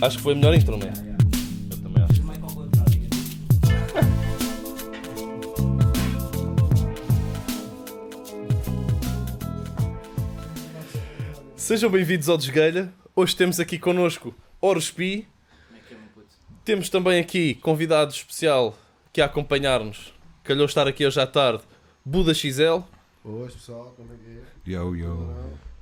[0.00, 0.92] Acho que foi a melhor intro, não é?
[1.70, 2.26] Eu também acho.
[11.56, 12.92] Sejam bem-vindos ao Desgalha.
[13.14, 15.26] Hoje temos aqui connosco Horus Pi.
[16.62, 18.76] Temos também aqui convidado especial
[19.12, 20.12] que a acompanhar-nos.
[20.44, 21.62] Calhou estar aqui hoje à tarde,
[22.04, 22.82] Buda XL.
[23.24, 24.74] Oi pessoal, como é que é?
[24.74, 25.34] Yo, yo.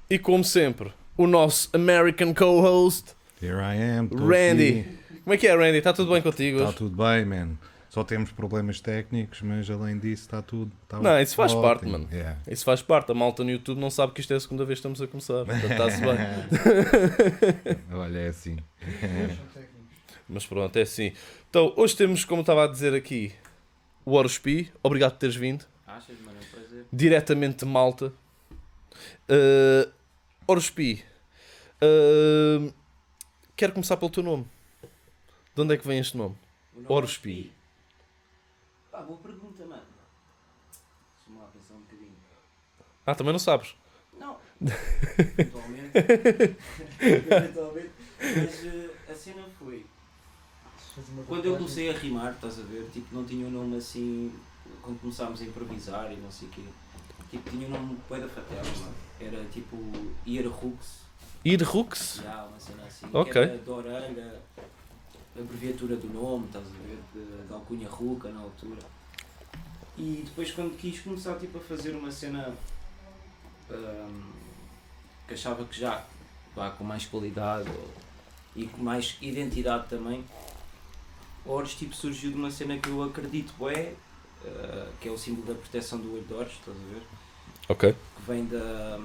[0.09, 4.09] E como sempre, o nosso American co-host, Here I am.
[4.09, 4.81] tô Randy.
[4.81, 4.99] aqui.
[5.25, 5.79] Como é que é, Randy?
[5.79, 6.77] Está tudo bem contigo Tá hoje?
[6.77, 7.57] tudo bem, man.
[7.91, 10.73] Só temos problemas técnicos, mas além disso está tudo.
[10.89, 11.63] Tá Não, isso faz ótimo.
[11.63, 12.09] parte, mano.
[12.11, 12.39] Yeah.
[12.49, 13.13] Isso faz parte.
[13.13, 15.07] A malta no YouTube não sabe que isto é a segunda vez que estamos a
[15.07, 15.45] começar.
[15.45, 17.77] Portanto, está-se bem.
[17.97, 18.57] Olha, é assim.
[20.29, 21.13] Mas pronto, é assim.
[21.51, 23.33] Então, hoje temos, como estava a dizer aqui,
[24.05, 24.73] o Horus Pi.
[24.83, 25.65] Obrigado por teres vindo.
[25.87, 26.37] Achas, mano?
[26.41, 26.85] É um prazer.
[26.93, 28.13] Diretamente de Malta.
[29.29, 29.89] Uh,
[30.49, 31.05] Horus Pi.
[31.81, 32.73] uh,
[33.57, 34.47] quero começar pelo teu nome.
[35.55, 36.37] De onde é que vem este nome?
[36.75, 37.47] Nome Horus é.
[38.91, 39.83] Pá, boa pergunta, mano.
[41.17, 42.13] Deixa-me lá pensar um bocadinho.
[43.07, 43.75] Ah, também não sabes.
[44.19, 44.37] Não.
[44.61, 45.91] Eventualmente.
[47.01, 47.91] Eventualmente.
[48.21, 49.87] Mas eh, a cena foi.
[51.27, 52.89] Quando eu comecei a rimar, estás a ver?
[52.93, 54.33] Tipo, não tinha um nome assim.
[54.81, 56.63] Quando começámos a improvisar e não sei o quê.
[57.31, 58.95] Tipo, tinha um nome bué da fatela, mano.
[59.21, 59.77] Era tipo.
[61.45, 61.63] Ierhux.
[61.63, 62.21] Irrux?
[62.23, 63.07] Já, uma cena assim.
[63.13, 63.33] Ok.
[63.33, 64.41] Que era de orelha.
[65.37, 66.99] A abreviatura do nome, estás a ver?
[67.47, 68.81] De alcunha ruca na altura.
[69.99, 72.55] E depois quando quis começar tipo, a fazer uma cena
[73.71, 74.23] ahm,
[75.27, 76.05] que achava que já
[76.55, 77.91] vá com mais qualidade ou-
[78.57, 80.25] e com mais identidade também,
[81.45, 83.93] Horus tipo, surgiu de uma cena que eu acredito bué,
[84.47, 87.03] ah, que é o símbolo da proteção do olho de Horus, estás a ver?
[87.69, 87.95] Ok.
[88.17, 88.99] que vem da,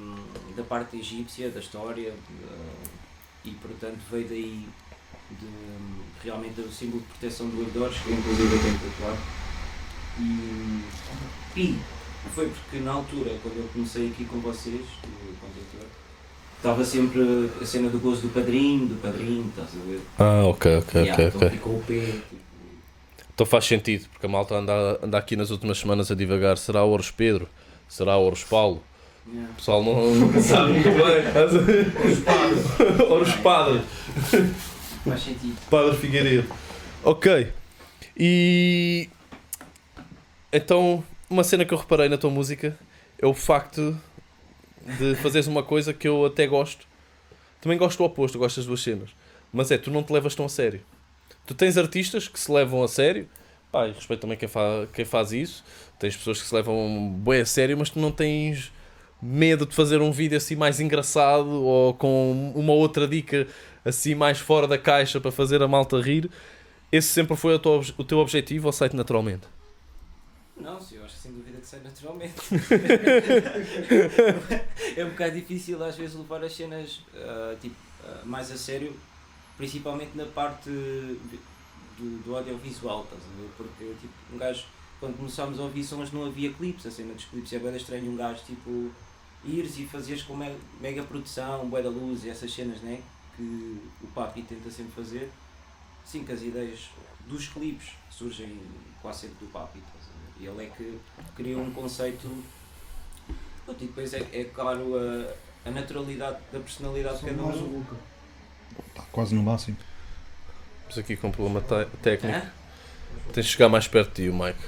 [0.56, 4.68] da parte egípcia, da história, de- e portanto veio daí
[5.32, 5.48] de,
[6.24, 9.20] realmente do símbolo de proteção do Herdores, que eu inclusive eu tenho tatuado.
[10.20, 10.84] E,
[11.60, 11.80] e
[12.36, 15.88] foi porque na altura, quando eu comecei aqui com vocês, o condutor,
[16.58, 17.22] estava sempre
[17.62, 20.02] a cena do gozo do padrinho, do padrinho, estás a ver?
[20.18, 21.28] Ah, ok, ok, Yeah, ok.
[21.28, 21.50] então ok.
[21.50, 21.96] ficou o P,
[22.30, 22.42] tipo,
[23.34, 26.58] Então faz sentido, porque a malta anda, anda aqui nas últimas semanas a divagar.
[26.58, 27.48] Será o Horus Pedro?
[27.90, 28.84] Será o Horus Paulo?
[29.28, 29.52] yeah.
[29.52, 31.34] O pessoal não, não sabe muito bem.
[33.44, 33.82] Padre.
[35.04, 35.58] faz sentido.
[35.70, 36.48] Padre Figueiredo.
[37.04, 37.52] Ok.
[38.18, 39.10] E.
[40.52, 42.78] Então, uma cena que eu reparei na tua música
[43.22, 43.96] é o facto
[44.98, 46.88] de fazeres uma coisa que eu até gosto.
[47.62, 49.10] Também gosto do oposto, gosto das duas cenas.
[49.52, 50.82] Mas é, tu não te levas tão a sério.
[51.46, 53.28] Tu tens artistas que se levam a sério.
[53.72, 55.64] Pá, e respeito também quem, fa quem faz isso.
[56.00, 58.72] Tens pessoas que se levam bem a sério, mas tu não tens
[59.22, 63.48] medo de fazer um vídeo assim mais engraçado ou com uma outra dica
[63.84, 66.30] assim mais fora da caixa para fazer a malta rir.
[66.92, 69.44] Esse sempre foi o teu, o teu objetivo ou sai naturalmente?
[70.58, 72.34] Não, sim, eu acho que sem dúvida que sai naturalmente.
[74.98, 78.94] é um bocado difícil às vezes levar as cenas ah, tipo, ah, mais a sério,
[79.58, 80.70] principalmente na parte
[82.00, 83.50] do, do audiovisual, estás a ver?
[83.58, 84.64] Porque tipo, um gajo,
[85.00, 88.12] quando começámos a ouvir sons não havia clipes, a cena dos clipes é bem estranho
[88.12, 88.90] um gajo tipo
[89.44, 93.02] ires e fazeres com me- mega produção, bué da luz e essas cenas né,
[93.36, 95.30] que o Papi tenta sempre fazer.
[96.06, 96.90] Sim, que as ideias
[97.28, 98.60] dos clipes surgem
[99.02, 100.44] quase sempre do Papi, estás a ver?
[100.44, 101.00] E ele é que
[101.36, 102.28] criou um conceito.
[103.68, 107.84] E depois é, é claro a, a naturalidade da personalidade de cada um.
[108.88, 109.78] Está quase no máximo.
[110.90, 111.62] Temos aqui com um problema
[112.02, 112.36] técnico.
[112.36, 112.52] Hã?
[113.32, 114.60] Tens de chegar mais perto de ti, o Mike.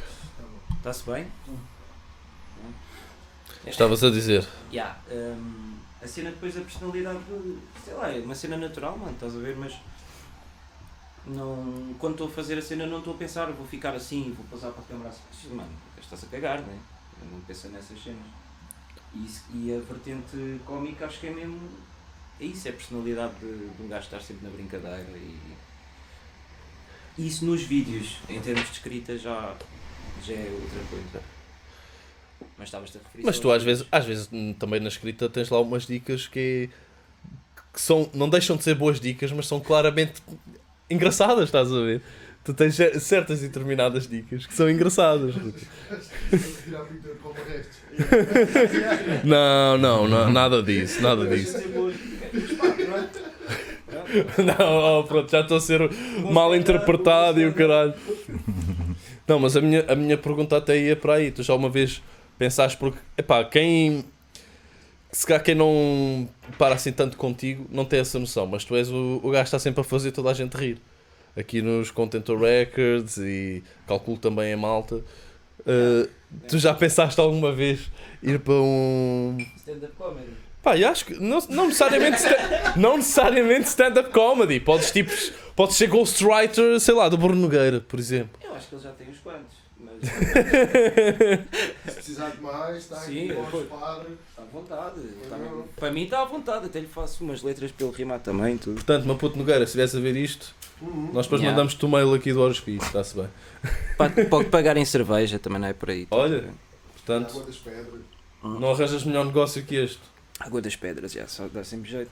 [0.78, 1.28] Está-se bem?
[3.66, 4.48] Estavas a dizer.
[4.72, 7.20] Yeah, hum, a cena depois da personalidade,
[7.84, 9.56] sei lá, é uma cena natural, mano, estás a ver?
[9.56, 9.74] Mas
[11.26, 14.46] não, quando estou a fazer a cena não estou a pensar, vou ficar assim, vou
[14.46, 15.56] passar para a câmera assim.
[15.56, 16.80] Mano, estás a cagar, né?
[17.20, 18.28] Eu não penso nessas cenas.
[19.16, 21.60] E, e a vertente cómica acho que é mesmo.
[22.40, 25.40] É isso, é a personalidade de, de um gajo estar sempre na brincadeira e.
[27.22, 29.54] e Isso nos vídeos, em termos de escrita, já,
[30.26, 31.24] já é outra coisa.
[32.58, 34.30] Mas estavas-te a referir Mas tu às vezes, às vezes
[34.60, 36.70] também na escrita tens lá umas dicas que,
[37.74, 40.22] que são, não deixam de ser boas dicas, mas são claramente
[40.90, 42.02] engraçadas, estás a ver?
[42.44, 45.36] Tu tens cer- certas e determinadas dicas que são engraçadas.
[45.36, 47.78] Tirar pintura com o resto.
[49.24, 51.58] Não, não, não, nada disso, nada disso.
[54.38, 55.90] Não, oh, pronto, já estou a ser
[56.32, 57.94] mal interpretado e o caralho.
[59.28, 61.32] Não, mas a minha, a minha pergunta até ia para aí.
[61.32, 62.02] Tu já uma vez
[62.38, 64.04] pensaste porque, epá, quem.
[65.12, 66.28] se calhar quem não
[66.58, 69.48] para assim tanto contigo não tem essa noção, mas tu és o, o gajo que
[69.48, 70.78] está sempre a fazer toda a gente rir.
[71.36, 74.96] Aqui nos Contentor Records e calculo também a malta.
[74.96, 76.10] Uh,
[76.48, 77.90] tu já pensaste alguma vez
[78.22, 79.38] ir para um.
[79.58, 80.51] Stand-up comedy.
[80.64, 82.22] Pá, eu acho que não, não necessariamente
[82.76, 84.60] não necessariamente stand-up comedy.
[84.60, 85.12] Podes tipo,
[85.56, 88.40] podes ser ghostwriter, sei lá, do Bruno Nogueira, por exemplo.
[88.44, 89.60] Eu acho que ele já tem uns quantos.
[89.80, 89.96] Mas
[91.88, 93.64] Se precisar de mais, está Sim, aqui podes vou.
[93.80, 94.02] par.
[94.30, 95.00] está à vontade.
[95.24, 95.38] Está-.
[95.80, 96.66] Para mim está à vontade.
[96.68, 98.58] Até lhe faço umas letras para ele rimar também.
[98.58, 98.76] Tudo.
[98.76, 101.10] Portanto, Maputo Nogueira, se viesse a ver isto, Uhum.
[101.14, 101.52] nós depois Yeah.
[101.52, 103.28] mandamos-te o mail aqui do Horospi, está-se bem.
[103.98, 106.08] Pa- Pode pagar em cerveja também, não é por aí.
[106.12, 106.46] Olha.
[106.94, 108.02] Portanto, pedras.
[108.44, 110.00] não arranjas melhor negócio que este.
[110.40, 112.12] Água das pedras, já, só dá sempre jeito.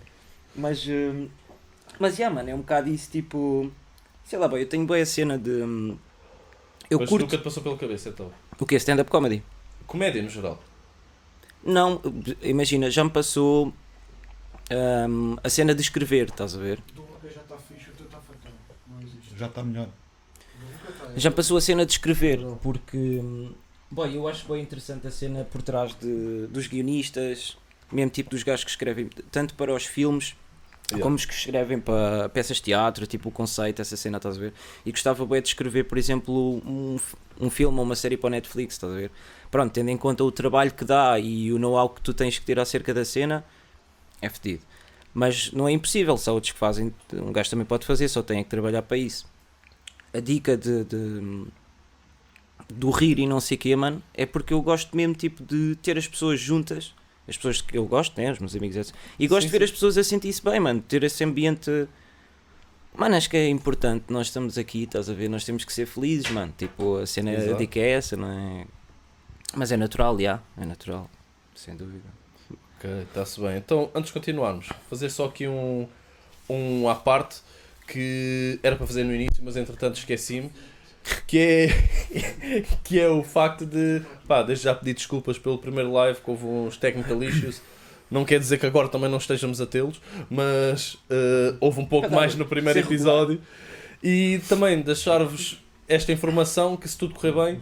[0.55, 1.27] Mas, hum,
[1.99, 3.71] mas, já, mano, é um bocado isso, tipo...
[4.23, 5.49] Sei lá, boy, eu tenho boa cena de...
[5.49, 5.97] hum,
[6.89, 7.23] Eu Mas curto...
[7.23, 8.31] nunca te passou pela cabeça, então.
[8.59, 9.43] O que é stand-up comedy?
[9.87, 10.61] Comédia, no geral.
[11.63, 12.01] Não,
[12.41, 13.73] imagina, já me passou
[15.09, 16.81] hum, a cena de escrever, estás a ver?
[17.23, 18.51] Já está fixe, o teu está fatal.
[18.87, 19.37] Não existe.
[19.37, 19.89] Já está melhor.
[21.15, 22.97] Já me passou a cena de escrever, porque...
[22.97, 23.51] hum,
[23.91, 27.57] Boy, eu acho bem interessante a cena por trás de, dos guionistas,
[27.91, 30.35] mesmo tipo dos gajos que escrevem tanto para os filmes
[30.91, 31.03] Yeah.
[31.03, 34.39] como os que escrevem para peças de teatro, tipo o conceito, essa cena, estás a
[34.39, 34.53] ver?
[34.83, 36.33] E gostava bem de escrever, por exemplo,
[36.65, 36.97] um,
[37.39, 39.11] um filme ou uma série para o Netflix, estás a ver?
[39.51, 42.45] Pronto, tendo em conta o trabalho que dá e o know-how que tu tens que
[42.45, 43.45] ter acerca da cena,
[44.19, 44.63] é fedido.
[45.13, 48.43] Mas não é impossível, há outros que fazem, um gajo também pode fazer, só tem
[48.43, 49.27] que trabalhar para isso.
[50.11, 51.45] A dica de, de-
[52.67, 55.75] do rir e não sei o quê, mano, é porque eu gosto mesmo tipo de
[55.83, 56.95] ter as pessoas juntas,
[57.29, 58.95] as pessoas que eu gosto, né, os meus amigos, etc.
[59.17, 59.63] e gosto Sim, de ver sim.
[59.65, 61.87] as pessoas a sentir-se bem, mano, ter esse ambiente.
[62.95, 65.85] Mano, acho que é importante, nós estamos aqui, estás a ver, nós temos que ser
[65.85, 67.57] felizes, mano, tipo, a cena, Exato.
[67.57, 68.65] dica é essa, não é?
[69.55, 71.09] Mas é natural, já, é natural,
[71.55, 72.05] sem dúvida.
[72.77, 73.57] Ok, está-se bem.
[73.57, 75.87] Então, antes de continuarmos, fazer só aqui um,
[76.49, 77.41] um à parte
[77.87, 80.51] que era para fazer no início, mas entretanto esqueci-me.
[81.27, 84.01] Que é, que é o facto de.
[84.27, 87.61] Pá, desde já pedi desculpas pelo primeiro live que houve uns technical issues.
[88.09, 92.07] Não quer dizer que agora também não estejamos a tê-los, mas eh, houve um pouco
[92.07, 92.95] Cada mais no primeiro regular.
[93.23, 93.41] episódio.
[94.03, 97.59] E também deixar-vos esta informação que se tudo correr bem,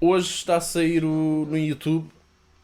[0.00, 2.06] hoje está a sair o- no YouTube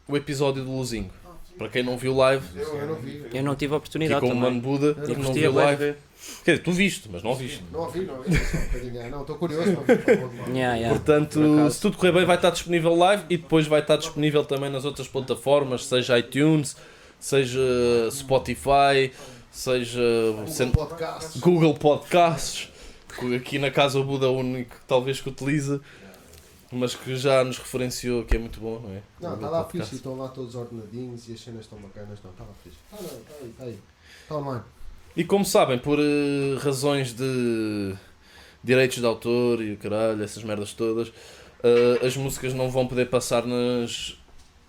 [0.07, 1.09] o episódio do Luzinho.
[1.57, 3.25] Para quem não viu live, Eu, eu não vi.
[3.33, 4.49] Eu não tive a oportunidade Ficou o também.
[4.51, 5.75] Mano Buda Eu não viu live.
[5.77, 5.97] ver.
[6.43, 7.63] Quer dizer, tu viste, mas não ouviste.
[7.71, 8.35] Não ouvi, não ouvi.
[8.35, 9.01] Só um bocadinho.
[9.05, 10.29] Ah, Não, estou curioso para ver.
[10.49, 10.89] Yeah, yeah.
[10.89, 14.43] Portanto, por se tudo correr bem, vai estar disponível live e depois vai estar disponível
[14.43, 16.75] também nas outras plataformas, seja iTunes,
[17.19, 17.59] seja
[18.11, 19.11] Spotify,
[19.51, 20.01] seja
[20.45, 21.39] Google Podcast.
[21.39, 22.69] Google Podcasts.
[23.19, 25.79] que Aqui na casa o Buda é o único que talvez que utiliza,
[26.75, 29.01] mas que já nos referenciou que é muito bom, não é?
[29.19, 29.89] Não, está lá Podcast.
[29.89, 32.19] fixe estão lá todos ordenadinhos e as cenas estão bacanas.
[32.23, 32.77] Não, está lá fixe.
[32.91, 33.79] Está lá, está aí, está aí.
[34.21, 34.63] Está online.
[35.15, 37.95] E como sabem, por eh, razões de
[38.63, 41.11] direitos de autor e o caralho, essas merdas todas,
[41.63, 44.17] eh, as músicas não vão poder passar nas,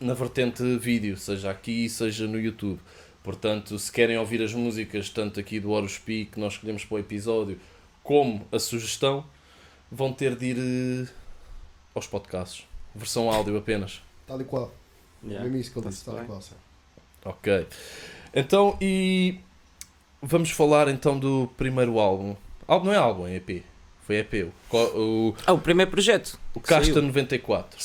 [0.01, 2.79] na vertente vídeo, seja aqui, seja no YouTube.
[3.25, 6.99] Portanto, se querem ouvir as músicas, tanto aqui do Horospi, que nós escolhemos para o
[7.01, 7.59] episódio,
[8.03, 9.25] como a sugestão,
[9.91, 11.09] vão ter de ir eh,
[11.97, 12.65] aos podcasts.
[12.95, 14.01] Versão áudio apenas.
[14.27, 14.73] Tal e qual.
[15.25, 15.43] Yeah.
[15.45, 16.41] Mesmo isso que ele Tá-se disse, tal e qual.
[16.41, 16.55] sim.
[17.25, 17.67] Ok.
[18.35, 19.39] Então, e
[20.23, 22.37] vamos falar então do primeiro álbum.
[22.69, 23.65] Álbum não é álbum, é EP.
[24.07, 24.53] Foi EP.
[24.71, 26.39] O, o, Ah, o primeiro projeto.
[26.55, 27.03] o Casta Saiu.
[27.03, 27.79] 94.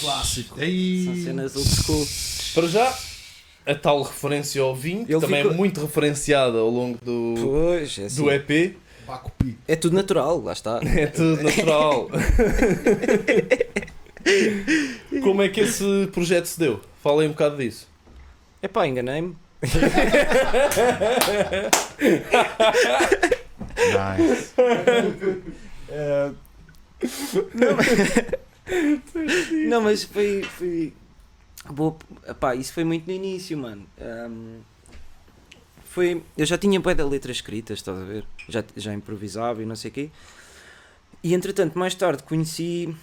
[0.00, 0.54] Clássico.
[0.56, 1.22] São Ei.
[1.24, 2.06] cenas old school.
[2.54, 2.98] Para já,
[3.66, 7.98] a tal referência ao vinho, que Ele também é muito referenciada ao longo do, Pois,
[7.98, 8.22] é assim.
[8.22, 8.76] do EP.
[9.66, 10.80] É tudo natural, lá está.
[10.84, 12.08] É tudo natural.
[15.22, 16.80] Como é que esse projeto se deu?
[17.02, 17.88] Fala aí um bocado disso.
[18.62, 19.36] Epá, enganei-me.
[23.78, 24.54] Nice.
[29.68, 30.42] Não, mas foi.
[30.42, 30.92] foi...
[31.70, 33.86] Boa, epá, isso foi muito no início, mano.
[34.00, 34.60] Ahm,
[35.84, 38.24] foi, eu já tinha bué da letra escritas, estás a ver?
[38.48, 40.10] Já, já improvisava e não sei o quê.
[41.22, 42.94] E entretanto, mais tarde conheci,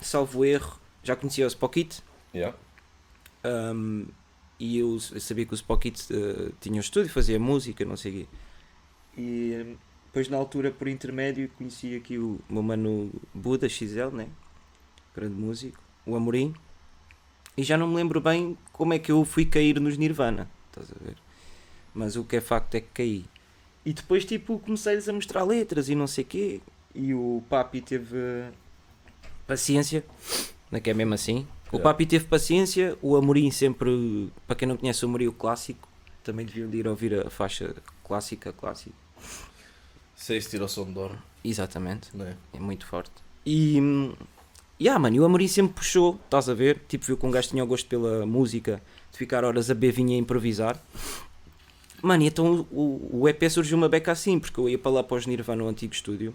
[0.00, 2.02] salvo erro, já conhecia o Spockit.
[2.34, 2.56] Yeah.
[3.44, 4.06] Um,
[4.58, 8.14] e eu, sabia que o Spockit uh, tinha um estúdio, fazia música, não sei o
[8.14, 8.26] quê.
[9.18, 9.76] E
[10.06, 14.28] depois, na altura, por intermédio, conheci aqui o meu mano Buda XL, né?
[15.16, 16.54] grande músico, o Amorim.
[17.56, 20.92] E já não me lembro bem como é que eu fui cair nos Nirvana, estás
[20.92, 21.16] a ver?
[21.94, 23.24] Mas o que é facto é que caí.
[23.84, 26.60] E depois, tipo, comecei-lhes a mostrar letras e não sei o quê.
[26.94, 28.16] E o Papi teve
[29.46, 30.04] paciência
[30.70, 31.46] não é que é mesmo assim.
[31.70, 31.80] O.
[31.80, 35.88] Papi teve paciência, o Amorim sempre, para quem não conhece o Amorim, o clássico,
[36.22, 37.74] também deviam de ir ouvir a faixa
[38.04, 38.94] clássica, clássico.
[40.14, 42.34] Sei se tira o som de dor, Exatamente, é?
[42.54, 43.12] é muito forte.
[43.44, 44.14] E, hum,
[44.80, 46.80] yeah, mano, e o Amorim sempre puxou, estás a ver?
[46.88, 49.92] Tipo, viu que um gajo tinha o gosto pela música, de ficar horas a beber
[49.92, 50.80] vinho e a improvisar.
[52.02, 55.02] Mano, e então o, o EP surgiu uma beca assim, porque eu ia para lá
[55.02, 56.34] para os Nirvana no antigo estúdio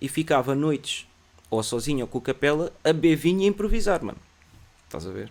[0.00, 1.06] e ficava noites,
[1.54, 4.18] ou sozinho ou com a capela, a beber vinho e improvisar, mano.
[4.84, 5.30] Estás a ver?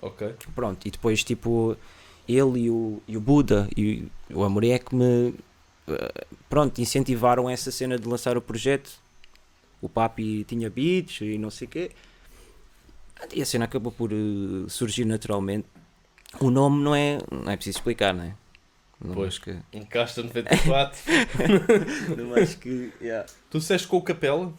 [0.00, 0.34] Ok.
[0.54, 1.76] Pronto, e depois tipo
[2.28, 5.34] ele e o, e o Buda e o Amorim é que me
[5.88, 8.90] eh, pronto, incentivaram essa cena de lançar o projeto.
[9.80, 11.90] O Papi tinha beats e não sei o quê.
[13.32, 15.66] E a cena acabou por eh, surgir naturalmente.
[16.40, 18.34] O nome não é, não é preciso explicar, não é?
[19.02, 19.38] Não Pois.
[19.38, 19.56] que.
[19.72, 20.98] Encasta 94.
[22.18, 22.92] Não acho que.
[23.00, 23.28] Yeah.
[23.48, 24.52] tu disseste com o Capela?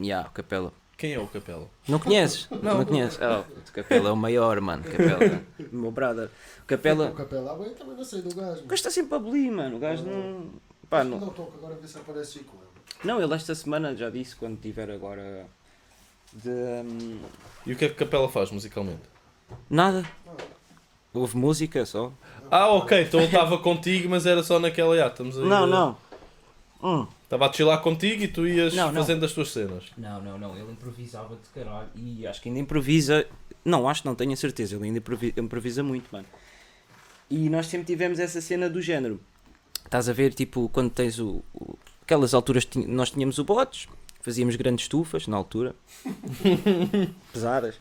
[0.00, 0.72] Yeah, o Capela.
[0.96, 1.68] Quem é o Capela?
[1.88, 2.48] Não conheces?
[2.62, 3.18] Não, conheces?
[3.20, 4.84] Oh, o Capela é o maior, mano.
[4.84, 5.42] Capela.
[5.72, 6.30] o meu brother.
[6.62, 7.10] O Capela.
[7.10, 8.60] O capela, ah, bem, também não sei do gajo.
[8.60, 9.76] O gajo está sempre a bolir, mano.
[9.76, 10.50] O gajo não.
[10.88, 11.18] Pá, não.
[11.18, 12.64] Não toco, agora vê se aparece aí com ele.
[13.04, 15.46] Não, ele esta semana já disse quando tiver agora
[16.32, 17.20] de hum,
[17.66, 19.02] E o que é que Capela faz musicalmente?
[19.68, 20.04] nada.
[21.12, 22.12] Houve música só.
[22.50, 24.94] Ah, ok, então ele estava contigo, mas era só naquela.
[25.04, 25.96] Ah, estamos aí, Não, não.
[26.84, 27.06] Hum.
[27.22, 29.00] Estava a chilar contigo e tu ias Não, não.
[29.00, 29.84] fazendo as tuas cenas.
[29.96, 30.54] Não, não, não.
[30.56, 31.88] Ele improvisava de caralho.
[31.96, 33.26] E acho que ainda improvisa.
[33.64, 34.76] Não, acho que não, tenho a certeza.
[34.76, 36.26] Ele ainda improvi- improvisa muito, mano.
[37.30, 39.18] E nós sempre tivemos essa cena do género.
[39.82, 41.42] Estás a ver, tipo, quando tens o.
[41.54, 43.88] o- aquelas alturas nós tínhamos o botes,
[44.20, 45.74] fazíamos grandes estufas na altura.
[47.32, 47.76] Pesadas.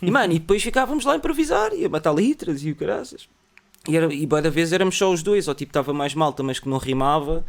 [0.00, 3.28] E mano, e depois ficávamos lá a improvisar e a matar litras e o caraças.
[3.88, 6.42] E, era, e boa da vez éramos só os dois, ou tipo estava mais malta,
[6.42, 7.44] mas que não rimava,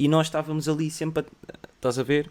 [0.00, 2.30] e nós estávamos ali sempre a, estás a ver?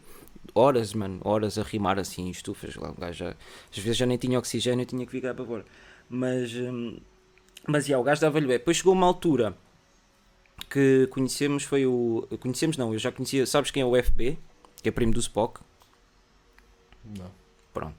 [0.55, 2.75] Horas, mano, horas a rimar assim, estufas.
[2.75, 3.35] Lá, um gajo já,
[3.71, 5.65] às vezes já nem tinha oxigênio, tinha que ficar para fora.
[6.09, 6.97] Mas, hum,
[7.67, 8.57] mas yeah, o gajo dava-lhe bem.
[8.57, 9.55] Depois chegou uma altura
[10.67, 12.27] que conhecemos, foi o.
[12.39, 14.39] Conhecemos não, eu já conhecia, sabes quem é o FB?
[14.81, 15.61] Que é primo do Spock?
[17.05, 17.31] Não.
[17.71, 17.95] Pronto.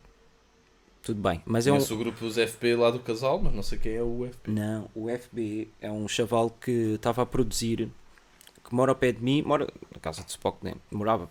[1.00, 1.78] Tudo bem, mas é um.
[1.78, 4.50] O grupo dos FP lá do casal, mas não sei quem é o FP.
[4.50, 7.88] Não, o FB é um chaval que estava a produzir,
[8.70, 10.74] que mora ao pé de mim, mora na casa de Spock, né?
[10.90, 11.28] morava.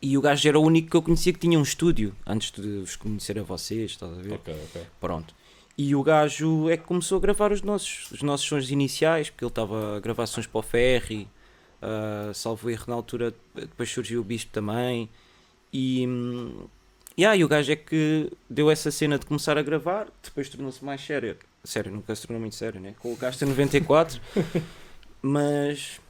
[0.00, 2.80] E o gajo era o único que eu conhecia que tinha um estúdio, antes de
[2.80, 4.32] vos conhecer a vocês, estás a ver?
[4.32, 4.86] Ok, ok.
[5.00, 5.34] Pronto.
[5.76, 9.44] E o gajo é que começou a gravar os nossos, os nossos sons iniciais, porque
[9.44, 11.28] ele estava a gravar sons para o Ferry,
[11.82, 15.10] ah, salvo erro na altura, depois surgiu o Bispo também.
[15.72, 16.66] E, hum,
[17.18, 20.84] yeah, e o gajo é que deu essa cena de começar a gravar, depois tornou-se
[20.84, 21.36] mais sério.
[21.64, 22.94] Sério, nunca se tornou muito sério, né?
[22.98, 24.20] Com o Gasta 94.
[25.22, 26.00] mas.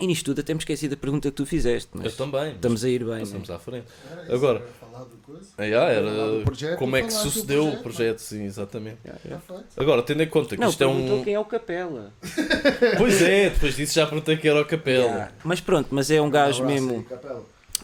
[0.00, 2.40] E nisto tudo até me esqueci da pergunta que tu fizeste, Eu mas também.
[2.46, 3.20] mas estamos a ir bem.
[3.20, 3.54] Passamos né?
[3.54, 3.86] à frente.
[4.10, 5.48] Era isso, Agora- era falar do coisa.
[5.56, 8.98] Ah, yeah, era projeto como é que sucedeu o projeto, projeto, sim, exatamente.
[9.04, 9.44] Yeah, yeah.
[9.76, 11.22] Agora, tendo em conta que Não, isto é um.
[11.22, 12.12] quem é o Capela.
[12.98, 15.04] Pois é, depois disso já perguntei que era o Capela.
[15.04, 15.32] Yeah.
[15.44, 17.06] Mas pronto, mas é um gajo Um mesmo.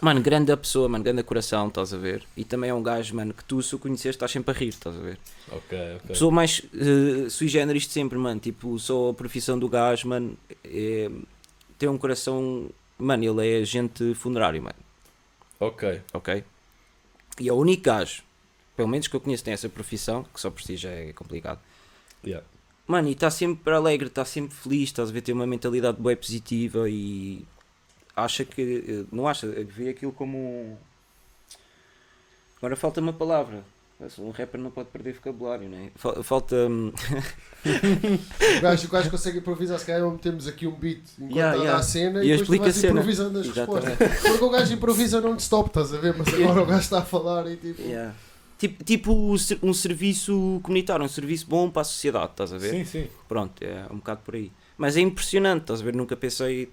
[0.00, 2.22] Mano, grande a pessoa, mano, grande a coração, estás a ver?
[2.36, 4.68] E também é um gajo, mano, que tu, se o conheces, estás sempre a rir,
[4.70, 5.18] estás a ver?
[5.52, 6.08] Ok, ok.
[6.08, 8.40] Pessoa mais eh, sui generis de sempre, mano.
[8.40, 11.10] Tipo, só a profissão do gajo, mano, é,
[11.80, 12.70] tem um coração.
[12.96, 14.76] Mano, ele é agente funerário, mano,
[15.58, 16.00] Ok.
[16.12, 16.44] ok?
[17.40, 18.22] E é o único gajo,
[18.76, 21.58] pelo menos que eu conheço, tem essa profissão, que só por si já é complicado.
[22.22, 22.46] Yeah.
[22.86, 26.14] Mano, e está sempre alegre, está sempre feliz, estás a ver, tem uma mentalidade bem
[26.14, 27.44] positiva e
[28.14, 28.84] acha que.
[28.86, 30.76] eh, Não acha, vê aquilo como um.
[32.58, 33.64] Agora falta uma palavra.
[34.18, 35.90] Um rapper não pode perder vocabulário, né?
[35.94, 36.56] Fal- Falta.
[36.56, 36.92] hum,
[38.58, 41.64] O gajo, o gajo consegue improvisar, se calhar metemos aqui um beat enquanto Yeah, está
[41.64, 41.78] yeah.
[41.78, 42.92] a cena E e, depois vais a cena.
[42.92, 43.86] improvisando as Exatamente.
[43.88, 44.20] respostas.
[44.30, 46.14] Porque o gajo improvisa non-stop, estás a ver?
[46.16, 47.82] Mas agora o gajo está a falar e tipo.
[47.82, 48.14] Yeah.
[48.58, 49.12] Tipo, tipo
[49.62, 52.70] um serviço comunitário, um serviço bom para a sociedade, estás a ver?
[52.70, 53.08] Sim, sim.
[53.28, 54.52] Pronto, é um bocado por aí.
[54.76, 55.94] Mas é impressionante, estás a ver?
[55.94, 56.70] Nunca pensei,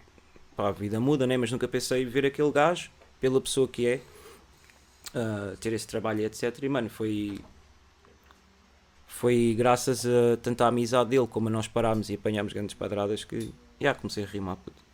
[0.55, 1.37] pá, a vida muda, né?
[1.37, 2.89] Mas nunca pensei ver aquele gajo,
[3.21, 4.01] pela pessoa que é,
[5.13, 6.57] ah, ter esse trabalho etc.
[6.61, 7.39] E mano, foi.
[9.07, 13.95] Foi graças a tanta amizade dele, como nós parámos e apanhámos grandes padradas, que já
[13.95, 14.85] comecei a rimar, puto.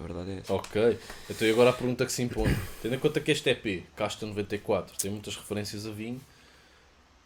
[0.00, 0.54] A verdade é essa.
[0.54, 0.98] Ok.
[1.28, 2.54] Então e agora a pergunta que se impõe.
[2.82, 6.20] Tendo em conta que este EP, Casta 94, tem muitas referências a vinho,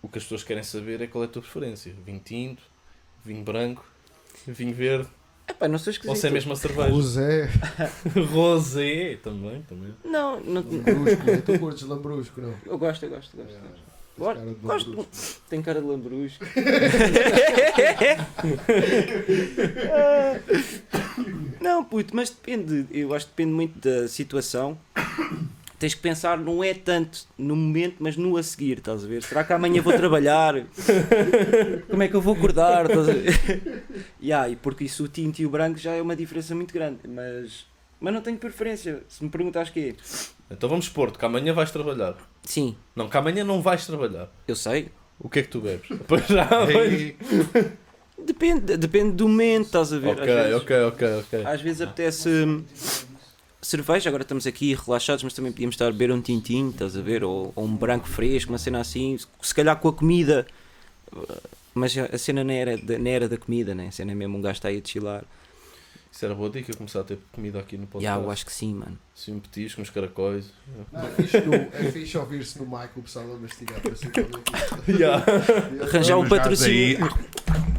[0.02, 1.94] o que as pessoas querem saber é qual é a tua preferência.
[2.04, 2.62] Vinho tinto,
[3.25, 3.84] vinho branco,
[4.46, 5.08] vinho verde,
[5.52, 6.11] Epá, não sou esquisito.
[6.11, 6.92] ou se é mesmo a cerveja.
[6.94, 7.49] O Zé,
[8.32, 9.94] Rosé, também, também.
[10.04, 11.42] Não, não, Lambrusco, né?
[11.44, 12.54] tu curtes Lambrusco, não?
[12.66, 13.56] eu gosto, eu gosto, eu gosto.
[13.56, 13.82] É, gosto.
[14.16, 15.42] tens cara de Gosto, Lambrusco.
[15.49, 16.44] tem cara de lambrusco.
[21.61, 22.87] não, puto, mas depende.
[22.90, 24.78] Eu acho que depende muito da situação.
[25.83, 29.21] Tens que pensar, não é tanto no momento, mas no a seguir, estás a ver?
[29.25, 30.55] Será que amanhã vou trabalhar?
[31.91, 32.87] Como é que eu vou acordar?
[32.89, 33.83] Estás a ver?
[34.23, 37.01] Yeah, e porque isso o tinto e o branco já é uma diferença muito grande,
[37.09, 37.67] mas,
[38.01, 39.03] mas não tenho preferência.
[39.09, 39.97] Se me perguntas que
[40.49, 42.15] Então vamos supor que amanhã vais trabalhar.
[42.45, 44.31] sim, Não, que amanhã não vais trabalhar.
[44.47, 44.89] eu sei.
[45.19, 45.89] O que é que tu bebes?
[46.07, 46.49] Pois já,
[48.25, 50.11] Depende, depende do momento, estás a ver?
[50.11, 51.45] Ok, às, vezes, ok, ok, ok.
[51.45, 52.29] às vezes apetece
[53.62, 57.00] cerveja, agora estamos aqui relaxados, mas também podíamos estar a beber um tintinho, estás a
[57.00, 57.23] ver?
[57.23, 60.47] Ou, ou um branco fresco, uma cena assim, se calhar com a comida.
[61.75, 63.88] Mas a cena não era, não era da comida, né?
[63.88, 65.25] A cena é mesmo um gajo está aí a chilar.
[66.12, 68.04] Isso era boa dica, começar a ter comida aqui no podcast.
[68.04, 68.99] Yeah, eu acho que sim, mano.
[69.14, 70.52] Sim, um petisco, uns caracóis.
[70.92, 74.42] Não, é fixe, é fixe ouvir-se no mic o pessoal a mastigar principalmente.
[74.87, 75.25] Yeah.
[75.88, 77.09] Arranjar um patrocínio,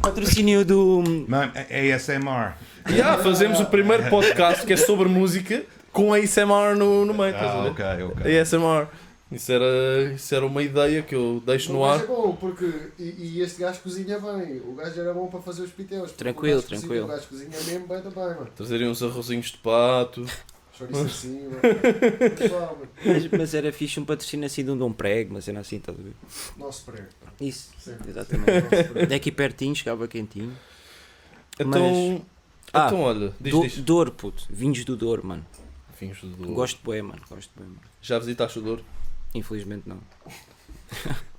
[0.02, 1.04] patrocínio do.
[1.28, 2.54] Mano, ASMR.
[2.90, 7.36] Yeah, fazemos o primeiro podcast que é sobre música com ASMR no, no meio.
[7.36, 8.40] Ah, ok, ok.
[8.40, 8.88] ASMR.
[9.34, 12.04] Isso era, isso era uma ideia que eu deixo no Mas ar.
[12.04, 12.64] é bom, porque
[12.98, 13.02] e,
[13.36, 14.60] e este gajo cozinha bem.
[14.60, 16.12] O gajo era bom para fazer os piteus.
[16.12, 17.04] Tranquilo, o gajo cozinha- tranquilo.
[17.04, 18.48] O gajo cozinha mesmo bem também, mano.
[18.56, 20.24] Trazerem uns arrozinhos de pato.
[20.76, 21.60] Chouriço assim, mano.
[22.36, 22.88] Pessoal, mano.
[23.04, 25.98] Mas, mas era fixe um patrocínio assim de um Dom Prego, uma cena assim, estás
[25.98, 26.12] a ver?
[26.56, 27.08] Nosso prego.
[27.40, 28.10] Isso, Sempre.
[28.10, 29.06] exatamente.
[29.08, 30.52] Daqui pertinho, chegava quentinho.
[31.58, 32.24] Então,
[32.72, 33.78] Ah, então olha, diz, Do, diz.
[33.78, 34.44] Douro, puto.
[34.50, 35.46] Vinhos do Douro, mano.
[36.00, 36.54] Vinhos do Douro.
[36.54, 37.22] Gosto de bué, mano.
[37.30, 37.76] Gosto de mano.
[38.02, 38.84] Já visitaste o Douro?
[39.34, 39.98] Infelizmente não.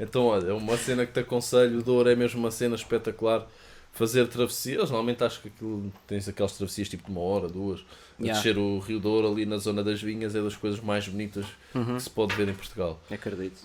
[0.00, 3.44] Então olha, é uma cena que te aconselho, o Douro é mesmo uma cena espetacular.
[3.92, 7.80] Fazer travessias, normalmente acho que aquilo tens aquelas travessias tipo de uma hora, duas.
[7.80, 8.40] A Yeah.
[8.40, 11.96] descer o Rio Douro ali na zona das vinhas é das coisas mais bonitas Uhum.
[11.96, 13.00] que se pode ver em Portugal.
[13.10, 13.60] Acredito.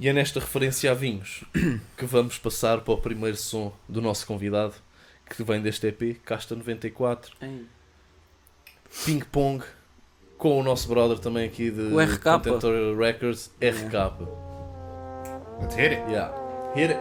[0.00, 1.44] E é nesta referência a vinhos
[1.96, 4.74] que vamos passar para o primeiro som do nosso convidado,
[5.30, 7.64] que vem deste EP, Casta 94, Ei.
[9.04, 9.64] Ping Pong,
[10.38, 12.22] com o nosso brother também aqui de O RK.
[12.22, 14.12] Contentor Records, RK.
[15.60, 16.02] Let's hit it.
[16.10, 16.32] Yeah.
[16.74, 17.00] Hit it.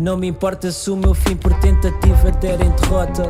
[0.00, 3.28] Não me importa se o meu fim por tentativa der em derrota.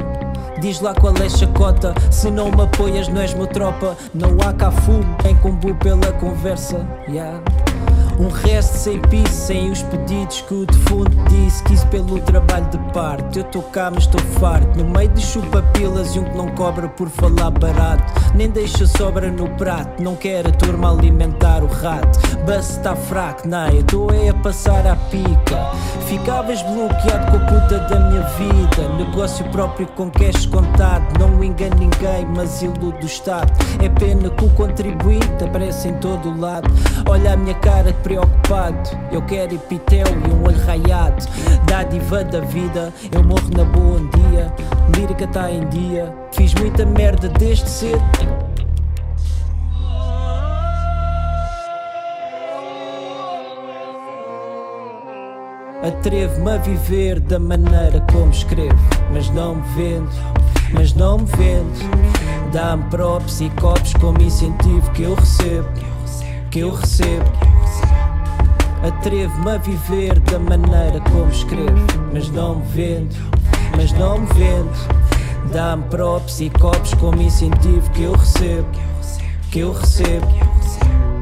[0.60, 1.94] Diz lá qual é a chacota.
[2.10, 3.96] Se não me apoias, não és meu tropa.
[4.14, 6.84] Não há cá fumo, em combo pela conversa.
[7.06, 7.40] Yeah.
[8.18, 11.62] Um resto sem piso, sem os pedidos que o defunto disse.
[11.64, 13.38] Que isso pelo trabalho de parte.
[13.38, 14.78] Eu estou cá, mas estou farto.
[14.78, 18.04] No meio de chupa-pilas e um que não cobra por falar barato.
[18.34, 20.02] Nem deixa sobra no prato.
[20.02, 22.18] Não quer a turma alimentar o rato.
[22.44, 25.70] Bus está fraco, não, eu é a passar à pica.
[26.06, 28.88] Ficavas bloqueado com a puta da minha vida.
[28.98, 31.18] Negócio próprio com cash contado.
[31.18, 33.52] Não engano ninguém, mas iludo do Estado.
[33.82, 36.70] É pena que o contribuinte aparece em todo o lado.
[37.08, 38.90] Olha a minha cara preocupado.
[39.10, 41.24] Eu quero epitel e um olho raiado.
[41.66, 44.54] Dádiva da vida, eu morro na boa um dia.
[44.94, 46.14] Lírica tá em dia.
[46.30, 48.04] Fiz muita merda desde cedo.
[55.82, 58.78] Atrevo-me a viver da maneira como escrevo,
[59.12, 60.08] mas não me vendo,
[60.72, 62.50] mas não me vendo.
[62.52, 65.68] Dá-me props e copos como incentivo que eu recebo,
[66.50, 67.53] que eu recebo.
[68.86, 73.16] Atrevo-me a viver da maneira como escrevo, mas não me vendo,
[73.74, 75.50] mas não me vendo.
[75.50, 78.68] Dá-me props e copos como incentivo que eu recebo,
[79.50, 80.26] que eu recebo.
[80.60, 81.13] Se eu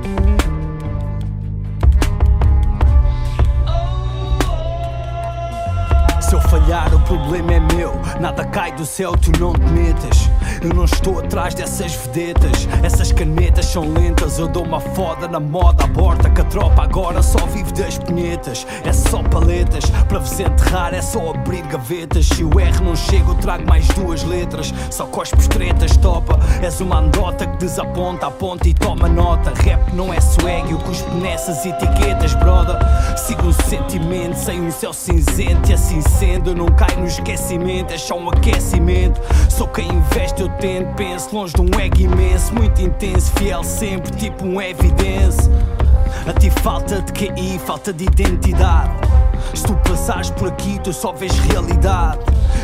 [6.52, 7.98] falhar, o problema é meu.
[8.20, 10.28] Nada cai do céu, tu não te metas.
[10.60, 12.68] Eu não estou atrás dessas vedetas.
[12.82, 14.38] Essas canetas são lentas.
[14.38, 18.66] Eu dou uma foda na moda, aborta que a tropa agora só vive das punhetas.
[18.84, 19.84] É só paletas.
[20.08, 22.26] Para vos enterrar, é só abrir gavetas.
[22.26, 24.74] Se o R não chega, eu trago mais duas letras.
[24.90, 26.38] Só cospos tretas, topa.
[26.62, 29.52] És uma andota que desaponta, aponta e toma nota.
[29.62, 32.76] Rap não é swag, eu cuspo nessas etiquetas, brother.
[33.16, 37.92] Sigo o sentimento, sem um céu cinzento e assim sendo, eu não caio no esquecimento,
[37.92, 39.20] é só um aquecimento.
[39.48, 44.10] Sou quem investe, eu tento, penso longe de um ego imenso, muito intenso, fiel sempre,
[44.16, 45.52] tipo um evidência.
[46.26, 48.92] A ti falta de QI, falta de identidade.
[49.54, 52.20] Se tu passares por aqui, tu só vês realidade.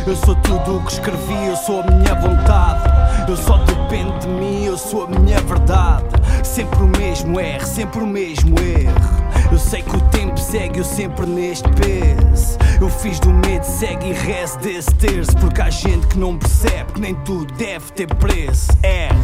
[0.07, 3.29] Eu sou tudo o que escrevi, eu sou a minha vontade.
[3.29, 6.05] Eu só dependo de mim, eu sou a minha verdade.
[6.43, 9.28] Sempre o mesmo R, sempre o mesmo erro.
[9.51, 12.59] Eu sei que o tempo segue, eu sempre neste peso.
[12.81, 15.37] Eu fiz do medo, segue e rezo desse terço.
[15.39, 18.69] Porque há gente que não percebe que nem tudo deve ter preço.
[18.83, 19.15] R.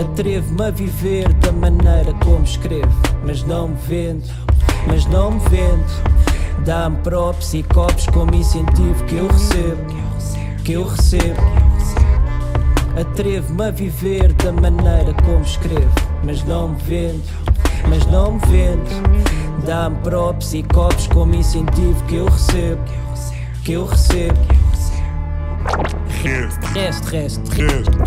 [0.00, 2.92] Atrevo-me a viver da maneira como escrevo,
[3.24, 4.28] mas não me vendo,
[4.86, 6.16] mas não me vendo.
[6.64, 9.86] Dá-me props e copos como incentivo que eu recebo,
[10.64, 11.40] que eu recebo.
[12.98, 15.94] Atrevo-me a viver da maneira como escrevo,
[16.24, 17.22] mas não me vendo,
[17.88, 19.64] mas não me vendo.
[19.64, 22.82] Dá-me props e copos como incentivo que eu recebo,
[23.64, 24.38] que eu recebo.
[26.08, 27.98] Resto, resto, resto.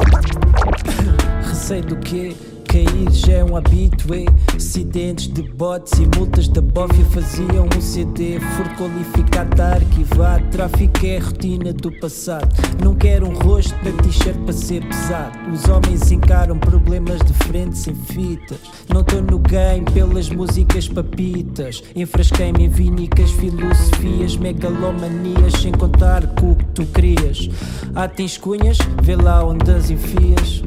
[1.47, 2.35] Receio do quê?
[2.69, 4.25] Cair já é um habitué.
[4.55, 8.39] Acidentes de bots e multas da bófia faziam um CD.
[8.39, 10.45] For qualificado, arquivado.
[10.51, 12.47] Tráfico é rotina do passado.
[12.83, 15.51] Não quero um rosto na t-shirt para ser pesado.
[15.51, 18.59] Os homens encaram problemas de frente sem fitas.
[18.87, 21.83] Não estou no game pelas músicas papitas.
[21.95, 25.53] Enfrasquei-me em vínicas, filosofias, megalomanias.
[25.53, 27.49] Sem contar com o que tu querias.
[27.95, 28.77] Ah, tens cunhas?
[29.01, 30.61] Vê lá onde as enfias.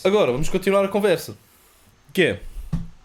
[0.00, 0.08] Isso.
[0.08, 1.36] Agora, vamos continuar a conversa.
[2.12, 2.42] Que é?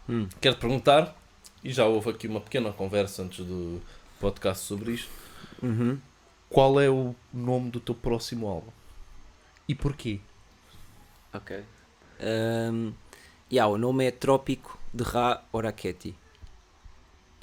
[0.09, 0.27] Hum.
[0.39, 1.15] Quero-te perguntar,
[1.63, 3.81] e já houve aqui uma pequena conversa antes do
[4.19, 5.09] podcast sobre isto.
[5.61, 5.99] Uhum.
[6.49, 8.71] Qual é o nome do teu próximo álbum?
[9.67, 10.19] E porquê?
[11.33, 11.63] Ok.
[12.21, 12.93] Um,
[13.51, 16.15] yeah, o nome é Trópico de Ra Oraketi.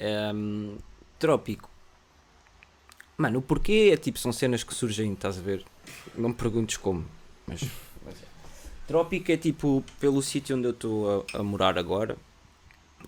[0.01, 0.77] Um,
[1.19, 1.69] trópico.
[3.17, 5.63] Mano, o porquê é tipo, são cenas que surgem, estás a ver?
[6.15, 7.05] Não me perguntes como,
[7.45, 7.69] mas.
[8.83, 8.87] É.
[8.87, 12.17] Trópico é tipo pelo sítio onde eu estou a, a morar agora,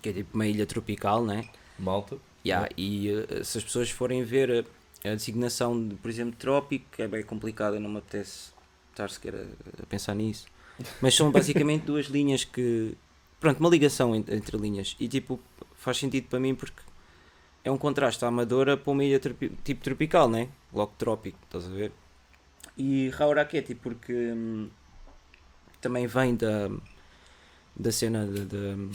[0.02, 1.48] que é tipo uma ilha tropical, né?
[1.78, 2.16] Malta?
[2.44, 4.66] Yeah, e eh, se as pessoas forem ver
[5.04, 8.50] a, a designação de, por exemplo, trópico, que é bem complicada, não me apetece
[8.92, 10.46] estar sequer a, a pensar nisso.
[11.00, 12.96] Mas são basicamente duas linhas que.
[13.40, 14.96] Pronto, uma ligação en- entre, linhas.
[15.00, 15.40] E tipo,
[15.76, 16.80] faz sentido para mim porque
[17.64, 20.48] é um contraste à Amadora para uma ilha tropi- tipo tropical, né?
[20.72, 21.92] Logo trópico, estás a ver?
[22.78, 24.68] E Rauraqueti porque hum,
[25.86, 26.68] também vem da,
[27.76, 28.90] da cena de- de-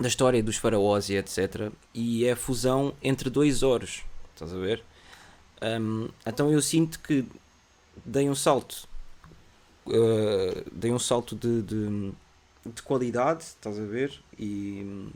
[0.00, 1.70] da história dos faraós e etc.
[1.92, 4.02] E é a fusão entre dois oros,
[4.32, 4.82] estás a ver?
[5.62, 7.24] Hum, então eu sinto que
[8.04, 8.88] dei um salto,
[9.86, 12.12] uh, dei um salto de, de,
[12.74, 14.18] de qualidade, estás a ver?
[14.38, 15.10] E,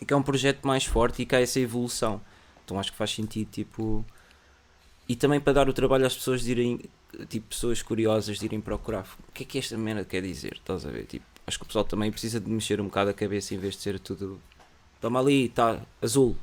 [0.00, 2.20] e que é um projeto mais forte e que há essa evolução.
[2.64, 4.04] Então acho que faz sentido, tipo.
[5.08, 6.80] E também para dar o trabalho às pessoas de irem,
[7.28, 10.84] tipo, pessoas curiosas de irem procurar o que é que esta merda quer dizer, estás
[10.86, 11.04] a ver?
[11.06, 13.74] Tipo, acho que o pessoal também precisa de mexer um bocado a cabeça em vez
[13.74, 14.40] de ser tudo.
[15.00, 16.36] Toma ali, está azul.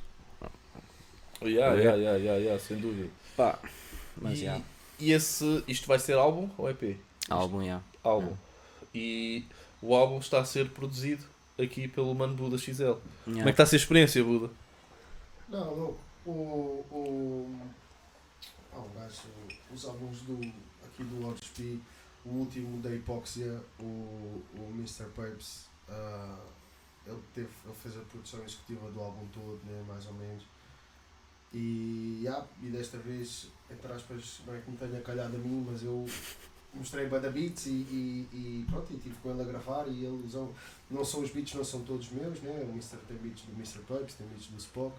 [1.41, 1.79] Yeah, É.
[1.79, 3.09] yeah, yeah, yeah, yeah, sem dúvida.
[3.35, 3.59] Pá,
[4.19, 4.59] mas e, já.
[4.99, 6.97] e esse, isto vai ser álbum ou EP?
[7.29, 7.79] Álbum, já.
[8.03, 8.35] Álbum.
[8.93, 9.45] E
[9.81, 11.23] o álbum está a ser produzido
[11.59, 12.93] aqui pelo Mano Buda XL.
[13.25, 14.49] Como é que está a ser a experiência, Buda?
[15.49, 15.95] Não.
[16.25, 16.31] O.
[16.91, 17.59] o
[18.77, 19.09] ah,
[19.71, 20.39] o os álbuns do,
[20.85, 21.79] aqui do Speed,
[22.25, 25.05] o último da Hipóxia, o, o Mr.
[25.15, 26.39] Papes, ah,
[27.05, 30.43] ele, teve, ele fez a produção executiva do álbum todo, né, mais ou menos.
[31.53, 35.65] E, yeah, e desta vez, entre aspas, não é que me tenha calhado a mim,
[35.69, 36.05] mas eu
[36.73, 40.23] mostrei bada beats e, e, e pronto, e tive com ele a gravar e ele
[40.25, 40.53] usou,
[40.89, 42.51] não são os beats, não são todos meus, né?
[42.63, 42.97] o Mr.
[43.07, 43.79] tem beats do Mr.
[43.87, 44.95] Papes, tem beats do Spock,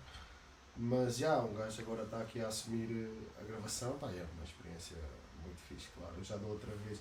[0.78, 4.44] mas já, um gajo agora está aqui a assumir eh, a gravação, pá, é uma
[4.44, 4.96] experiência
[5.44, 6.12] muito fixe, claro.
[6.16, 6.98] Eu já da outra vez.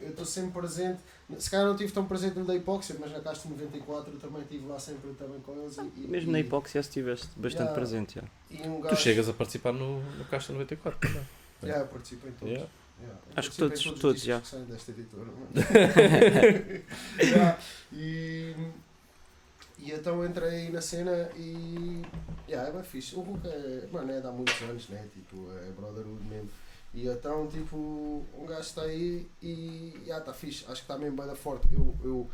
[0.00, 0.98] Eu estou sempre presente,
[1.38, 4.42] se calhar não estive tão presente no da hipóxia, mas na Casta 94 eu também
[4.42, 5.76] estive lá sempre também com eles.
[5.78, 7.74] E, e- Mesmo na e- hipóxia estiveste bastante Yeah.
[7.74, 8.14] presente.
[8.16, 8.22] Já.
[8.50, 8.96] E um Tu gajo.
[8.96, 11.26] chegas a participar no, no Caixa 94 também.
[11.62, 12.52] Já, participei em todos.
[12.52, 12.70] Yeah.
[13.00, 14.38] Yeah, Acho que todos- todos, os já.
[14.40, 15.28] desta editora.
[17.22, 17.58] Yeah,
[17.92, 18.54] e,
[19.78, 22.02] e então entrei na cena e.
[22.48, 23.14] Yeah, é bem fixe.
[23.14, 25.06] O Hulk é, mano, é de há muitos anos, né?
[25.12, 26.50] Tipo, é brotherhood mesmo.
[26.94, 27.76] E então, tipo,
[28.36, 29.94] um gajo está aí e.
[30.04, 30.64] Yeah, está fixe.
[30.64, 31.68] Acho que está mesmo bem da forte.
[31.72, 32.30] Eu, eu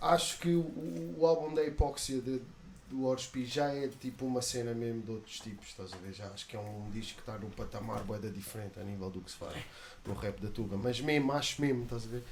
[0.00, 2.40] acho que o, o álbum da Hipóxia de,
[2.88, 6.12] do Orspi já é tipo uma cena mesmo de outros tipos, estás a ver?
[6.12, 9.20] Já acho que é um disco que está num patamar boeda diferente a nível do
[9.20, 9.56] que se faz
[10.04, 12.22] no rap da Tuga, mas mesmo, acho mesmo, estás a ver?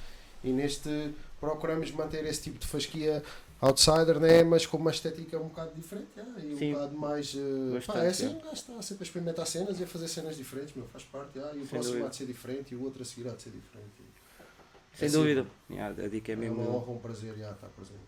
[0.42, 3.22] E neste procuramos manter esse tipo de fasquia
[3.60, 4.42] outsider, né?
[4.42, 6.72] mas com uma estética um bocado diferente yeah, e um Sim.
[6.72, 7.34] bocado mais.
[7.34, 8.38] eh, pá, é assim, yeah.
[8.38, 11.38] um gajo está sempre a experimentar cenas e a fazer cenas diferentes, meu, faz parte,
[11.38, 12.06] yeah, e o Sem próximo dúvida.
[12.06, 13.90] há de ser diferente e o outro a seguir há de ser diferente.
[14.94, 15.46] Sem É dúvida.
[15.70, 16.76] Yeah, a dica é É uma mesmo.
[16.76, 18.00] honra, um prazer, yeah, estar presente.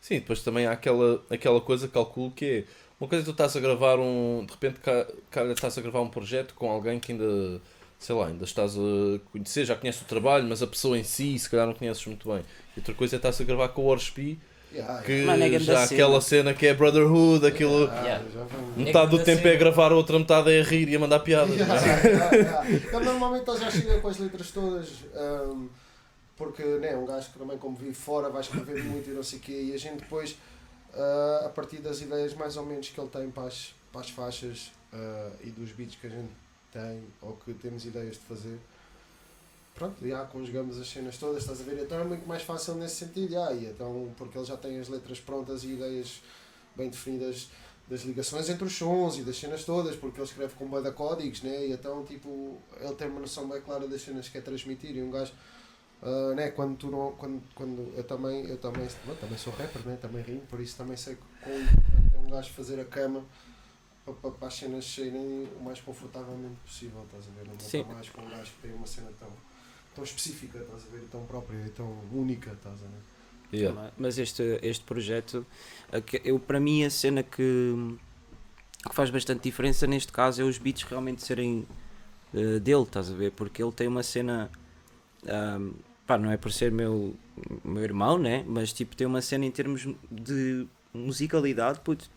[0.00, 2.64] Sim, depois também há aquela, aquela coisa, calculo, que é
[3.00, 4.44] uma coisa que tu estás a gravar um.
[4.46, 7.60] De repente, ca- calha, estás a gravar um projeto com alguém que ainda,
[7.98, 11.38] sei lá, ainda estás a conhecer, já conhece o trabalho, mas a pessoa em si,
[11.38, 12.44] se calhar não conheces muito bem.
[12.76, 14.38] E outra coisa é estás a gravar com o Orspi,
[14.74, 15.32] Yeah, que yeah.
[15.32, 16.02] Mano, é grande já cena.
[16.02, 17.84] aquela cena que é Brotherhood, aquilo.
[17.84, 18.24] Yeah,
[18.76, 21.20] Metade do tempo é a gravar, a outra metade é a rir e a mandar
[21.20, 21.54] piadas.
[21.54, 22.70] Yeah, yeah, yeah.
[22.70, 24.88] Então, normalmente ele já chega com as letras todas.
[25.14, 25.68] ahm,
[26.36, 29.38] porque né, um gajo que também como vive fora vai escrever muito e não sei
[29.38, 30.36] o quê, e a gente depois,
[30.92, 34.10] ah, a partir das ideias mais ou menos que ele tem para as, para as
[34.10, 36.30] faixas ah, e dos beats que a gente
[36.72, 38.58] tem ou que temos ideias de fazer,
[39.74, 41.82] pronto, já conjugamos as cenas todas, estás a ver?
[41.82, 44.88] Então é muito mais fácil nesse sentido, já, e então, porque ele já tem as
[44.88, 46.22] letras prontas e ideias
[46.76, 47.48] bem definidas
[47.88, 51.42] das ligações entre os sons e das cenas todas, porque ele escreve com banda códigos,
[51.42, 51.66] né?
[51.66, 54.96] E então, tipo, ele tem uma noção bem clara das cenas que quer transmitir.
[54.96, 55.32] E um gajo,
[56.02, 56.50] ah, né?
[56.50, 57.12] Quando tu não.
[57.12, 59.98] Quando, quando eu também, eu também, bom, também sou rapper, né?
[60.00, 63.24] Também rimo, por isso também sei importante é um gajo fazer a cama
[64.04, 67.46] para, para, as cenas serem o mais confortavelmente possível, estás a ver?
[67.46, 69.28] Não está mais com um gajo que tem uma cena tão,
[69.94, 71.02] tão específica, estás a ver?
[71.04, 73.14] E tão própria e tão única, estás a ver?
[73.56, 73.92] Yeah.
[73.96, 75.46] Mas este, este projeto,
[76.24, 77.96] eu, para mim, a cena que,
[78.88, 81.66] que faz bastante diferença neste caso é os beats realmente serem
[82.34, 83.30] eh, dele, estás a ver?
[83.30, 84.50] Porque ele tem uma cena,
[85.26, 85.70] ahm,
[86.06, 87.14] pá, não é por ser meu,
[87.64, 88.44] meu irmão, né?
[88.46, 92.10] Mas tipo, tem uma cena em termos de musicalidade, puto,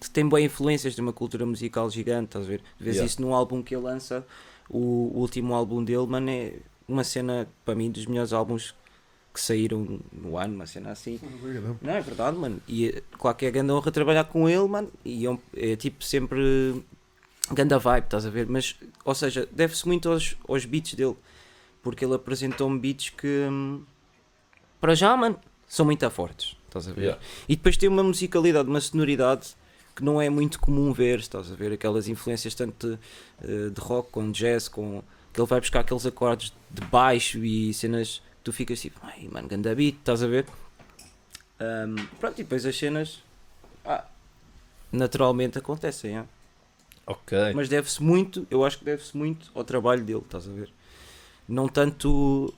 [0.00, 2.62] que tem boas influências de uma cultura musical gigante, estás a ver?
[2.78, 3.06] Vês Yeah.
[3.06, 4.26] isso num álbum que ele lança,
[4.68, 4.78] o,
[5.14, 6.54] o último álbum dele, mano, é
[6.88, 8.74] uma cena, para mim, dos melhores álbuns
[9.32, 11.18] que saíram no ano, uma cena assim.
[11.82, 12.60] Não, é verdade, mano.
[12.68, 14.92] E eh, claro que é grande honra trabalhar com ele, mano.
[15.04, 16.84] E é, um- é tipo sempre
[17.50, 18.46] ganda vibe, estás a ver?
[18.48, 21.16] Mas, ou seja, deve-se muito aos, aos beats dele.
[21.82, 23.82] Porque ele apresentou-me beats que, hum,
[24.80, 27.02] para já, mano, são muito fortes, estás a ver?
[27.02, 27.20] Yeah.
[27.48, 29.48] E depois tem uma musicalidade, uma sonoridade
[29.96, 31.72] que não é muito comum ver, estás a ver?
[31.72, 32.98] Aquelas influências tanto
[33.42, 35.02] de, de rock com jazz, com
[35.34, 39.28] que ele vai buscar aqueles acordes de baixo e cenas que tu ficas tipo, ai
[39.30, 40.46] mano, ganda beat, estás a ver?
[41.58, 43.20] Ahm, pronto, e depois as cenas
[43.84, 44.04] ah,
[44.92, 46.24] naturalmente acontecem, é?
[47.06, 47.36] Ok.
[47.54, 50.72] mas deve-se muito, eu acho que deve-se muito ao trabalho dele, estás a ver?
[51.46, 52.54] Não tanto,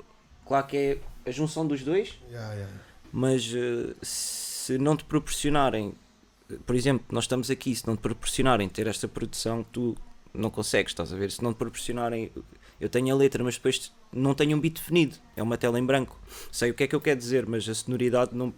[0.46, 2.74] claro que é a junção dos dois, Yeah, yeah.
[3.10, 5.94] mas eh, se não te proporcionarem,
[6.64, 9.96] por exemplo, nós estamos aqui, se não te proporcionarem ter esta produção, tu
[10.32, 11.32] não consegues, estás a ver?
[11.32, 12.30] Se não te proporcionarem,
[12.80, 15.84] eu tenho a letra, mas depois não tenho um beat definido, é uma tela em
[15.84, 16.18] branco.
[16.52, 18.52] Sei o que é que eu quero dizer, mas a sonoridade não,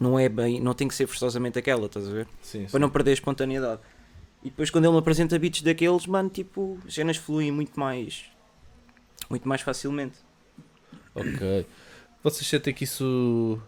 [0.00, 2.28] não é bem, não tem que ser forçosamente aquela, estás a ver?
[2.42, 3.80] Sim, Para não perder a espontaneidade.
[4.42, 8.24] E depois quando ele me apresenta beats daqueles, mano, tipo, as cenas fluem muito mais,
[9.30, 10.18] muito mais facilmente.
[11.14, 11.66] Ok.
[12.24, 13.60] Vocês sentem que isso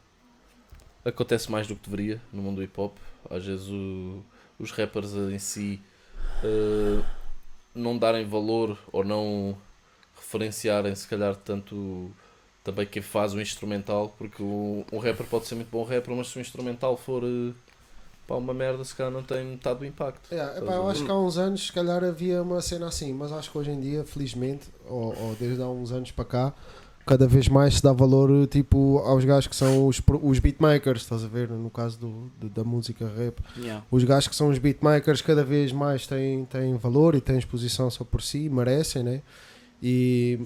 [1.04, 2.96] acontece mais do que deveria no mundo do hip hop?
[3.30, 4.22] Às vezes o-
[4.58, 5.80] os rappers em si
[6.42, 7.02] eh,
[7.74, 9.56] não darem valor ou não
[10.16, 12.10] referenciarem se calhar tanto
[12.62, 16.28] também quem faz o instrumental, porque o, um rapper pode ser muito bom rapper, mas
[16.28, 17.52] se o instrumental for eh,
[18.26, 20.34] pá, uma merda, se calhar não tem metade do impacto.
[20.34, 23.32] Yeah, epá, eu acho que há uns anos, se calhar, havia uma cena assim, mas
[23.32, 26.54] acho que hoje em dia, felizmente, ou, ou desde há uns anos para cá,
[27.06, 31.22] cada vez mais se dá valor tipo, aos gajos que são os, os beatmakers, estás
[31.24, 31.48] a ver?
[31.50, 33.38] No caso do, do- da música rap.
[33.58, 33.84] Yeah.
[33.90, 37.90] Os gajos que são os beatmakers cada vez mais têm, têm valor e têm exposição
[37.90, 39.20] só por si, merecem, né?
[39.82, 40.40] E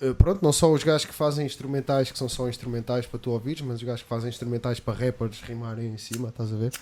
[0.00, 3.30] eh, pronto, não só os gajos que fazem instrumentais, que são só instrumentais para tu
[3.30, 6.72] ouvires, mas os gajos que fazem instrumentais para rappers rimarem em cima, estás a ver?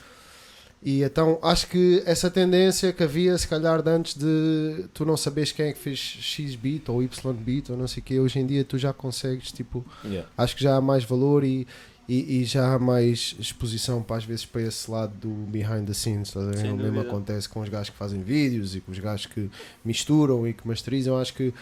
[0.84, 5.16] E então acho que essa tendência que havia, se calhar, de antes de tu não
[5.16, 8.20] saberes quem é que fez X beat ou Y beat ou não sei o que,
[8.20, 10.28] hoje em dia tu já consegues, tipo, Yeah.
[10.36, 11.66] acho que já há mais valor e,
[12.06, 15.94] e, e já há mais exposição para às vezes para esse lado do behind the
[15.94, 16.28] scenes.
[16.28, 17.00] Sem o mesmo dúvida.
[17.00, 19.50] acontece com os gajos que fazem vídeos e com os gajos que
[19.82, 21.16] misturam e que masterizam.
[21.16, 21.54] Acho que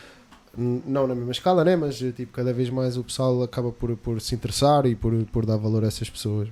[0.56, 1.76] não na mesma escala, né?
[1.76, 5.46] mas tipo, cada vez mais o pessoal acaba por, por se interessar e por, por
[5.46, 6.48] dar valor a essas pessoas.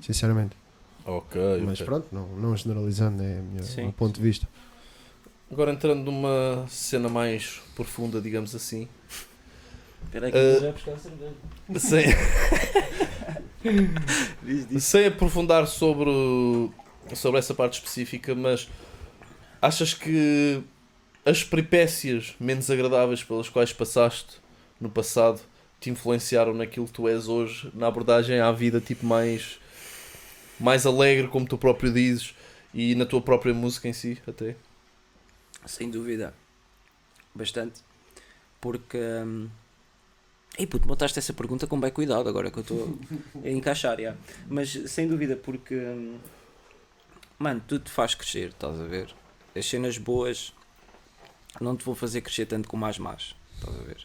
[0.00, 0.56] Sinceramente,
[1.08, 1.86] Ok, mas ok.
[1.86, 4.46] pronto, não, não generalizando, é o Sim, meu ponto de vista.
[5.50, 8.86] Agora entrando numa cena mais profunda, digamos assim.
[10.04, 11.34] Espera aí que eu já buscar a cerveja.
[11.78, 12.04] Sem,
[14.78, 16.70] sem aprofundar sobre,
[17.14, 18.68] sobre essa parte específica, mas
[19.62, 20.62] achas que
[21.24, 24.38] as peripécias menos agradáveis pelas quais passaste
[24.78, 25.40] no passado
[25.80, 29.58] te influenciaram naquilo que tu és hoje, na abordagem à vida tipo mais,
[30.60, 32.34] mais alegre, como tu próprio dizes,
[32.72, 34.56] e na tua própria música em si, até?
[35.66, 36.34] Sem dúvida.
[37.34, 37.80] Bastante.
[38.60, 38.98] Porque.
[38.98, 39.48] Hum...
[40.58, 42.98] Ei puto, botaste essa pergunta com bem cuidado agora que eu estou
[43.44, 44.16] a encaixar, já.
[44.48, 45.74] Mas sem dúvida, porque.
[45.74, 46.18] hum,
[47.38, 49.14] Mano, tudo te faz crescer, estás a ver?
[49.54, 50.52] As cenas boas
[51.60, 54.04] não te vão fazer crescer tanto como as más, estás a ver?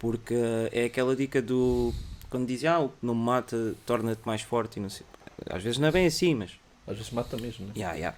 [0.00, 0.34] Porque
[0.72, 1.94] é aquela dica do.
[2.28, 5.06] Quando dizem, ah, o que não me mata torna-te mais forte e não sei.
[5.48, 6.52] Às vezes não é bem assim, mas
[6.86, 7.72] Às vezes mata mesmo, né?
[7.76, 8.14] Ya, ya.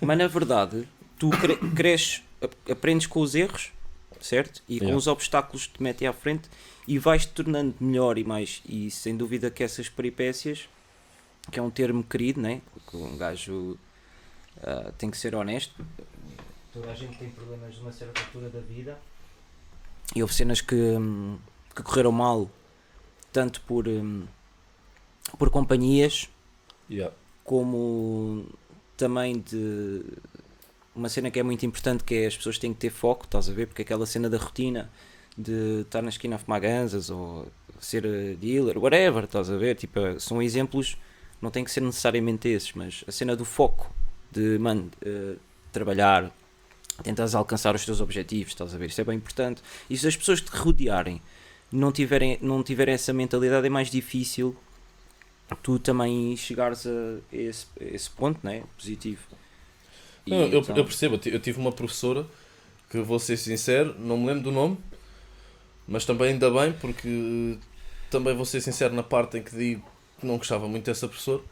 [0.00, 0.86] Mas na verdade,
[1.18, 3.72] tu cre cresces, ap- aprendes com os erros
[4.20, 4.62] certo?
[4.68, 4.98] E com Yeah.
[4.98, 6.46] os obstáculos que te metem à frente
[6.86, 8.60] e vais te tornando melhor e mais.
[8.68, 10.68] E sem dúvida que essas peripécias,
[11.50, 12.60] que é um termo querido, né?
[12.74, 13.78] Porque um gajo
[14.62, 15.74] ah, tem que ser honesto.
[16.70, 18.98] Toda a gente tem problemas numa certa altura da vida.
[20.14, 21.38] E houve cenas que, hum,
[21.74, 22.50] que correram mal,
[23.32, 24.26] tanto por, hum,
[25.38, 26.28] por companhias
[26.90, 27.14] Yeah.
[27.44, 28.46] como
[28.96, 30.02] também de
[30.94, 33.48] uma cena que é muito importante que é as pessoas têm que ter foco, estás
[33.48, 33.66] a ver?
[33.66, 34.90] Porque aquela cena da rotina
[35.36, 37.46] de estar na esquina a fumar ganzas ou
[37.80, 39.76] ser dealer, whatever, estás a ver?
[39.76, 40.96] Tipo, são exemplos,
[41.40, 43.90] não tem que ser necessariamente esses, mas a cena do foco,
[44.30, 45.36] de, mano, eh,
[45.72, 46.30] trabalhar,
[47.02, 48.90] tentares alcançar os teus objetivos, estás a ver?
[48.90, 49.62] Isso é bem importante.
[49.88, 51.22] E se as pessoas te rodearem
[51.72, 54.54] não tiverem, não tiverem essa mentalidade, é mais difícil
[55.62, 56.90] tu também chegares a
[57.32, 58.62] esse, a esse ponto, né?
[58.76, 59.20] Positivo.
[60.26, 62.26] E Não, eu, então- eu percebo, eu ti- eu tive uma professora
[62.90, 64.78] que vou ser sincero, não me lembro do nome,
[65.86, 67.58] mas também ainda bem, porque
[68.10, 69.84] também vou ser sincero na parte em que digo
[70.18, 71.42] que não gostava muito dessa professora,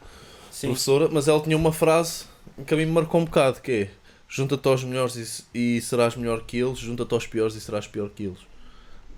[0.51, 0.67] Sim.
[0.67, 2.25] professora mas ela tinha uma frase
[2.65, 3.89] que a mim me marcou um bocado, que é
[4.27, 8.09] junta-te aos melhores e, e serás melhor que eles, junta-te aos piores e serás pior
[8.09, 8.39] que eles.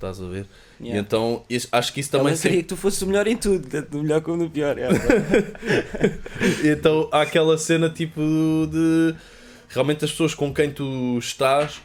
[0.01, 0.47] Estás a ver?
[0.79, 0.99] E Yeah.
[0.99, 3.67] então isso- acho que isso Ela também queria que tu fosses o melhor em tudo,
[3.67, 4.75] tanto no melhor como no pior.
[4.79, 4.87] é.
[6.65, 8.19] Então há aquela cena tipo
[8.71, 9.15] de
[9.69, 11.81] realmente as pessoas com quem tu estás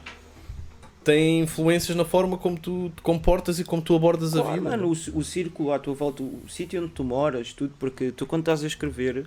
[1.05, 4.71] têm influências na forma como tu te comportas e como tu abordas a Claro, vida.
[4.71, 8.27] mano, o, o círculo à tua volta, o sítio onde tu moras, tudo, porque tu
[8.27, 9.25] quando estás a escrever,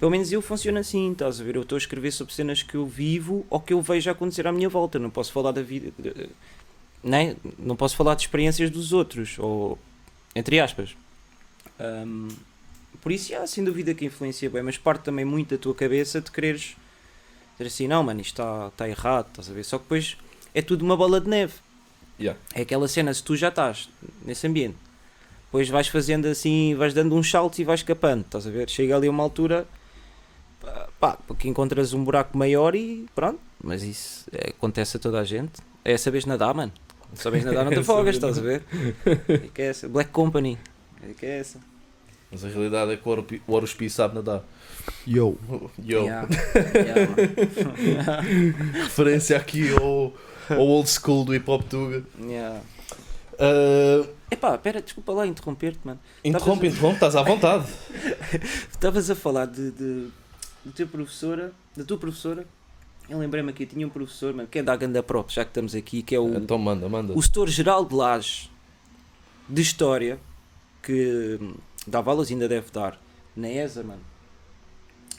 [0.00, 1.54] pelo menos eu funciono assim, estás a ver?
[1.56, 4.52] Eu estou a escrever sobre cenas que eu vivo ou que eu vejo acontecer à
[4.52, 5.92] minha volta, não posso falar da vida,
[7.02, 7.36] né?
[7.58, 9.78] não posso falar de experiências dos outros, ou
[10.34, 10.96] entre aspas.
[11.78, 12.28] Ahm,
[13.00, 16.20] por isso, há sem dúvida que influencia bem, mas parte também muito da tua cabeça
[16.20, 16.76] de quereres
[17.58, 19.64] dizer assim, não, mano, isto está tá errado, estás a ver?
[19.64, 20.16] Só que depois
[20.54, 21.54] é tudo uma bola de neve.
[22.18, 22.38] Yeah.
[22.54, 23.88] É aquela cena, se tu já estás
[24.24, 24.76] nesse ambiente,
[25.44, 28.68] depois vais fazendo assim, vais dando uns saltos e vais escapando, estás a ver?
[28.68, 29.66] Chega ali a uma altura,
[30.60, 33.40] pá, pá, porque encontras um buraco maior e pronto.
[33.62, 35.60] Mas isso é, acontece a toda a gente.
[35.84, 36.72] É saberes nadar, mano.
[37.14, 38.62] Se sabes nadar, não te afogas, estás a ver?
[39.28, 39.88] É que é essa.
[39.88, 40.58] Black Company.
[41.02, 41.58] É que é essa.
[42.30, 44.42] Mas a realidade é que o Oruspi- o Oruspi sabe nadar.
[45.06, 45.36] Yo.
[45.82, 46.28] Yo, Yeah.
[46.74, 47.12] Yeah,
[48.84, 50.12] referência aqui ao,
[50.50, 52.04] ao old school do hip hop Tuga.
[52.20, 52.60] Yeah.
[53.34, 55.98] Uh, Epá, pera, desculpa lá interromper-te, mano.
[56.22, 57.66] interrompe, interrompe, estás à vontade.
[58.70, 60.08] Estavas a falar de, de,
[60.64, 62.44] da tua professora, da tua professora.
[63.08, 65.74] Eu lembrei-me aqui, tinha um professor, mano, que é da Ganda Prop, já que estamos
[65.74, 67.12] aqui, que é o, Então manda, manda.
[67.14, 68.50] o setor geral de Laje
[69.48, 70.18] de História,
[70.82, 71.54] que hum,
[71.86, 73.00] dava aulas e ainda deve dar
[73.34, 74.02] na ESA, mano.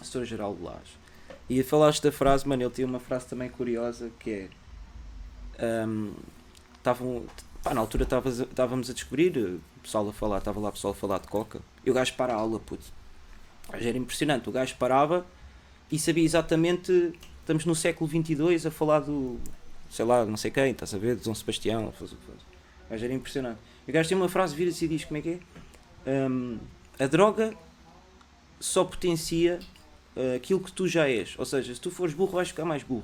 [0.02, 1.00] Setor geral de Laje.
[1.50, 4.48] E falaste da frase, mano, ele tinha uma frase também curiosa que
[5.58, 5.86] é.
[5.86, 6.14] hum,
[6.78, 7.24] Estavam.
[7.64, 10.94] pá, na altura estávamos a descobrir, eh, o pessoal a falar, estava lá o pessoal
[10.94, 11.60] a falar de coca.
[11.84, 12.86] E o gajo para a aula, puto.
[13.74, 15.26] Era impressionante, o gajo parava
[15.92, 17.14] e sabia exatamente.
[17.50, 19.40] Estamos no século XXII a falar do.
[19.90, 21.16] sei lá, não sei quem, estás a ver?
[21.16, 22.38] De Dom Sebastião, faz o que faz.
[22.88, 23.58] Mas era impressionante.
[23.88, 25.30] O gajo tem uma frase, vira-se e diz: como é que
[26.06, 26.30] é?
[26.30, 26.60] Hum,
[27.00, 27.56] a droga
[28.60, 29.58] só potencia
[30.16, 31.34] uh, aquilo que tu já és.
[31.40, 33.04] Ou seja, se tu fores burro, vais ficar mais burro.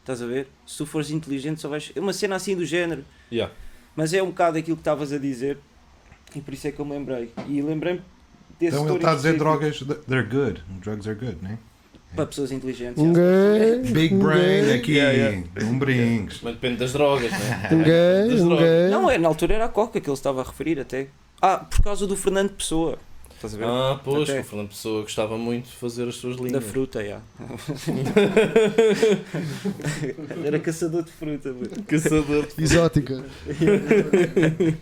[0.00, 0.48] Estás a ver?
[0.66, 1.92] Se tu fores inteligente, só vais.
[1.94, 3.04] É uma cena assim do género.
[3.30, 3.54] Yeah.
[3.94, 5.58] Mas é um bocado aquilo que estavas a dizer.
[6.34, 7.32] E por isso é que eu me lembrei.
[7.46, 8.02] E lembrei-me
[8.58, 10.60] desse Então ele está a dizer drogas, they're good.
[10.80, 11.56] Drugs are good, né?
[12.14, 13.02] Para pessoas inteligentes.
[13.02, 13.82] Um yeah.
[13.82, 13.92] gay.
[13.92, 15.42] Big um brain aqui, Yeah, yeah.
[15.62, 16.40] não brinques.
[16.42, 17.68] Mas depende das drogas, né?
[17.72, 18.40] Um gay.
[18.40, 18.88] Um gay.
[18.90, 21.08] Não, é, na altura era a Coca que ele estava a referir até.
[21.42, 22.98] Ah, por causa do Fernando Pessoa.
[23.34, 23.64] Estás a ver?
[23.66, 24.40] Ah, pois, Até.
[24.40, 26.64] o Fernando Pessoa gostava muito de fazer as suas Da linhas.
[26.64, 27.20] fruta, já.
[30.44, 31.68] Era caçador de fruta, mano.
[31.86, 32.46] Caçador.
[32.58, 33.24] Exótica.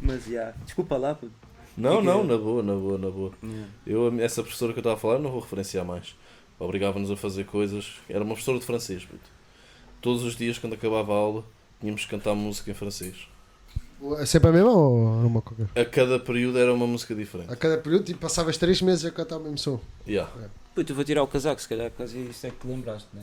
[0.00, 0.52] Mas já.
[0.64, 1.32] Desculpa lá, puto.
[1.76, 3.30] Não, não, na boa, na boa, na boa.
[3.42, 3.68] Yeah.
[3.86, 6.16] Eu, essa professora que eu estava a falar, não vou referenciar mais.
[6.58, 7.86] Obrigava-nos a fazer coisas.
[8.08, 9.20] Era uma professora de francês, puto.
[10.00, 11.44] Todos os dias, quando acabava a aula,
[11.80, 13.28] tínhamos que cantar música em francês.
[14.18, 15.68] É sempre a mesma ou é uma coisa?
[15.74, 17.52] A cada período era uma música diferente.
[17.52, 19.80] A cada período, tipo, passavas 3 meses a cantar o mesmo som.
[20.06, 20.30] Yeah.
[20.74, 23.22] Puto, eu vou tirar o casaco, se calhar, caso isso é que te lembraste, não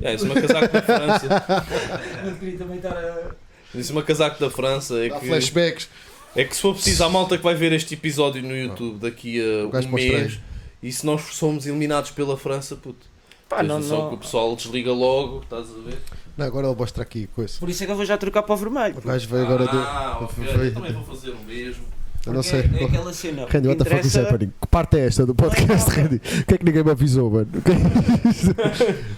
[0.00, 1.26] É, isso é uma casaco da França.
[2.24, 3.34] Não queria também estar a.
[3.74, 5.04] Isso é uma casaco da França.
[5.04, 5.88] É Dá que, flashbacks.
[6.36, 9.40] é que se for preciso, há malta que vai ver este episódio no YouTube daqui
[9.40, 10.38] a um mês.
[10.82, 13.06] E se nós somos eliminados pela França, puto.
[13.48, 14.08] Pá, não, não.
[14.08, 15.98] que o pessoal desliga logo, estás a ver?
[16.36, 17.58] Não, agora ele mostra aqui coisa.
[17.60, 18.96] Por isso é que eu vou já trocar para o vermelho.
[18.98, 19.76] O gajo veio agora de.
[19.76, 21.84] Ah, ok, foi- eu também vou fazer o mesmo.
[22.24, 22.60] Eu não sei.
[22.60, 23.46] É, é aquela cena.
[23.50, 24.52] Randy, what the fuck is happening?
[24.60, 26.16] Que parte é esta do podcast, Randy?
[26.16, 27.48] O que é que ninguém me avisou, mano?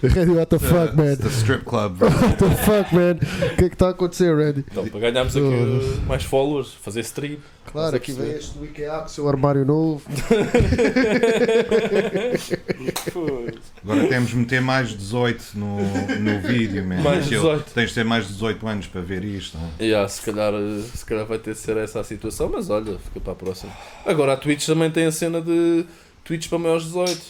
[0.01, 0.07] É?
[0.07, 1.15] Randy, what the fuck, man?
[1.15, 2.01] The strip club.
[2.03, 3.17] What the fuck, man?
[3.53, 4.65] O que é que está a acontecer, Randy?
[4.71, 7.37] Então, para ganharmos aqui uh, mais followers, fazer stream.
[7.71, 10.01] Claro, aqui vem este do IKEA com o seu armário novo.
[13.83, 15.77] Agora temos de meter mais 18 no,
[16.19, 17.01] no vídeo, man.
[17.01, 17.71] Mais Que eu- 18.
[17.73, 19.57] Tens de ter mais 18 anos para ver isto.
[19.57, 19.69] não?
[19.79, 22.94] Yeah, se, calhar, uh, se calhar vai ter de ser essa a situação, mas olha,
[22.99, 23.71] fica para a próxima.
[24.05, 25.85] Agora a Twitch também tem a cena de
[26.23, 27.21] Twitch para maiores de 18.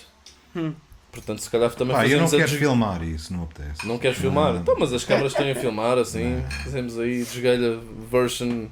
[0.56, 0.74] Hum.
[1.12, 3.88] Portanto, se calhar também Pá, eu não quero des- filmar isso, não apetece.
[3.88, 4.54] Não queres filmar?
[4.54, 4.60] Não.
[4.62, 6.44] Então, mas as câmaras estão a filmar assim.
[6.66, 7.80] Fazemos aí desgalha
[8.12, 8.66] version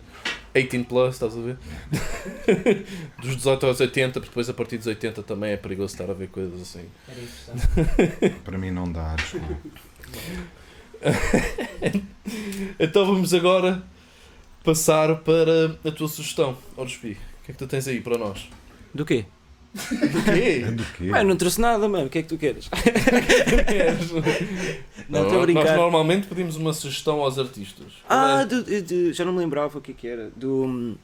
[0.53, 1.57] 18 plus, estás a ver?
[3.21, 6.13] Dos 18 aos 80, porque depois a partir dos 80 também é perigoso estar a
[6.13, 6.85] ver coisas assim.
[7.07, 8.35] Era interessante.
[8.43, 9.57] Para mim não dá, desculpa.
[12.79, 13.83] Então vamos agora
[14.63, 17.11] passar para a tua sugestão, Orospi.
[17.41, 18.47] O que é que tu tens aí para nós?
[18.93, 19.25] Do quê?
[19.75, 20.59] O quê?
[20.71, 21.03] Do quê?
[21.05, 22.05] Mano, não trouxe nada, mano.
[22.05, 22.69] O que é que tu queres?
[25.09, 25.75] Não, estou a Nós brincar.
[25.75, 27.91] normalmente pedimos uma sugestão aos artistas.
[28.07, 30.29] Ah, do- de- de- já não me lembrava o que é que era.
[30.35, 30.95] Do, hum,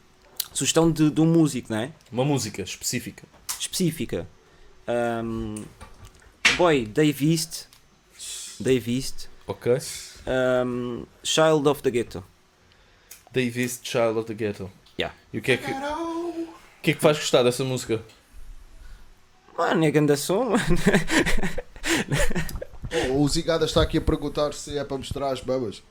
[0.53, 1.91] sugestão de, de um músico, não é?
[2.11, 3.23] Uma música específica.
[3.59, 4.27] Específica.
[4.87, 5.55] Um,
[6.57, 7.65] boy, Dave East.
[8.59, 9.27] Dave East.
[9.47, 9.77] Ok?
[10.65, 12.23] Um, Child of the Ghetto.
[13.31, 14.69] Davis Child of the Ghetto.
[14.99, 15.15] Yeah.
[15.31, 18.01] E o que é que, o que é que faz gostar dessa música?
[19.57, 20.53] Mano, é grande som.
[23.11, 25.83] Oh, o Zigada está aqui a perguntar se é para mostrar as babas.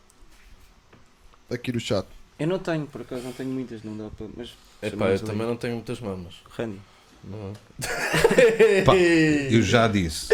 [1.49, 2.05] Aqui no chat.
[2.39, 4.27] Eu não tenho, por acaso, não tenho muitas, não dá para.
[4.37, 4.53] Mas.
[4.83, 6.35] Epá, eu também não tenho muitas mamas.
[6.57, 6.81] Randy.
[8.85, 8.95] Pá,
[9.51, 10.29] Eu já disse.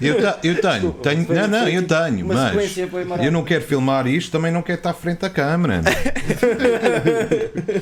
[0.00, 1.26] Eu, ta- eu tenho, tenho.
[1.28, 2.76] Não, não, eu tipo tenho, mas.
[3.24, 5.82] Eu não quero filmar isto, também não quero estar frente à câmera.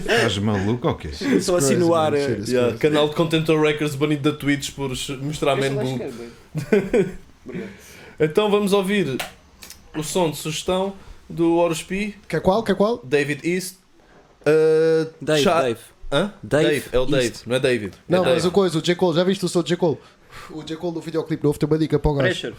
[0.01, 1.11] Estás maluco ou quê?
[1.41, 2.15] Só assim no ar.
[2.15, 2.39] é.
[2.47, 4.91] Yeah, canal de Contentor Records banido da Twitch por
[5.21, 5.95] mostrar Man lá Boom.
[5.95, 7.69] Obrigado.
[8.19, 9.19] Então vamos ouvir
[9.95, 10.95] o som de sugestão
[11.29, 12.63] do Orospi, Quer qual?
[12.63, 12.99] Quer qual?
[13.05, 13.75] David East.
[14.47, 15.81] uh, Dave, Dave.
[16.11, 16.33] Hã?
[16.43, 17.47] Dave É o Dave, East.
[17.47, 17.95] não é David.
[17.97, 18.35] é Não, Dave.
[18.37, 18.95] mas o coisa, o J.
[18.95, 19.77] Cole, já viste o som do J.
[19.77, 19.99] Cole?
[20.51, 20.77] O J.
[20.77, 22.29] Cole no videoclipe novo tem uma dica para o gajo.
[22.29, 22.55] Pressure.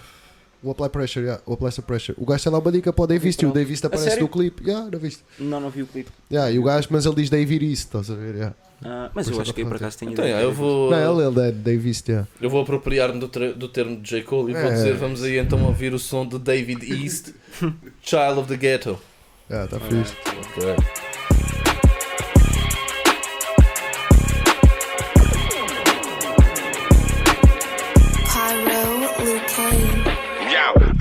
[0.63, 1.41] O Apply Pressure, yeah.
[1.45, 2.17] o Apply some Pressure.
[2.19, 4.23] O gajo tem lá uma dica para o Davis e o Davis aparece sério?
[4.23, 4.63] no clipe.
[4.67, 5.23] Yeah, não viste?
[5.37, 6.09] Não, não vi o clipe.
[6.31, 8.33] Yeah, e o gajo, mas ele diz David East, estás a ver?
[8.35, 8.55] Yeah.
[8.83, 10.41] Ah, mas Por eu isso acho é que aí por acaso tenho Então, ideia.
[10.41, 12.27] eu vou, Não, ele é Davis, yeah.
[12.41, 14.23] eu vou apropriar-me do, do termo de J.
[14.23, 14.73] Cole e vou É.
[14.73, 17.29] dizer: vamos aí então ouvir o som de David East,
[18.01, 18.99] Child of the Ghetto.
[19.49, 20.15] Yeah, tá fixe.
[20.57, 21.06] Ok.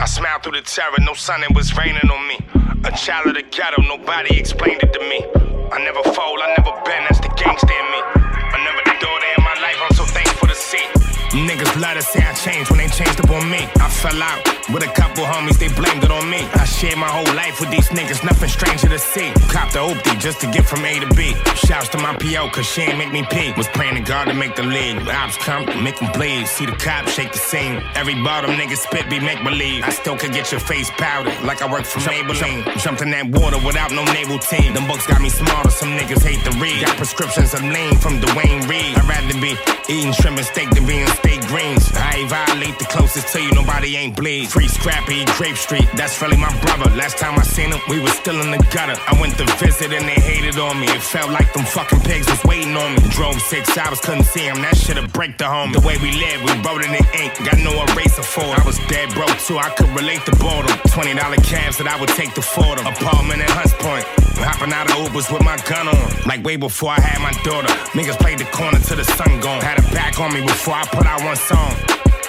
[0.07, 2.39] I smiled through the terror, no sun, it was raining on me.
[2.85, 5.27] A child of the ghetto, nobody explained it to me.
[5.73, 8.01] I never fold, I never been, that's the gangster in me.
[8.15, 11.16] I never the daughter in my life, I'm so thankful to see.
[11.37, 13.69] Niggas love to say I changed when they changed up on me.
[13.77, 14.41] I fell out
[14.73, 16.49] with a couple homies, they blamed it on me.
[16.55, 19.31] I shared my whole life with these niggas, nothing stranger to see.
[19.53, 21.37] Copped the oopty just to get from A to B.
[21.55, 23.53] Shouts to my PO, cause she ain't make me pee.
[23.53, 24.97] Was praying to God to make the league.
[25.09, 26.49] Ops come, make them bleed.
[26.49, 27.83] See the cops shake the scene.
[27.95, 29.85] Every bottom nigga spit be make believe.
[29.85, 32.65] I still could get your face powdered like I work for Maybelline.
[32.81, 34.73] Jumped in that water without no naval team.
[34.73, 36.81] Them books got me smarter, some niggas hate to read.
[36.81, 38.97] Got prescriptions of lean from Dwayne Reed.
[38.97, 39.53] I'd rather be
[39.93, 41.91] eating shrimp and steak than being steak greens.
[41.95, 44.49] I ain't violate the closest to you, nobody ain't bleed.
[44.49, 46.91] Free Scrappy, Grape Street, that's really my brother.
[46.97, 48.97] Last time I seen him, we was still in the gutter.
[49.07, 50.87] I went to visit and they hated on me.
[50.87, 53.01] It felt like them fucking pigs was waiting on me.
[53.11, 54.63] Drove six hours, couldn't see him.
[54.63, 55.73] That shit'll break the home.
[55.73, 57.33] The way we live, we wrote it in ink.
[57.45, 58.61] Got no eraser for it.
[58.61, 60.77] I was dead broke too, I could relate to boredom.
[60.95, 62.87] $20 cabs that I would take to Fordham.
[62.87, 64.07] Apartment in Hunts Point.
[64.37, 66.07] Hopping out of Ubers with my gun on.
[66.27, 67.73] Like way before I had my daughter.
[67.97, 69.63] Niggas played the corner till the sun gone.
[69.63, 71.73] Had it back on me before I put out one song.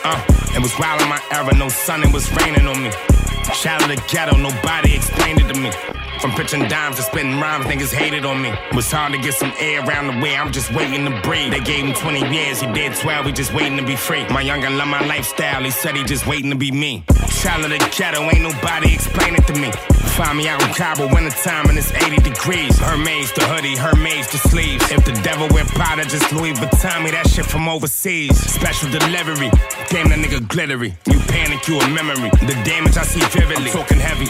[0.03, 0.23] Uh,
[0.55, 2.91] it was wild in my era, no sun, it was raining on me.
[3.53, 5.71] Child of the ghetto, nobody explained it to me.
[6.19, 8.49] From pitching dimes to spitting rhymes, niggas hated on me.
[8.49, 11.51] It was hard to get some air around the way, I'm just waiting to breathe.
[11.53, 14.27] They gave him 20 years, he did 12, he just waiting to be free.
[14.29, 17.03] My younger love my lifestyle, he said he just waiting to be me.
[17.29, 19.71] Child of the ghetto, ain't nobody explain it to me.
[20.17, 22.79] Find me out in Cabo, wintertime, and it's 80 degrees.
[22.79, 24.91] Hermes the hoodie, Hermes the sleeves.
[24.91, 28.35] If the devil wear Prada, just Louis Vuitton, me that shit from overseas.
[28.35, 29.51] Special delivery,
[29.89, 30.97] damn that nigga glittery.
[31.05, 32.31] You panic, you a memory.
[32.41, 33.69] The damage I see vividly.
[33.69, 34.27] I'm talking heavy.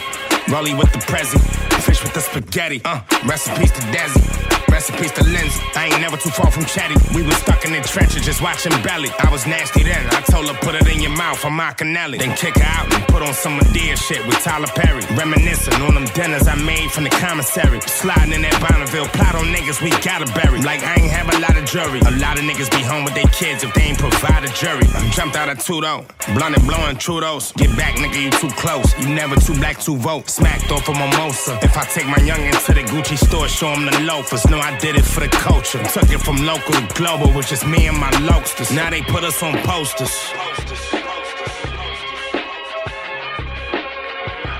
[0.51, 1.35] Rolly with the prezi,
[1.82, 2.82] fish with the spaghetti.
[2.84, 4.78] Uh, recipes to Desi.
[4.78, 5.61] Recipes to Lindsay.
[5.76, 6.95] I ain't never too far from chatty.
[7.15, 9.09] We was stuck in the trenches just watching belly.
[9.20, 10.07] I was nasty then.
[10.11, 11.43] I told her put it in your mouth.
[11.43, 12.20] I'm Macanelli.
[12.20, 15.03] Then kick her out and put on some Medea shit with Tyler Perry.
[15.15, 17.82] Reminiscing on them dinners I made from the commissary.
[17.82, 20.61] Sliding in that Bonneville plot on niggas we gotta bury.
[20.61, 21.99] Like I ain't have a lot of jury.
[22.01, 24.88] A lot of niggas be home with their kids if they ain't provide a jury.
[24.93, 26.05] I jumped out of Tudo.
[26.34, 27.51] Blunt and blowing Trudeau's.
[27.53, 28.88] Get back, nigga, you too close.
[28.99, 30.30] You never too black to vote.
[30.30, 31.59] Smacked off a mimosa.
[31.61, 34.45] If I take my young to the Gucci store, show him the loafers.
[34.47, 35.84] No, I did it for the culture.
[35.84, 38.74] Took it from local to global, which is me and my lokesters.
[38.74, 40.14] Now they put us on posters.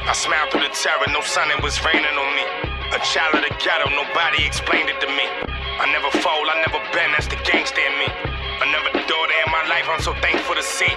[0.08, 2.46] I smiled through the terror, no sun, it was raining on me.
[2.96, 5.28] A child of the ghetto, nobody explained it to me.
[5.80, 8.37] I never fold, I never bend, that's the gangster in me.
[8.58, 10.90] Another daughter in my life, I'm so thankful to see.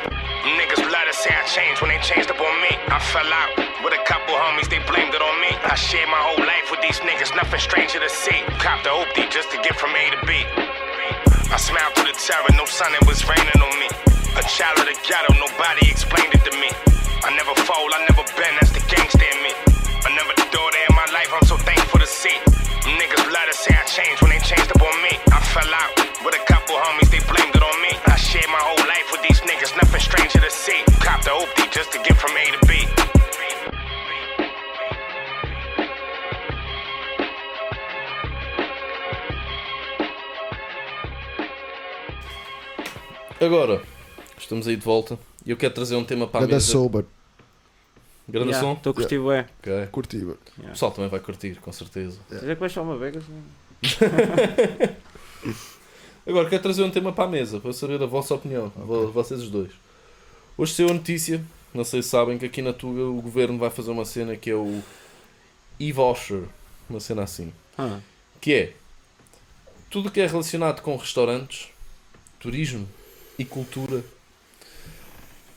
[0.57, 2.73] Niggas love to say I changed when they changed up on me.
[2.89, 3.53] I fell out
[3.85, 5.53] with a couple homies, they blamed it on me.
[5.69, 8.41] I shared my whole life with these niggas, nothing stranger to see.
[8.65, 10.41] Copped the hoopty just to get from A to B.
[11.53, 13.93] I smiled through the terror, no sun, it was raining on me.
[14.41, 16.73] A child of the ghetto, nobody explained it to me.
[17.21, 19.53] I never fold, I never bend, that's the gangster in me.
[20.09, 22.41] Another daughter in my life, I'm so thankful to see.
[22.89, 25.21] Niggas love to say I changed when they changed up on me.
[25.29, 27.93] I fell out with a couple homies, they blamed it on me.
[28.07, 30.83] I shared my whole life with these niggas, nothing stranger to see.
[31.01, 32.87] Copped the hoopty just to get from A to B.
[43.41, 43.83] Agora,
[44.39, 46.61] estamos aí de volta e eu quero trazer um tema para a mesa.
[46.61, 47.05] sober.
[48.29, 48.75] Grande Yeah, som?
[48.75, 49.47] Estou a curtir bué.
[49.59, 49.87] Ok.
[49.91, 50.39] Curti, mano.
[50.59, 52.19] O pessoal também vai curtir, com certeza.
[52.31, 53.25] Já que vais só uma Vegas?
[56.31, 59.41] Agora, quero trazer um tema para a mesa, para saber a vossa opinião, vo- vocês
[59.43, 59.71] os dois.
[60.57, 61.43] Hoje saiu a notícia,
[61.75, 64.49] não sei se sabem, que aqui na Tuga o governo vai fazer uma cena que
[64.51, 64.81] é o
[65.79, 66.43] e-voucher,
[66.89, 67.53] uma cena assim.
[67.77, 67.99] Ah,
[68.41, 68.73] Que é
[69.91, 71.69] tudo que é relacionado com restaurantes,
[72.39, 72.87] turismo
[73.39, 74.05] e cultura.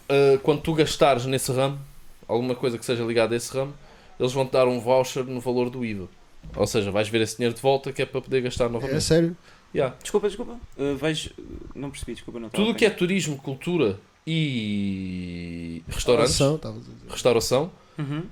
[0.09, 1.80] ah, quando tu gastares nesse ramo,
[2.28, 3.74] alguma coisa que seja ligada a esse ramo,
[4.19, 6.07] eles vão te dar um voucher no valor do IVA.
[6.55, 9.03] Ou seja, vais ver esse dinheiro de volta que é para poder gastar É novamente.
[9.03, 9.36] sério?
[9.74, 9.95] Yeah.
[10.01, 10.57] Desculpa, desculpa.
[10.78, 11.30] Uh, vais.
[11.76, 16.91] Não percebi, desculpa, não Tudo a que é turismo, cultura e restaurantes, Ação, estavas a
[16.93, 17.09] dizer.
[17.11, 18.24] restauração, Uhum.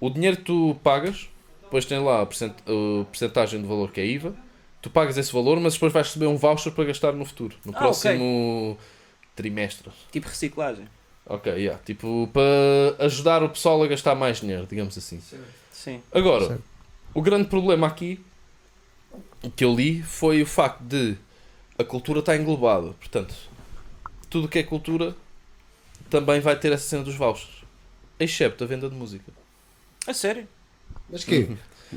[0.00, 1.28] o dinheiro que tu pagas,
[1.62, 4.34] depois tem lá a percent- a percentagem do valor que é IVA,
[4.82, 7.72] tu pagas esse valor, mas depois vais receber um voucher para gastar no futuro, no
[7.74, 8.76] Ah, próximo
[9.34, 9.90] trimestre.
[10.12, 10.86] Tipo reciclagem.
[11.26, 11.80] Ok, yeah.
[11.84, 15.20] tipo para ajudar o pessoal a gastar mais dinheiro, digamos assim.
[15.72, 16.02] Sim.
[16.12, 16.62] Agora, Certo.
[17.14, 18.20] o grande problema aqui
[19.50, 21.16] que eu li foi o facto de
[21.78, 22.88] a cultura está englobada.
[22.98, 23.34] Portanto,
[24.30, 25.14] tudo que é cultura
[26.10, 27.64] também vai ter essa cena dos vouchers.
[28.18, 29.32] Excepto a venda de música.
[30.06, 30.46] A sério?
[31.10, 31.48] Mas quê?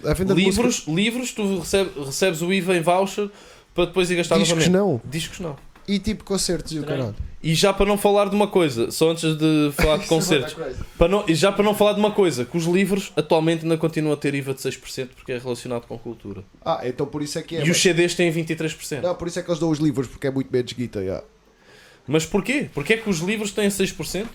[0.04, 3.30] A venda de música- Livros, livros tu recebe- recebes o IVA em voucher
[3.74, 4.72] para depois ir gastar Discos novamente.
[4.74, 5.02] não.
[5.06, 5.58] Discos não.
[5.88, 7.16] E tipo concertos e o caralho.
[7.42, 10.56] E já para não falar de uma coisa, só antes de falar de concertos,
[10.98, 13.78] para não, e já para não falar de uma coisa, que os livros atualmente ainda
[13.78, 16.44] continuam a ter IVA de 6% porque é relacionado com cultura.
[16.66, 17.64] Ah, então por isso é que é.
[17.66, 19.02] e os CDs têm 23%.
[19.02, 21.24] Não, por isso é que eles dão os livros, porque é muito menos guita, já.
[22.08, 22.70] Mas porquê?
[22.74, 24.26] Porquê é que os livros têm 6%?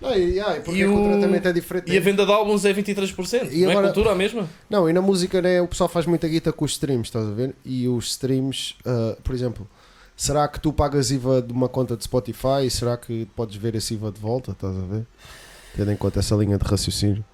[0.00, 1.90] Não, e, ah, e porque E é o o- tratamento é diferente.
[1.90, 3.50] E a venda de álbuns é 23%?
[3.52, 4.48] E não agora- é cultura a mesma?
[4.68, 7.30] Não, e na música né, o pessoal faz muita guita com os streams, estás a
[7.30, 7.54] ver?
[7.64, 9.66] E os streams, ah, por exemplo,
[10.16, 12.68] será que tu pagas IVA de uma conta de Spotify?
[12.70, 14.52] Será que podes ver esse IVA de volta?
[14.52, 15.06] Estás a ver?
[15.76, 17.24] Tendo em conta essa linha de raciocínio.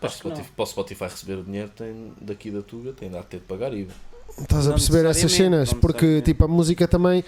[0.00, 3.22] Para o Spotify, para o Spotify receber o dinheiro tem, daqui da Tuga tem de
[3.22, 3.92] ter de pagar IVA.
[4.38, 5.72] Estás a perceber essas cenas?
[5.72, 7.24] Porque tipo, a música também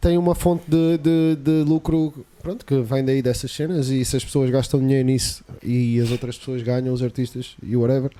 [0.00, 4.16] tem uma fonte de, de, de lucro pronto, que vem daí dessas cenas e se
[4.16, 8.10] as pessoas gastam dinheiro nisso e as outras pessoas ganham, os artistas e whatever.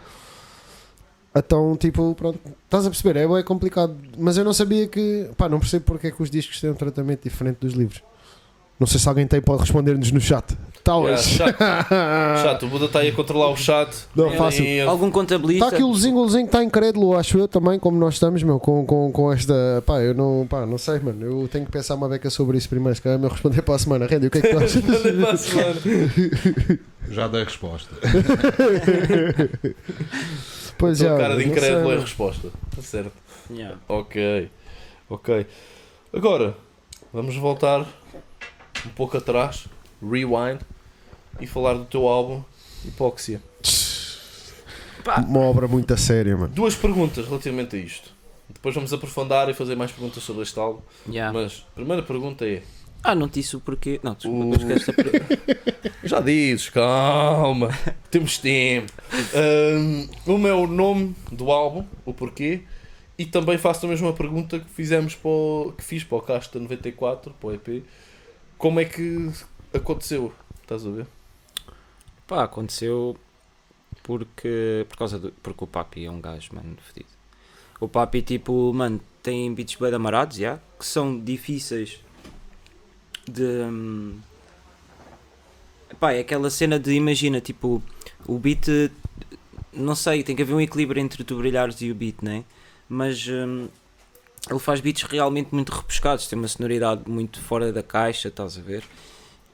[1.36, 3.18] Então, tipo, pronto, estás a perceber?
[3.20, 6.30] É, bué complicado, mas eu não sabia que, pá, não percebo porque é que os
[6.30, 8.02] discos têm um tratamento diferente dos livros.
[8.78, 10.54] Não sei se alguém tem, pode responder-nos no chat.
[10.84, 11.38] Talvez.
[11.38, 11.88] Yeah, chato,
[12.44, 13.88] chato, o Buda está aí a controlar o chat.
[14.14, 14.64] Não, fácil.
[14.64, 15.64] e- Algum contabilista?
[15.64, 18.60] Está aqui o Luzinho, o Luzinho está incrédulo, acho eu também, como nós estamos, meu,
[18.60, 19.82] com, com, com esta.
[19.86, 21.24] Pá, eu não, pá, não sei, mano.
[21.24, 22.94] Eu tenho que pensar uma beca sobre isso primeiro.
[22.94, 24.06] Se calhar me responder para a semana.
[24.06, 24.82] Randy, o que é que tu achas?
[24.84, 25.74] Para a semana.
[27.10, 27.94] Já dei a resposta.
[30.78, 31.16] Pois já.
[31.16, 32.50] cara de incrédulo é a resposta.
[32.70, 33.12] Está certo.
[33.50, 33.78] Yeah.
[33.88, 34.50] Ok.
[35.08, 35.46] Ok.
[36.12, 36.56] Agora,
[37.12, 37.86] vamos voltar
[38.84, 39.66] um pouco atrás,
[40.02, 40.60] rewind,
[41.40, 42.42] e falar do teu álbum
[42.84, 43.42] Hipóxia.
[45.28, 46.52] Uma obra muito a séria, mano.
[46.52, 48.10] Duas perguntas relativamente a isto.
[48.48, 50.80] Depois vamos aprofundar e fazer mais perguntas sobre este álbum.
[51.08, 51.32] Yeah.
[51.32, 52.62] Mas a primeira pergunta é:
[53.08, 54.00] Ah, não te disse o porquê.
[54.02, 55.38] Não, desculpa, O- eu esqueci a pergunta.
[56.02, 57.68] Já dizes, calma,
[58.10, 58.92] temos tempo.
[59.32, 62.62] É o nome do álbum, o porquê,
[63.18, 66.58] E também faço a mesma pergunta que fizemos para o, que fiz para o Casta
[66.58, 67.84] 94, para o EP.
[68.58, 69.30] Como é que
[69.72, 70.32] aconteceu?
[70.62, 71.06] Estás a ver?
[72.26, 73.16] Pá, aconteceu
[74.02, 77.10] porque, por causa do, porque o Papi é um gajo, mano, fedido.
[77.80, 82.00] O Papi, tipo, mano, tem beats bem amarados, já, que são difíceis
[83.30, 83.42] de...
[83.42, 84.18] hum,
[86.00, 87.82] Pá, é aquela cena de, imagina, tipo,
[88.26, 88.66] o beat,
[89.72, 92.44] não sei, tem que haver um equilíbrio entre tu brilhares e o beat, né?
[92.88, 93.68] Mas hum,
[94.50, 98.60] ele faz beats realmente muito repescados, tem uma sonoridade muito fora da caixa, estás a
[98.60, 98.84] ver?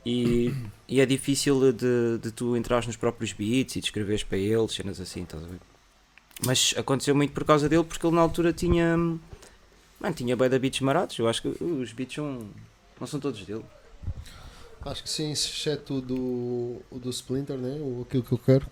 [0.04, 0.52] E,
[0.88, 4.72] e é difícil de, de tu entrares nos próprios beats e de escreveres para eles,
[4.72, 5.60] cenas assim, estás a ver?
[6.44, 8.96] Mas aconteceu muito por causa dele, porque ele na altura tinha.
[8.96, 11.16] Mano, tinha bem da beats marados.
[11.16, 12.48] Eu acho que os beats são,
[13.01, 13.64] não são todos dele.
[14.84, 17.78] Acho que sim, exceto o do, o do Splinter, né?
[17.80, 18.66] O, aquilo que eu quero,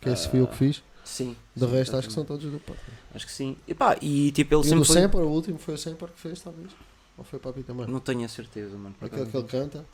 [0.00, 0.82] que esse foi eu que fiz.
[1.04, 1.36] Sim.
[1.54, 2.80] De sim, resto, acho que são todos do Papi.
[3.14, 3.56] Acho que sim.
[3.68, 5.02] E pá, e tipo, ele E o sempre foi.
[5.02, 6.70] Samper, o último foi o Samper que fez, talvez.
[7.16, 7.86] Ou foi o Papi também?
[7.86, 8.94] Não tenho a certeza, mano.
[9.00, 9.84] Aquele que ele canta.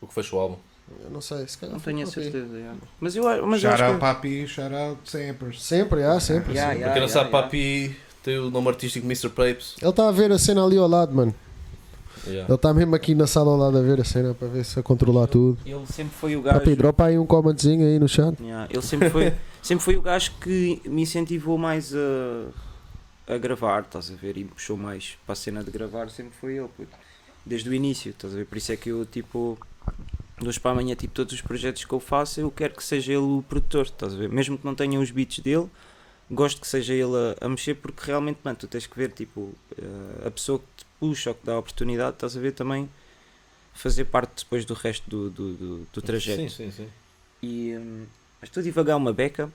[0.00, 0.56] O que fecha o álbum.
[1.04, 2.74] Eu não sei, se calhar Não tenho a certeza, já.
[3.00, 4.00] Mas eu, mas eu Shout acho out que.
[4.00, 5.58] papi, shout out sempre.
[5.58, 6.54] Sempre, ah, sempre.
[6.54, 6.78] Yeah, sempre.
[6.78, 6.84] yeah.
[6.84, 7.42] Para quem não sabe, yeah.
[7.42, 9.28] Papi tem o nome artístico Mr.
[9.28, 9.76] Papes.
[9.80, 11.34] Ele está a ver a cena ali ao lado, mano.
[12.26, 12.46] Yeah.
[12.48, 14.78] Ele está mesmo aqui na sala ao lado a ver a cena para ver se
[14.78, 15.58] a controlar tudo.
[15.66, 16.58] Ele sempre foi o gajo.
[16.58, 18.40] Papi, dropa aí um commentzinho aí no chat.
[18.40, 23.80] Yeah, ele sempre foi, sempre foi o gajo que me incentivou mais a, a gravar,
[23.82, 24.36] estás a ver?
[24.36, 26.92] E me puxou mais para a cena de gravar, sempre foi ele, puto.
[27.44, 28.46] desde o início, estás a ver?
[28.46, 29.58] Por isso é que eu, tipo,
[30.40, 33.12] de hoje para amanhã, tipo, todos os projetos que eu faço, eu quero que seja
[33.12, 34.28] ele o produtor, estás a ver?
[34.28, 35.68] Mesmo que não tenha os beats dele,
[36.30, 39.52] gosto que seja ele a, a mexer, porque realmente, mano, tu tens que ver, tipo,
[39.76, 42.52] eh, a pessoa que te puxa ou que dá a oportunidade, estás a ver?
[42.52, 42.88] Também
[43.74, 46.48] fazer parte depois do resto do, do, do, do trajeto.
[46.48, 46.88] Sim, sim, sim.
[47.42, 48.06] E hum,
[48.40, 49.50] estou a divagar uma beca,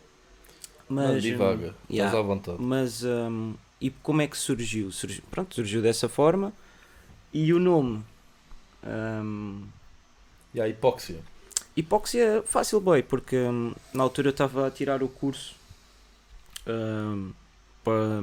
[0.89, 1.23] Mas, mas.
[1.23, 1.67] divaga.
[1.69, 2.57] hum, yeah, Estás à vontade.
[2.59, 4.91] mas hum, e como é que surgiu?
[4.91, 5.23] surgiu?
[5.31, 6.51] Pronto, surgiu dessa forma.
[7.33, 8.03] E o nome?
[8.85, 9.63] hum,
[10.53, 11.21] E a hipóxia.
[11.77, 15.55] hipóxia fácil boy, porque hum, na altura eu estava a tirar o curso
[17.83, 18.21] para,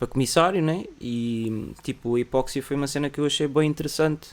[0.00, 0.86] para comissário, né?
[0.98, 4.30] E tipo, a hipóxia foi uma cena que eu achei bem interessante.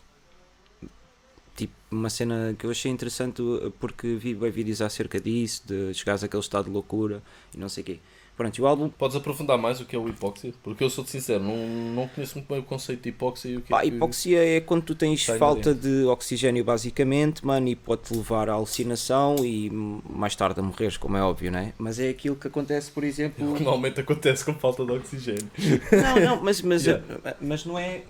[1.58, 5.94] Tipo, uma cena que eu achei interessante uh, porque vi bem vídeos acerca disso, de
[5.94, 7.22] chegares àquele estado de loucura
[7.54, 8.00] e não sei o quê.
[8.38, 10.54] Pronto, o álbum Podes aprofundar mais o que é o hipóxia?
[10.62, 13.62] Porque eu sou-te sincero, não, não conheço muito bem o conceito de hipóxia e o
[13.62, 13.96] que Pá, é que...
[13.96, 19.38] hipóxia é quando tu tens falta de oxigênio basicamente, mano, e pode-te levar à alucinação
[19.44, 21.74] e mais tarde a morreres, como é óbvio, né?
[21.80, 23.44] Mas é aquilo que acontece, por exemplo.
[23.60, 25.50] Normalmente acontece com falta de oxigênio.
[25.92, 27.04] Não, não, mas, mas, Yeah.
[27.42, 28.04] mas não é.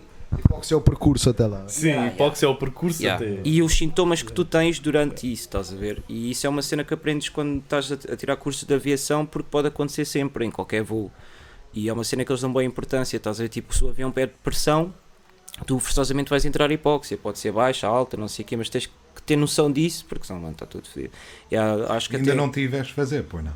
[0.47, 1.67] Qual que é o percurso até lá?
[1.67, 3.23] Sim, Yeah, hipóxia é o percurso Yeah.
[3.25, 3.41] até...
[3.43, 6.03] E os sintomas que tu tens durante isso, estás a ver?
[6.09, 9.47] E isso é uma cena que aprendes quando estás a, tirar curso de aviação, porque
[9.49, 11.11] pode acontecer sempre, em qualquer voo.
[11.73, 13.49] E é uma cena que eles dão boa importância, estás a ver?
[13.49, 14.93] Tipo, se o avião perde pressão,
[15.65, 17.17] tu forçosamente vais entrar em hipóxia.
[17.17, 20.25] Pode ser baixa, alta, não sei o quê, mas tens que ter noção disso, porque
[20.25, 21.13] senão, mano, está tudo fedido.
[21.51, 23.53] E há- acho que Ainda até, não tiveste fazer, pois não.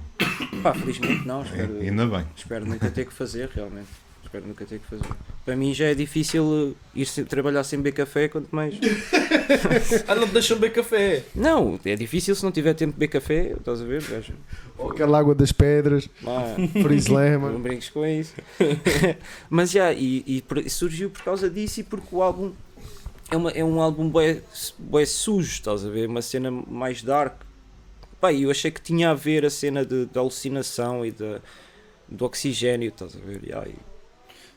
[0.62, 2.26] Pá, felizmente não, espero, É, Ainda bem.
[2.36, 3.88] espero nunca ter que fazer, realmente.
[4.32, 5.14] Espero nunca ter que fazer.
[5.44, 8.74] Para mim já é difícil eh, ir trabalhar sem beber café, quanto mais.
[10.08, 11.24] Ah, não te deixam beber café!
[11.36, 14.02] Não, é difícil se não tiver tempo de beber café, estás a ver?
[14.02, 14.34] gajo?
[14.78, 18.34] Ou aquela água das pedras, Pá, Freeze não brinques com isso.
[19.50, 22.54] Mas já, e, e surgiu por causa disso e porque o álbum
[23.30, 24.42] é, uma, é um álbum bué,
[24.80, 26.08] bué sujo, estás a ver?
[26.08, 27.42] Uma cena mais dark.
[28.22, 31.42] Pá, e eu achei que tinha a ver a cena de, da alucinação e da,
[32.08, 33.42] do oxigênio, estás a ver?
[33.44, 33.91] E-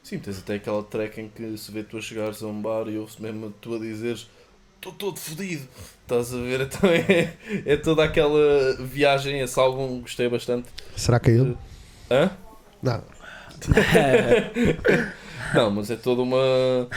[0.04, 2.86] Sim, tens até aquela track em que se vê tu a chegares a um bar
[2.88, 4.28] e ouve-se mesmo tu a dizeres
[4.76, 5.66] estou todo fodido.
[6.02, 6.60] Estás a ver?
[6.74, 7.32] Então é,
[7.64, 10.68] é toda aquela viagem, esse álbum gostei bastante.
[10.94, 11.56] Será que é ele?
[12.10, 12.30] Hã?
[12.82, 13.02] Não.
[15.54, 16.88] Não, mas é toda uma,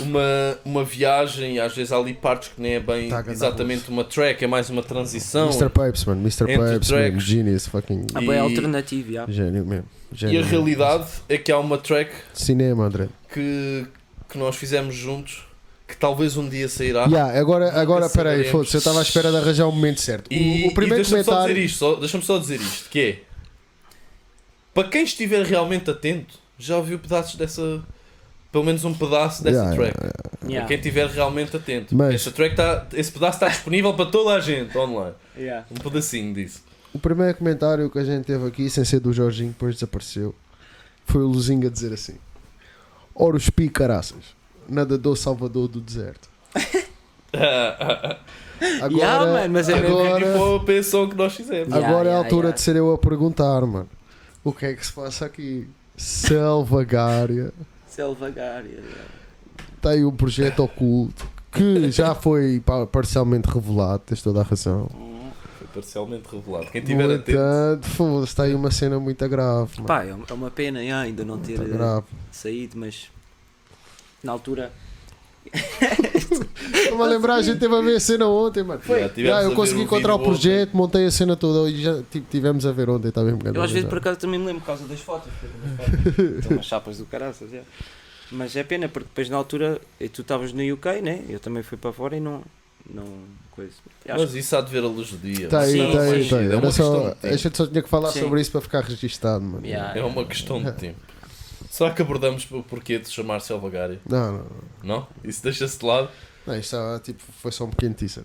[0.00, 3.88] uma, uma viagem e às vezes há ali partes que nem é bem Tá, exatamente
[3.88, 5.48] uma track, é mais uma transição.
[5.50, 5.68] Mr.
[5.70, 6.20] Pipes, mano.
[6.20, 6.44] Mr.
[6.46, 7.20] Pipes, mesmo.
[7.20, 8.06] Genius, fucking.
[8.14, 9.26] Ah, E- bué alternativo, já.
[9.28, 9.84] Gênio mesmo.
[10.12, 10.50] E Gênio a mesmo.
[10.50, 13.08] realidade é que há uma track Cinema, André.
[13.32, 13.86] que,
[14.28, 15.44] que nós fizemos juntos
[15.86, 17.06] que talvez um dia sairá.
[17.06, 20.28] Yeah, agora, agora peraí, foda-se, eu estava à espera de arranjar o momento certo.
[20.28, 21.54] O- E, o, primeiro e deixa-me só comentário.
[21.54, 23.18] dizer isto, só, deixa-me só dizer isto, que é
[24.74, 27.82] para quem estiver realmente atento, já ouviu pedaços dessa.
[28.50, 29.96] Pelo menos um pedaço dessa Yeah, track.
[30.44, 30.60] yeah.
[30.60, 31.94] Para quem estiver realmente atento.
[31.94, 35.14] Mas- Essa track tá, esse pedaço está disponível para toda a gente online.
[35.70, 36.62] Um pedacinho disso.
[36.94, 40.34] O primeiro comentário que a gente teve aqui, sem ser do Jorginho, depois desapareceu,
[41.04, 42.14] foi o Luzinho a dizer assim:
[43.14, 44.34] Ora os pi caraças,
[44.66, 46.28] nadador salvador do deserto.
[48.82, 51.68] Agora, Ya, mano, mas é mesmo agora, Tipo a pensão que nós fizemos.
[51.68, 52.56] Yeah, agora é a yeah, altura yeah.
[52.56, 53.88] de ser eu a perguntar, mano.
[54.42, 55.68] O que é que se passa aqui?
[55.98, 57.52] Selvagária.
[57.86, 58.82] Selvagária.
[59.82, 64.88] Tem um projeto oculto que já foi pa- parcialmente revelado, tens toda a razão.
[65.58, 66.66] Foi parcialmente revelado.
[66.70, 67.86] Quem tiver atento.
[67.88, 69.72] foda-se, está aí uma cena muito grave.
[69.76, 69.86] Mano.
[69.86, 72.06] Pá, é é uma pena ainda não ter Muito eh, grave.
[72.30, 73.08] saído, mas
[74.22, 74.72] na altura.
[77.00, 78.80] A lembrar, a gente teve a ver a cena ontem, mano.
[78.86, 80.40] Já tivemos Já, a eu consegui encontrar o vídeo ontem.
[80.40, 83.62] projeto, montei a cena toda e já tipo, tivemos a ver ontem, está mesmo Eu
[83.62, 85.30] às vezes por acaso também me lembro por causa das fotos.
[86.42, 87.62] São umas chapas do caraças, é.
[88.30, 89.80] Mas é pena porque depois na altura
[90.12, 91.22] tu estavas no UK, né?
[91.28, 92.42] Eu também fui para fora e não.
[92.92, 93.04] não
[93.52, 93.72] coisa.
[94.04, 95.46] Eu acho Mas isso há de ver a luz do dia.
[95.46, 96.44] Está aí, está aí, está aí.
[96.44, 98.20] É Era uma só, questão de a gente só tinha que falar Sim.
[98.20, 99.66] sobre isso para ficar registado, mano.
[99.66, 99.98] Yeah.
[99.98, 100.98] É uma questão de tempo.
[101.78, 104.00] Será que abordamos o porquê de chamar Selvagária?
[104.08, 104.46] Não, não, não.
[104.82, 105.06] Não?
[105.22, 106.08] Isso deixa-se de lado?
[106.44, 108.24] não isto só, tipo, foi só um pequeno teaser.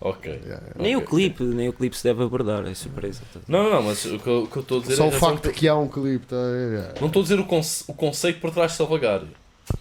[0.00, 0.28] Ok.
[0.32, 0.66] Yeah, yeah.
[0.76, 1.06] Nem Ok.
[1.06, 3.20] o clipe, nem o clipe se deve abordar, é surpresa.
[3.46, 5.28] Não, não, mas o que eu o que estou a dizer Só é o razão
[5.30, 6.34] facto de que há um clipe, tá?
[6.36, 6.94] Yeah.
[7.00, 9.28] Não estou a dizer o, conce- o conceito por trás de Selvagária.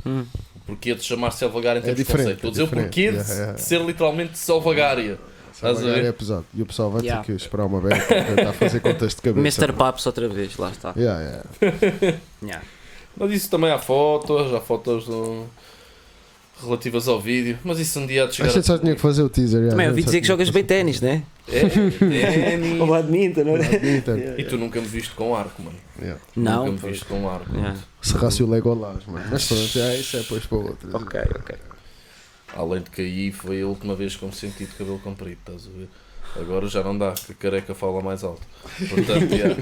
[0.06, 0.24] Hum.
[0.68, 2.48] Porquê de chamar Selvagária em É termos de diferente, conceito.
[2.48, 3.26] Estou a dizer é o porquê diferente.
[3.26, 3.54] de, Yeah, yeah.
[3.54, 5.20] de ser literalmente Selvagária.
[5.54, 6.08] Estás a Salvagar ver?
[6.10, 6.46] é pesado.
[6.54, 7.24] E o pessoal vai Yeah.
[7.26, 9.62] ter que esperar uma beca para tentar fazer contas de cabeça.
[9.64, 9.74] Mr.
[9.74, 10.94] Paps outra vez, lá está.
[10.96, 12.20] Yeah, yeah.
[13.20, 15.46] Mas isso também há fotos, há fotos do-
[16.64, 17.58] relativas ao vídeo.
[17.64, 18.50] Mas isso um dia há de A chegar.
[18.52, 19.58] gente só tinha que fazer o teaser.
[19.60, 21.24] yeah, Também a ouvi dizer que jogas bem ténis, né?
[21.48, 22.80] É, ténis.
[22.82, 24.36] Ou badminton, não é?
[24.40, 25.78] E tu nunca me viste com arco, mano.
[26.02, 26.20] yeah.
[26.36, 26.66] Não.
[26.68, 27.54] Nunca me viste com arco.
[27.56, 27.76] Yeah.
[28.02, 29.26] Serrasse o Legolas, mano.
[29.32, 30.90] Mas pronto, já, isso é depois para outro.
[30.96, 31.56] Ok, ok.
[32.56, 35.38] Além de que aí foi a última vez que eu me senti de cabelo comprido,
[35.40, 35.88] estás a ver?
[36.42, 38.42] Agora já não dá, que a careca fala mais alto.
[38.90, 39.56] Portanto, yeah.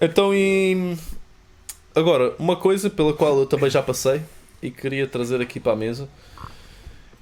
[0.00, 0.96] Então e
[1.94, 4.22] agora, uma coisa pela qual eu também já passei
[4.62, 6.08] e queria trazer aqui para a mesa.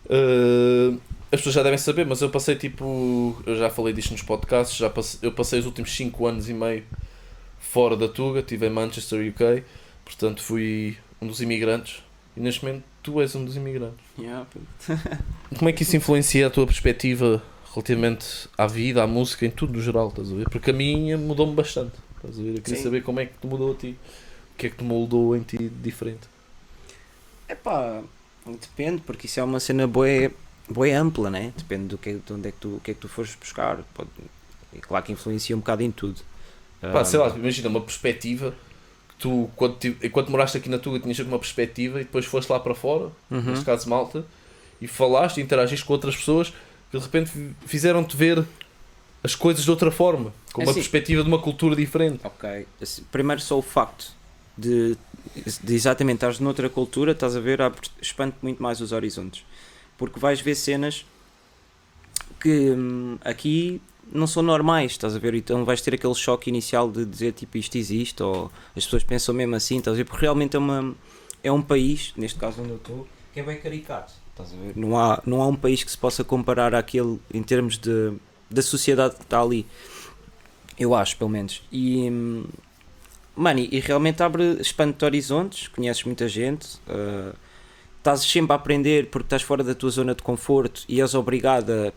[0.09, 0.95] eh,
[1.33, 3.43] as pessoas já devem saber, mas eu passei tipo.
[3.47, 6.55] Eu já falei disto nos podcasts, já passei, eu passei os últimos 5 anos e
[6.55, 6.85] meio
[7.59, 9.65] fora da Tuga, estive em Manchester, UK,
[10.05, 12.03] portanto fui um dos imigrantes
[12.37, 14.05] e neste momento tu és um dos imigrantes.
[14.19, 14.47] Yeah.
[15.59, 17.43] Como é que isso influencia a tua perspectiva
[17.77, 20.49] relativamente à vida, à música, em tudo no geral, estás a ver?
[20.49, 22.57] Porque a minha mudou-me bastante, estás a ver?
[22.57, 22.83] Eu queria Sim.
[22.83, 23.97] saber como é que te mudou a ti,
[24.55, 26.27] o que é que te moldou em ti de diferente.
[27.47, 28.03] É pá,
[28.47, 30.09] depende, porque isso é uma cena boa,
[30.69, 31.53] boa ampla, né?
[31.55, 33.79] Depende do que, de onde é que tu, o que é que tu fores buscar.
[33.93, 34.09] Pode,
[34.75, 36.23] é claro que influencia um bocado em tudo.
[36.81, 38.55] Pá, Ah, sei lá, imagina uma perspectiva
[39.11, 42.59] que tu, quando, enquanto moraste aqui na Tuga, tinhas uma perspectiva e depois foste lá
[42.59, 43.43] para fora, uhum.
[43.43, 44.25] neste caso Malta,
[44.81, 46.53] e falaste interagiste com outras pessoas
[46.91, 47.33] que de repente
[47.67, 48.45] fizeram-te ver
[49.23, 50.81] as coisas de outra forma, com uma assim.
[50.81, 52.21] perspectiva de uma cultura diferente.
[52.25, 52.67] Ok.
[52.81, 54.13] Assim, Primeiro só o facto
[54.57, 54.97] de,
[55.63, 57.59] de exatamente estares noutra cultura, estás a ver,
[58.01, 59.45] expande muito mais os horizontes.
[59.99, 61.05] Porque vais ver cenas
[62.41, 63.81] que hum, aqui
[64.13, 65.35] não são normais, estás a ver?
[65.35, 69.35] Então vais ter aquele choque inicial de dizer tipo isto existe, ou as pessoas pensam
[69.35, 70.05] mesmo assim, estás a ver?
[70.05, 70.95] Porque realmente é, uma,
[71.43, 74.13] é um país, neste caso onde eu estou, que é bem caricato.
[74.77, 78.13] Não há, não há um país que se possa comparar àquele em termos de,
[78.51, 79.67] da sociedade que está ali.
[80.79, 81.63] Eu acho, pelo menos.
[81.73, 82.45] E, hum,
[83.35, 87.35] mano, e realmente abre, expande-te horizontes, conheces muita gente, ah,
[87.99, 91.71] estás sempre a aprender porque estás fora da tua zona de conforto e és obrigado
[91.71, 91.93] a,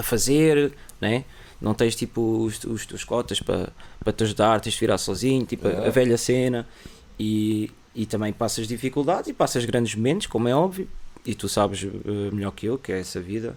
[0.00, 1.24] a fazer, né?
[1.60, 3.68] não tens tipo os, os teus cotas para,
[4.02, 5.90] para te ajudar, tens de virar sozinho, tipo a- a É.
[5.90, 6.66] velha cena,
[7.18, 10.88] e, e também passas dificuldades e passas grandes momentos, como é óbvio,
[11.24, 13.56] e tu sabes eh, melhor que eu que é essa vida,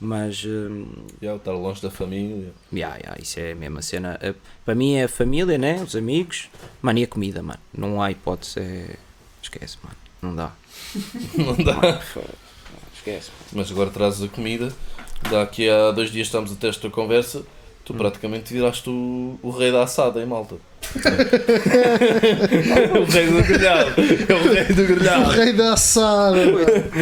[0.00, 0.86] mas hum,
[1.20, 2.52] Já, estar longe da família.
[2.72, 4.18] Ya, ya, isso é a mesma cena.
[4.22, 4.34] Eh,
[4.64, 5.82] Para mim é a família, né?
[5.82, 6.48] Os amigos.
[6.80, 7.60] Mano, e a comida, mano.
[7.72, 8.60] Não há hipótese.
[8.60, 8.96] É...
[9.42, 9.96] Esquece, mano.
[10.22, 10.52] Não dá.
[11.36, 11.74] Não dá.
[11.76, 12.00] Mano.
[12.94, 13.30] Esquece.
[13.52, 14.72] Mas agora trazes a comida.
[15.30, 17.42] Daqui a dois dias estamos a ter esta conversa.
[17.90, 20.54] Tu praticamente viraste o, o rei da assada em Malta.
[23.00, 23.90] o rei do grelhado.
[24.28, 25.30] É o rei do O grelhado.
[25.30, 26.36] rei da assada.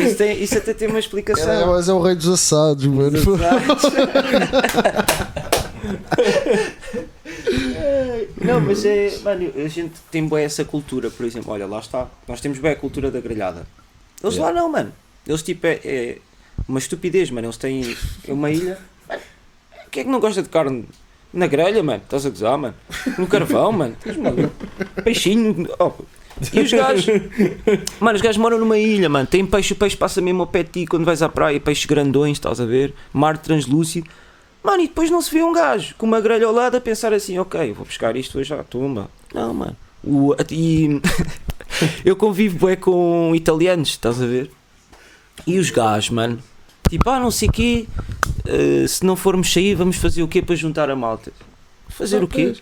[0.02, 1.66] Isso, tem, isso até tem uma É, explicação.
[1.66, 3.18] mas é o rei dos assados, mano.
[8.42, 9.18] Não, mas é.
[9.22, 11.52] Mano, a gente tem bem essa cultura, por exemplo.
[11.52, 12.06] Olha, lá está.
[12.26, 13.66] Nós temos bem a cultura da grelhada.
[14.22, 14.54] Eles Yeah.
[14.54, 14.92] lá não, mano.
[15.26, 16.18] Eles tipo é, é
[16.68, 17.46] uma estupidez, mano.
[17.46, 17.96] Eles têm
[18.28, 18.78] uma ilha.
[19.98, 20.84] Quem é que não gosta de carne
[21.32, 22.00] na grelha, mano?
[22.04, 22.74] Estás a gozar, mano?
[23.18, 23.96] No carvão, mano.
[25.02, 25.68] Peixinho.
[25.76, 25.90] oh.
[26.52, 27.06] E os gajos.
[27.98, 29.26] Mano, os gajos moram numa ilha, mano.
[29.26, 31.58] Tem peixe, o peixe passa mesmo ao pé de ti quando vais à praia.
[31.58, 32.94] Peixes grandões, estás a ver?
[33.12, 34.08] Mar translúcido.
[34.62, 37.12] Mano, e depois não se vê um gajo com uma grelha ao lado a pensar
[37.12, 39.10] assim: ok, vou buscar isto hoje à tumba.
[39.34, 39.76] Não, mano.
[40.04, 41.02] O, e
[42.06, 44.48] eu convivo bué com italianos, estás a ver?
[45.44, 46.38] E os gajos, mano,
[46.88, 47.86] tipo, ah, não sei o quê,
[48.46, 51.32] eh, se não formos sair, vamos fazer o quê para juntar a malta?
[51.88, 52.54] Fazer o quê?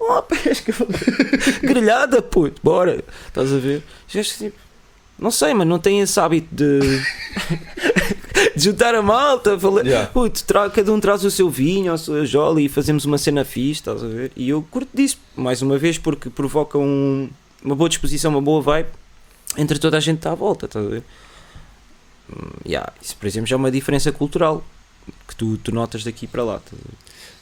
[0.00, 0.72] Uma pesca.
[1.62, 3.02] Grelhada, puto, bora.
[3.28, 3.82] Estás a ver?
[4.12, 4.56] Gajos, tipo,
[5.18, 6.80] não sei, mas não têm esse hábito de,
[8.56, 9.58] de juntar a malta.
[9.58, 10.06] Falar, Yeah.
[10.10, 13.44] puto, tra- cada um traz o seu vinho, a sua jola e fazemos uma cena
[13.44, 14.32] fixe, estás a ver?
[14.36, 17.28] E eu curto disso, mais uma vez, porque provoca um-
[17.62, 18.88] uma boa disposição, uma boa vibe
[19.58, 21.02] entre toda a gente que está à volta, estás a ver?
[22.66, 24.62] Yeah, isso, por exemplo, já é uma diferença cultural
[25.26, 26.54] que tu, tu notas daqui para lá.
[26.56, 26.80] a ver?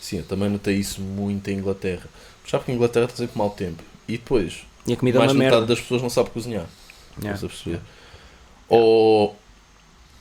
[0.01, 2.09] Sim, eu também notei isso muito em Inglaterra.
[2.47, 3.83] Já porque em Inglaterra está sempre mau tempo.
[4.07, 5.75] E depois, E a comida é mais uma de metade merda.
[5.75, 6.67] das pessoas não sabe cozinhar.
[7.21, 7.35] Yeah.
[7.35, 7.81] Estás a perceber?
[8.69, 9.37] Ou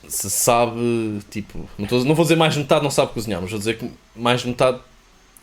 [0.08, 3.50] se sabe, tipo, não, estou- não vou dizer mais de metade não sabe cozinhar, mas
[3.50, 4.78] vou dizer que mais de metade,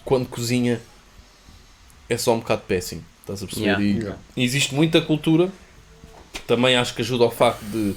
[0.04, 0.82] quando cozinha,
[2.10, 3.04] é só um bocado péssimo.
[3.22, 3.66] Estás a perceber?
[3.68, 3.84] Yeah.
[3.84, 4.18] E, Yeah.
[4.38, 5.52] e existe muita cultura,
[6.46, 7.96] também acho que ajuda ao facto de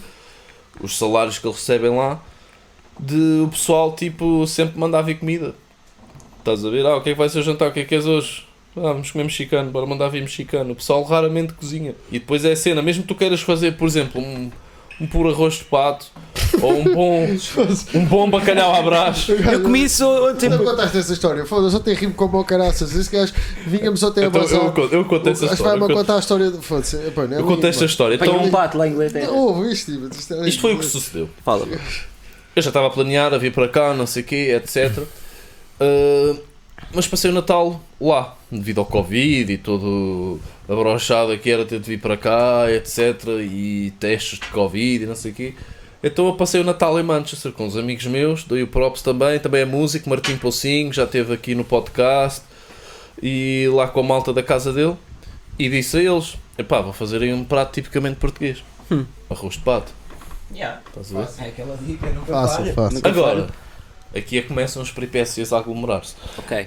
[0.80, 2.20] os salários que eles recebem lá,
[2.98, 5.54] de o pessoal, tipo, sempre mandar vir comida.
[6.38, 6.84] Estás a ver?
[6.86, 7.68] Ah, o que é que vai ser o jantar?
[7.68, 8.46] O que é que és hoje?
[8.76, 10.72] Ah, vamos comer mexicano, bora mandar vir mexicano.
[10.72, 11.94] O pessoal raramente cozinha.
[12.10, 14.50] E depois é a cena, mesmo que tu queiras fazer, por exemplo, um,
[15.00, 16.06] um puro arroz de pato
[16.60, 17.26] ou um bom,
[17.94, 19.28] um bom bacalhau à brás.
[19.28, 20.48] Eu comi isso ontem.
[20.50, 22.94] Tu não contaste essa história, foda-se, ontem rimo com o caraças.
[22.94, 23.32] Esse gajo
[23.66, 25.78] vinha-me só até a Então, eu, conto- eu conto essa Acho que história.
[25.78, 26.58] vai-me Eu a conto, contar a história de.
[26.58, 28.16] Foda-se, epá, não é eu conto esta história.
[28.16, 29.30] Apanhei um Então, pato lá em Inglaterra.
[29.30, 31.28] Ouve isto, tipo, isto é- isto foi o que sucedeu.
[31.44, 31.66] Fala.
[32.56, 34.98] Eu já estava a planear a vir para cá, não sei o quê, etc.
[35.80, 36.38] Uh,
[36.92, 41.80] mas passei o Natal lá, devido ao Covid e todo a brochada que era ter
[41.80, 43.24] de vir para cá, etc.
[43.42, 45.54] E testes de Covid e não sei o quê.
[46.02, 49.38] Então eu passei o Natal em Manchester com os amigos meus, dei o props também,
[49.40, 52.42] também é músico, Martim Pocinho, já esteve aqui no podcast
[53.20, 54.94] e lá com a malta da casa dele
[55.58, 58.62] e disse a eles, epá, vou fazer aí um prato tipicamente português.
[58.92, 59.04] Hum.
[59.28, 59.92] Arroz de pato,
[60.54, 60.80] Yeah.
[60.86, 61.44] estás a ver?
[61.44, 62.74] É aquela dica, nunca Fácil, falha.
[62.74, 63.00] fácil.
[63.04, 63.48] Agora.
[64.14, 66.14] Aqui é que começam as peripécias a aglomerar-se.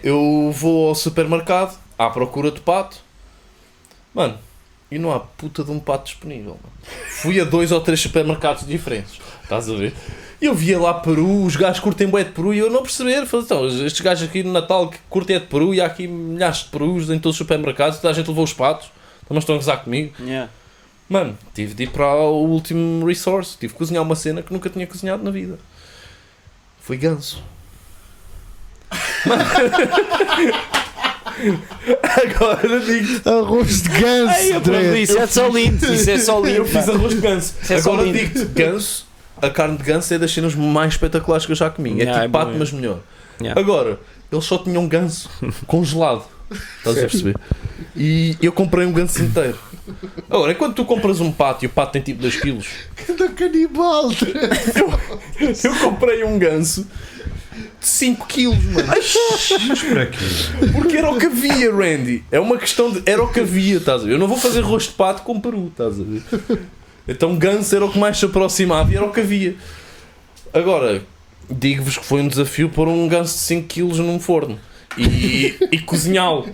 [0.03, 2.97] Eu vou ao supermercado à procura de pato,
[4.13, 4.37] mano,
[4.89, 6.57] e não há puta de um pato disponível.
[6.61, 6.97] Mano.
[7.09, 9.93] Fui a dois ou três supermercados diferentes, estás a ver?
[10.41, 13.27] Eu via lá Peru, os gajos curtem bué de Peru e eu não perceber.
[13.27, 16.07] Falei, então, estes gajos aqui no Natal que curtem é de Peru e há aqui
[16.07, 18.91] milhares de Perus em todos os supermercados, toda a gente levou os patos,
[19.27, 20.13] também estão a gozar comigo.
[20.19, 20.49] Yeah.
[21.07, 23.57] Mano, tive de ir para o último resource.
[23.57, 25.59] Tive de cozinhar uma cena que nunca tinha cozinhado na vida.
[26.81, 27.41] Foi ganso.
[32.03, 34.29] Agora digo Arroz de ganso.
[34.29, 35.01] Ai, eu Dre.
[35.01, 35.93] isso é só lindo.
[35.93, 36.57] Isso é só lindo.
[36.57, 37.53] eu fiz arroz de ganso.
[37.61, 38.17] Isso é só Agora lindo.
[38.17, 39.05] digo-te, ganso,
[39.41, 41.91] a carne de ganso é das cenas mais espetaculares que eu já comi.
[41.91, 42.59] É Yeah, tipo é bom, pato, é.
[42.59, 42.99] mas melhor.
[43.39, 43.59] Yeah.
[43.59, 43.99] Agora,
[44.31, 45.29] eles só tinham ganso
[45.65, 46.23] congelado.
[46.51, 47.35] Estás a perceber?
[47.95, 49.57] E eu comprei um ganso inteiro.
[50.29, 52.59] Agora, enquanto tu compras um pato e o pato tem tipo 2 kg,
[53.07, 54.09] Cada canibal.
[54.09, 54.33] Dre.
[55.63, 56.87] Eu comprei um ganso
[57.79, 58.87] de 5 quilos, mano.
[59.67, 60.17] Mas para quê?
[60.71, 62.23] Porque era o que havia, Randy.
[62.31, 63.01] É uma questão de.
[63.05, 64.13] Era o que havia, estás a ver?
[64.13, 66.21] Eu não vou fazer rosto de pato com peru, estás a ver?
[67.07, 69.55] Então ganso era o que mais se aproximava e era o que havia.
[70.53, 71.01] Agora,
[71.49, 74.59] digo-vos que foi um desafio pôr um ganso de 5 quilos num forno
[74.97, 76.47] e, e cozinhá-lo.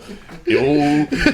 [0.45, 0.63] Eu,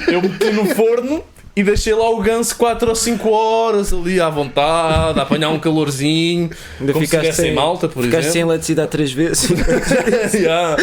[0.08, 1.24] eu meti no forno.
[1.56, 5.60] E deixei lá o ganso 4 ou 5 horas ali à vontade, a apanhar um
[5.60, 6.50] calorzinho,
[6.80, 8.34] Ainda como se ficaste em sem, malta, por ficaste exemplo.
[8.34, 9.50] sem eletricidade três vezes.
[10.34, 10.78] Yeah.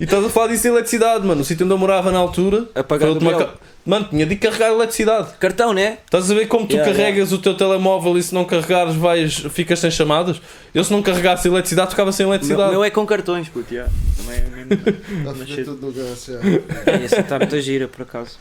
[0.00, 1.40] E estás a falar disso em eletricidade, mano.
[1.40, 2.66] O sítio onde eu morava na altura.
[2.72, 3.46] Apagar foi
[3.88, 5.28] Mano, tinha de carregar eletricidade.
[5.40, 5.96] Cartão, né?
[6.04, 9.34] Estás a ver como tu Yeah, carregas o teu telemóvel e se não carregares vais,
[9.50, 10.40] ficas sem chamadas?
[10.74, 12.70] Eu se não carregasse eletricidade ficava sem O meu, eletricidade.
[12.70, 13.72] meu é com cartões, puto.
[13.72, 13.90] yeah.
[14.18, 14.68] Também é mesmo.
[15.18, 16.32] Está a Mas fazer tudo no ganso.
[16.32, 16.38] já.
[16.92, 18.38] É, essa está muita gira, por acaso.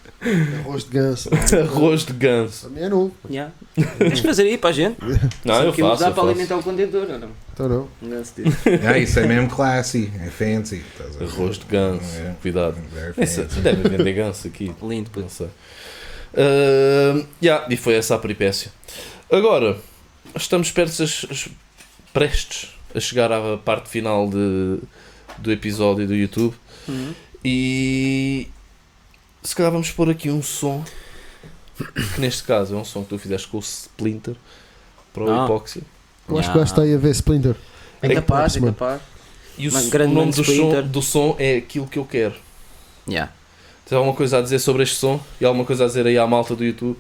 [0.66, 1.30] Arroz de ganso.
[1.64, 2.68] Arroz de ganso.
[2.68, 3.14] A minha é novo.
[3.30, 3.54] Yeah.
[3.98, 4.98] Tens fazer aí para a gente.
[5.46, 6.02] Não, Só eu que faço.
[6.02, 6.28] Dá Eu para faço.
[6.28, 7.30] alimentar o contentor, não?
[7.54, 7.88] Então não.
[8.04, 8.34] Ganso.
[8.86, 10.84] Ah, isso é mesmo classy, é fancy.
[11.22, 12.04] Arroz de ganso.
[12.18, 12.36] É.
[12.42, 12.76] Cuidado.
[13.16, 13.44] Fancy.
[13.62, 14.72] deve vender ganso aqui.
[14.84, 15.26] Lindo, puto.
[15.38, 15.48] Sei.
[16.36, 18.72] Ah, yeah, e foi essa a peripécia.
[19.32, 19.78] Agora,
[20.36, 21.50] estamos prestes,
[22.14, 24.80] prestes a chegar à parte final de,
[25.38, 26.56] do episódio do YouTube
[26.88, 27.14] Uhum.
[27.44, 28.48] e
[29.44, 30.82] se calhar vamos pôr aqui um som
[32.16, 34.36] que neste caso é um som que tu fizeste com o Splinter
[35.14, 35.44] para o Ah.
[35.44, 35.82] Hipóxia.
[36.30, 37.56] Eu acho que gajo está aí a ver Splinter.
[38.02, 39.02] É capaz, é capaz.
[39.58, 42.36] E o, o nome do som, do som é aquilo que eu quero.
[43.08, 43.34] Yeah.
[43.88, 45.20] Tens alguma coisa a dizer sobre este som?
[45.40, 46.98] E alguma coisa a dizer aí à malta do YouTube?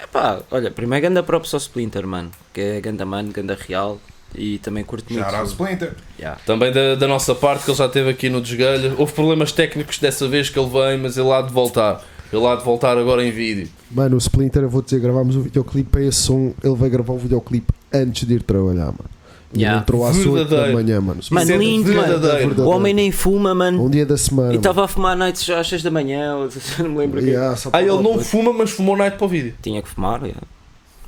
[0.00, 2.30] Epá, olha, primeiro ganda próprio ao Splinter, mano.
[2.54, 3.98] Que é ganda mano, ganda real.
[4.32, 5.26] E também curto muito.
[5.26, 5.94] Out Splinter.
[6.18, 6.40] Yeah.
[6.46, 8.94] Também da, da nossa parte, que ele já esteve aqui no desgalho.
[8.96, 12.04] Houve problemas técnicos dessa vez que ele vem, mas ele há de voltar.
[12.32, 13.68] Ele há de voltar agora em vídeo.
[13.90, 16.52] Mano, o Splinter, eu vou dizer, gravámos o videoclipe para esse som.
[16.62, 19.17] Ele vai gravar o videoclipe antes de ir trabalhar, mano.
[19.54, 19.80] E Yeah.
[19.80, 21.20] entrou às 8 da manhã, mano.
[21.30, 22.18] Mano, é lindo, mano.
[22.18, 22.62] verdadeiro.
[22.62, 23.82] O homem nem fuma, mano.
[23.82, 24.52] Um dia da semana.
[24.52, 26.48] E estava a fumar nights já às 6 da manhã, ou
[26.84, 27.20] não me lembro.
[27.20, 28.28] Yeah, só Ah, ele não depois.
[28.28, 29.54] fuma, mas fumou night para o vídeo.
[29.62, 30.40] Tinha que fumar, yeah.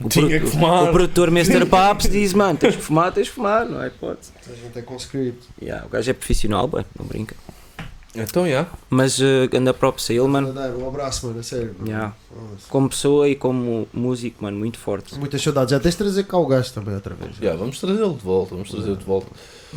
[0.03, 0.85] O Tinha que fumar.
[0.85, 1.67] O produtor Mr.
[1.67, 4.33] Paps diz, mano, tens de fumar, tens de fumar, não é hipótese.
[4.51, 5.47] A gente é com script.
[5.61, 7.37] Yeah, o gajo é profissional, não brinca.
[8.15, 8.67] Então, já.
[8.89, 10.53] Mas uh, anda próprio a ele, mano.
[10.79, 11.75] Um abraço, mano, a sério.
[11.79, 11.89] mano.
[11.89, 12.15] Yeah.
[12.69, 15.17] Como pessoa e como músico, mano, muito forte.
[15.17, 15.71] Muitas saudades.
[15.71, 17.37] Já tens de trazer cá o gajo também outra vez.
[17.37, 19.29] Já, vamos trazê-lo de volta, vamos trazê-lo de volta.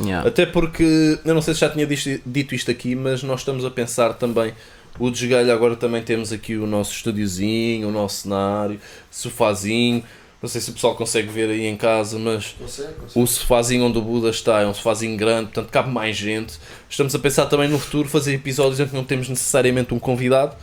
[0.02, 0.28] Yeah.
[0.28, 3.64] Até porque, eu não sei se já tinha dito, dito isto aqui, mas nós estamos
[3.64, 4.54] a pensar também,
[5.00, 8.80] o desgalho agora também temos aqui o nosso estúdiozinho, o nosso cenário,
[9.12, 10.04] sofazinho,
[10.44, 13.20] não sei se o pessoal consegue ver aí em casa, mas Consegue, consegue.
[13.20, 16.60] o sofazinho onde o Buda está é um sofazinho grande, portanto cabe mais gente.
[16.90, 20.56] Estamos a pensar também no futuro fazer episódios em que não temos necessariamente um convidado,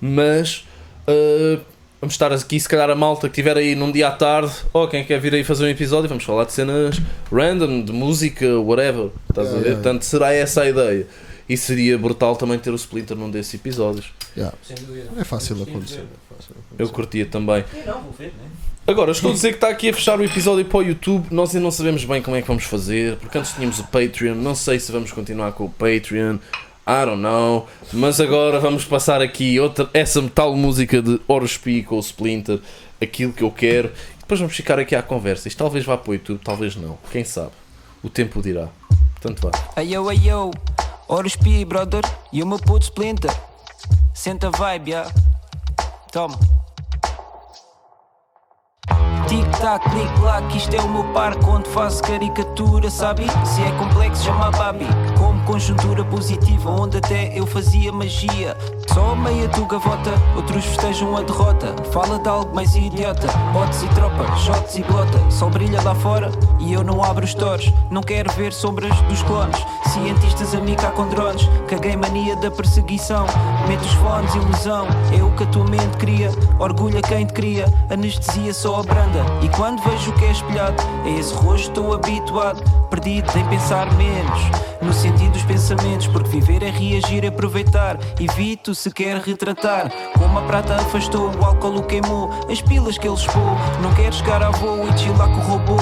[0.00, 0.64] mas
[1.08, 1.60] uh,
[2.00, 4.86] vamos estar aqui, se calhar a malta que estiver aí num dia à tarde, ou
[4.86, 7.00] quem quer vir aí fazer um episódio, vamos falar de cenas
[7.32, 9.10] random, de música, whatever.
[9.28, 9.66] Estás a Yeah, ver?
[9.70, 9.82] yeah.
[9.82, 11.06] Portanto, será essa a ideia.
[11.48, 14.06] E seria brutal também ter o Splinter num desses episódios.
[14.36, 14.56] Yeah.
[14.62, 15.10] Sem dúvida.
[15.18, 15.96] É fácil acontecer.
[15.96, 16.04] ver.
[16.04, 16.82] é fácil acontecer.
[16.82, 17.64] Eu curtia também.
[17.74, 18.48] É, não, vou ver, né?
[18.86, 21.28] Agora, estou a dizer que está aqui a fechar o episódio para o YouTube.
[21.30, 24.34] Nós ainda não sabemos bem como é que vamos fazer, porque antes tínhamos o Patreon.
[24.34, 26.36] Não sei se vamos continuar com o Patreon.
[26.86, 27.66] I don't know.
[27.94, 32.60] Mas agora vamos passar aqui outra, essa metal música de Orospi com o Splinter.
[33.00, 33.88] Aquilo que eu quero.
[33.88, 35.48] E depois vamos ficar aqui à conversa.
[35.48, 36.98] Isto talvez vá para o YouTube, talvez não.
[37.10, 37.52] Quem sabe?
[38.02, 38.68] O tempo dirá.
[39.18, 39.72] Portanto, vá.
[39.76, 40.50] Ayo, ayo,
[41.08, 43.34] Horus P, brother, e o meu puto Splinter.
[44.12, 45.10] Senta a vibe, ya.
[46.12, 46.38] Toma.
[49.26, 53.26] Tic-tac, clic-clac, isto é o meu parque onde faço caricatura, sabe?
[53.44, 54.86] Se é complexo, chama Babi.
[55.18, 58.56] Como conjuntura positiva, onde até eu fazia magia.
[58.92, 61.74] Só meia tu gavota, outros festejam a derrota.
[61.92, 65.30] Fala de algo mais idiota, botes e tropa, shots e glota.
[65.30, 67.72] Sol brilha lá fora e eu não abro os toros.
[67.90, 69.56] Não quero ver sombras dos clones.
[69.92, 73.26] Cientistas a micar com drones, caguei mania da perseguição.
[73.68, 74.86] Meto os fones, ilusão,
[75.16, 76.30] é o que a tua mente cria.
[76.58, 79.24] Orgulha quem te cria, anestesia só a branda.
[79.42, 82.62] E quando vejo o que é espelhado, a esse rosto estou habituado.
[82.90, 84.40] Perdido em pensar menos,
[84.80, 86.06] no sentido dos pensamentos.
[86.06, 87.98] Porque viver é reagir, é aproveitar.
[88.18, 89.90] Evito se quer retratar.
[90.18, 92.30] Como a prata afastou, o álcool o queimou.
[92.50, 95.76] As pilas que ele expôs, não quero chegar a voo e chilar com o robô.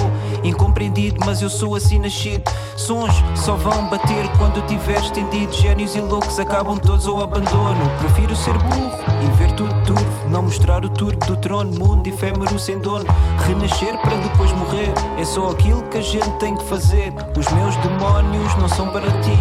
[0.63, 2.49] Incompreendido, mas eu sou assim nascido.
[2.77, 5.53] Sons só vão bater quando tiver estendido.
[5.53, 7.81] Génios e loucos acabam todos ao abandono.
[7.99, 8.93] Prefiro ser burro
[9.25, 10.29] e ver tudo turvo.
[10.29, 13.05] Não mostrar o turbo do trono, mundo efêmero sem dono.
[13.45, 14.93] Renascer para depois morrer.
[15.19, 17.13] É só aquilo que a gente tem que fazer.
[17.37, 19.37] Os meus demónios não são para ti.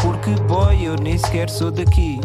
[0.00, 2.20] Porque, boy, eu nem sequer sou daqui.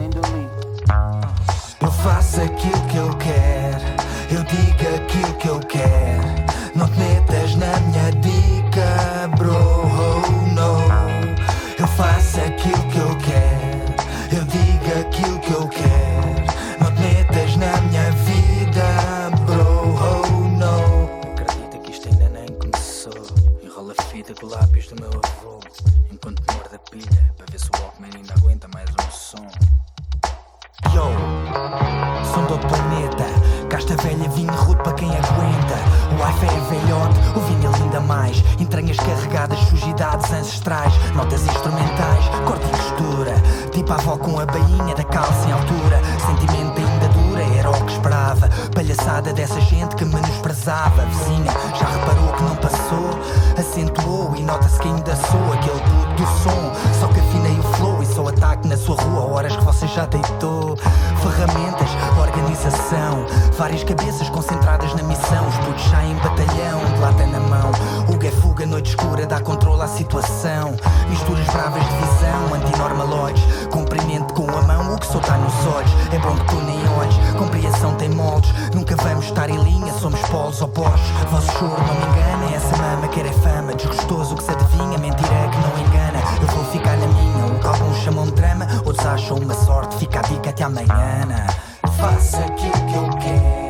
[1.81, 3.85] Eu faço aquilo que eu quero,
[4.31, 6.38] eu digo aquilo que eu quero.
[6.80, 9.53] Não te metas na minha dica, bro.
[9.53, 10.80] Oh, no.
[11.77, 16.80] Eu faço aquilo que eu quero, eu digo aquilo que eu quero.
[16.80, 19.93] Não te metas na minha vida, bro.
[19.99, 21.32] Oh, no.
[21.34, 23.27] Acredita que isto ainda nem começou.
[23.61, 25.59] Enrola a fita com lápis do meu avô.
[26.09, 29.47] Enquanto morde a pilha, para ver se o Walkman ainda aguenta mais um som.
[30.95, 31.98] Yo,
[36.39, 38.43] Wi-Fi é velhote, o vinho ainda mais.
[38.59, 40.93] Entranhas carregadas, sujidades ancestrais.
[41.13, 43.33] Notas instrumentais, corte e costura.
[43.71, 46.01] Tipo a avó com a bainha da calça em altura.
[46.25, 46.88] Sentimento era
[48.73, 51.05] Palhaçada dessa gente que menosprezava.
[51.05, 53.19] Vizinha, já reparou que não passou?
[53.57, 56.71] Acentuou e nota-se que ainda sou aquele puto do som.
[56.99, 59.33] Só que afinei o flow e só ataque na sua rua.
[59.33, 60.77] Horas que você já deitou.
[61.21, 63.25] Ferramentas, organização.
[63.57, 65.47] Várias cabeças concentradas na missão.
[65.47, 67.71] Os putos saem em batalhão, de lata na mão.
[68.22, 70.76] É fuga, noite escura, dá controle à situação.
[71.09, 73.43] Misturas bravas de visão, antinormaloides.
[73.72, 75.91] Compreende com a mão o que está nos olhos.
[76.13, 78.51] É bom que tu nem olhes, compreensão tem moldes.
[78.74, 81.09] Nunca vamos estar em linha, somos polos opostos.
[81.32, 83.74] Vosso choro não me engana, essa mama quer é fama.
[83.74, 86.20] Desgostoso que se adivinha, mentira que não engana.
[86.41, 89.95] Eu vou ficar na minha, o que alguns chamam de drama, outros acham uma sorte.
[89.97, 91.47] Fica a dica até amanhã.
[91.97, 93.68] Faça aquilo que eu quero,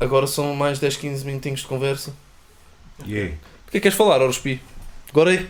[0.00, 2.12] agora são mais 10, 15 minutinhos de conversa.
[3.06, 3.34] Yeah.
[3.66, 4.60] O que é que queres falar, Orospi?
[5.10, 5.46] Agora é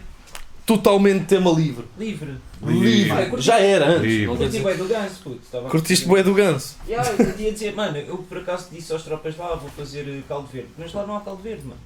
[0.67, 1.85] totalmente tema livre.
[1.99, 2.37] Livre.
[2.63, 3.41] Livre.
[3.41, 4.03] Já era antes.
[4.03, 4.27] Livre.
[4.27, 5.41] não quer Curti do ganso, puto.
[5.43, 6.77] Estava a Curtiste bué do ganso.
[6.87, 10.23] Yeah, eu ia dizer, mano, eu por acaso disse aos tropas lá, vou fazer eh,
[10.29, 10.69] caldo verde.
[10.77, 11.81] Mas lá não há caldo verde, mano.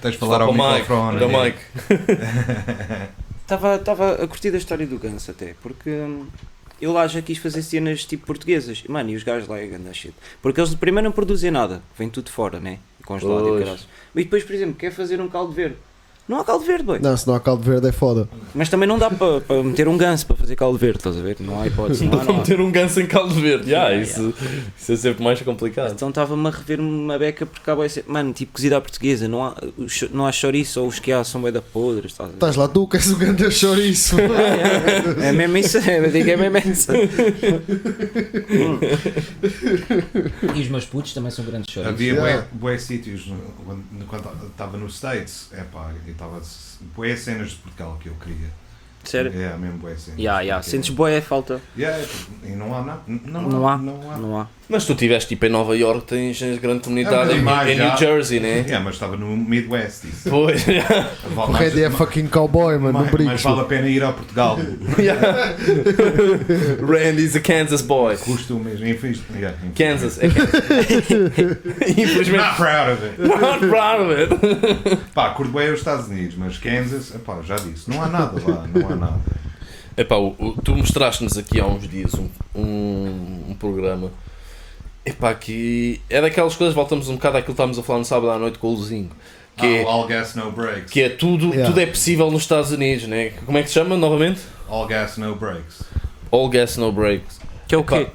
[0.00, 1.16] Tens de falar ao Para o Mike, microfone.
[1.16, 1.44] o yeah.
[1.44, 1.58] Mike.
[3.42, 6.26] Estava a curtir da história do ganso até, porque hum,
[6.82, 8.82] eu lá já quis fazer cenas tipo portuguesas.
[8.88, 10.12] Mano, e os gajos lá é grande shit.
[10.42, 12.80] Porque eles primeiro não produzem nada, vem tudo fora, né?
[13.06, 13.80] Congelado e caralho.
[14.16, 15.76] E depois, por exemplo, quer fazer um caldo verde.
[16.32, 16.98] Não há caldo verde, boy.
[16.98, 18.26] Não, se não há caldo verde é foda.
[18.54, 21.20] Mas também não dá para para meter um ganso para fazer caldo verde, estás a
[21.20, 21.36] ver?
[21.40, 22.06] Não há hipótese.
[22.06, 22.38] Não há, Para não há.
[22.38, 23.68] meter um ganso em caldo verde.
[23.70, 24.34] Yeah, Yeah, isso,
[24.78, 25.92] isso é sempre mais complicado.
[25.92, 28.04] Então estava-me a rever uma beca porque acaba a ser.
[28.08, 29.54] Mano, tipo cozida à portuguesa, não há,
[30.10, 32.96] não há chouriço ou os que há são bem da podres, estás lá tu que
[32.96, 34.16] és o grande chouriço.
[35.22, 36.90] É mesmo isso, eu digo é mesmo isso.
[40.54, 41.94] e os meus putos também são grandes chouriços.
[41.94, 42.42] Havia Yeah.
[42.42, 43.30] bué, bué sítios
[44.08, 45.90] quando estava nos States, é pá,
[46.22, 46.40] estava
[46.94, 48.50] bué cenas de Portugal que eu queria.
[49.04, 49.32] Sério?
[49.34, 50.20] É, mesmo bué cenas.
[50.20, 51.60] Ya, Porque- sentes boa é falta.
[51.76, 52.04] Yeah,
[52.44, 53.02] e não há nada.
[53.06, 53.76] Não, Não há.
[53.76, 54.16] Não há.
[54.16, 54.46] Não há.
[54.72, 57.76] Mas tu estiveste tipo em Nova York, tens grande comunidade É, em, mais em.
[57.78, 58.60] New Jersey, né?
[58.60, 60.04] Yeah, mas estava no Midwest.
[60.04, 60.30] Isso.
[60.30, 60.64] Pois,
[61.36, 63.28] O Randy é fucking cowboy, mano, no mais, brinco.
[63.28, 64.58] mais vale a pena ir a Portugal.
[64.98, 65.54] Yeah.
[66.86, 68.16] Randy's a Kansas boy.
[68.16, 68.86] Custa o mesmo.
[68.86, 69.74] Infeliz, yeah, infelizmente.
[69.74, 71.88] Kansas, é Kansas.
[71.90, 72.36] Infelizmente.
[72.38, 73.20] Not proud of it.
[73.20, 74.12] Not proud of
[74.90, 74.96] it.
[75.14, 78.66] Pá, curto bem os Estados Unidos, mas Kansas, epá, já disse, não há nada lá,
[78.74, 79.20] não há nada.
[79.96, 80.16] Epá,
[80.64, 84.10] tu mostraste-nos aqui há uns dias um, um, um programa.
[85.04, 88.30] Epá, que é daquelas coisas, voltamos um bocado àquilo que estávamos a falar no sábado
[88.30, 89.10] à noite com o Luzinho.
[89.56, 90.90] Que, Ah, é, all gas, no breaks.
[90.90, 91.66] que é tudo, Yeah.
[91.66, 93.30] tudo é possível nos Estados Unidos, né?
[93.44, 94.40] Como é que se chama novamente?
[94.68, 95.82] All gas, no breaks.
[96.30, 97.40] All gas, no breaks.
[97.68, 98.06] Que é o Epá, quê?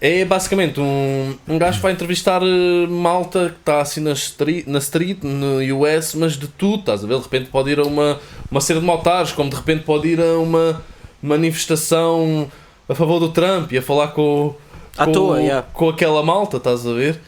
[0.00, 4.66] É basicamente um, um gajo que vai entrevistar eh, malta que está assim na street,
[4.66, 7.16] na street, no US, mas de tudo, estás a ver?
[7.16, 8.20] De repente pode ir a uma,
[8.50, 10.82] uma cena de motares, como de repente pode ir a uma
[11.22, 12.50] manifestação
[12.88, 14.54] a favor do Trump e a falar com,
[14.96, 15.66] À com, toa, yeah.
[15.72, 17.20] com aquela malta, estás a ver?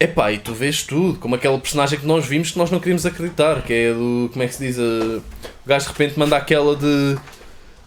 [0.00, 3.06] Epá, e tu vês tudo, como aquela personagem que nós vimos que nós não queríamos
[3.06, 4.28] acreditar, que é do.
[4.32, 4.76] Como é que se diz?
[4.78, 7.16] eh, o gajo de repente manda aquela de.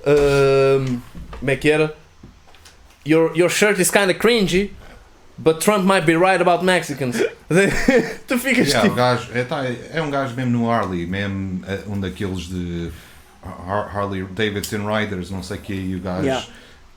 [0.06, 1.00] ahm,
[1.40, 1.94] como é que era?
[3.06, 4.72] Your, your shirt is kinda cringy,
[5.38, 7.18] but Trump might be right about Mexicans.
[8.28, 8.96] tu ficas Yeah, o tipo.
[8.96, 9.64] gajo, é, tá,
[9.94, 12.90] é um gajo mesmo no Harley, mesmo eh, um daqueles de
[13.44, 16.46] Har- Harley Davidson Riders, não sei o que, e o gajo Yeah.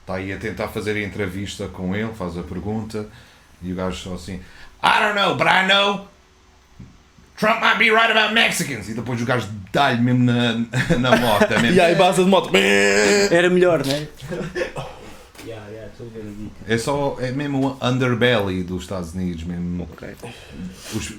[0.01, 3.07] Está aí a tentar fazer a entrevista com ele, faz a pergunta,
[3.61, 4.41] e o gajo só assim,
[4.83, 6.07] I don't know, but I know
[7.37, 10.53] Trump might be right about Mexicans, e depois o gajo dá-lhe mesmo na,
[10.99, 11.73] na moto, é mesmo.
[11.77, 12.51] E aí, base de moto.
[13.31, 14.07] Era melhor, né?
[15.43, 16.51] yeah, yeah, ver a dica.
[16.67, 19.87] É só, é mesmo o underbelly dos Estados Unidos, mesmo.
[19.91, 20.09] Ok.
[20.93, 21.13] Os,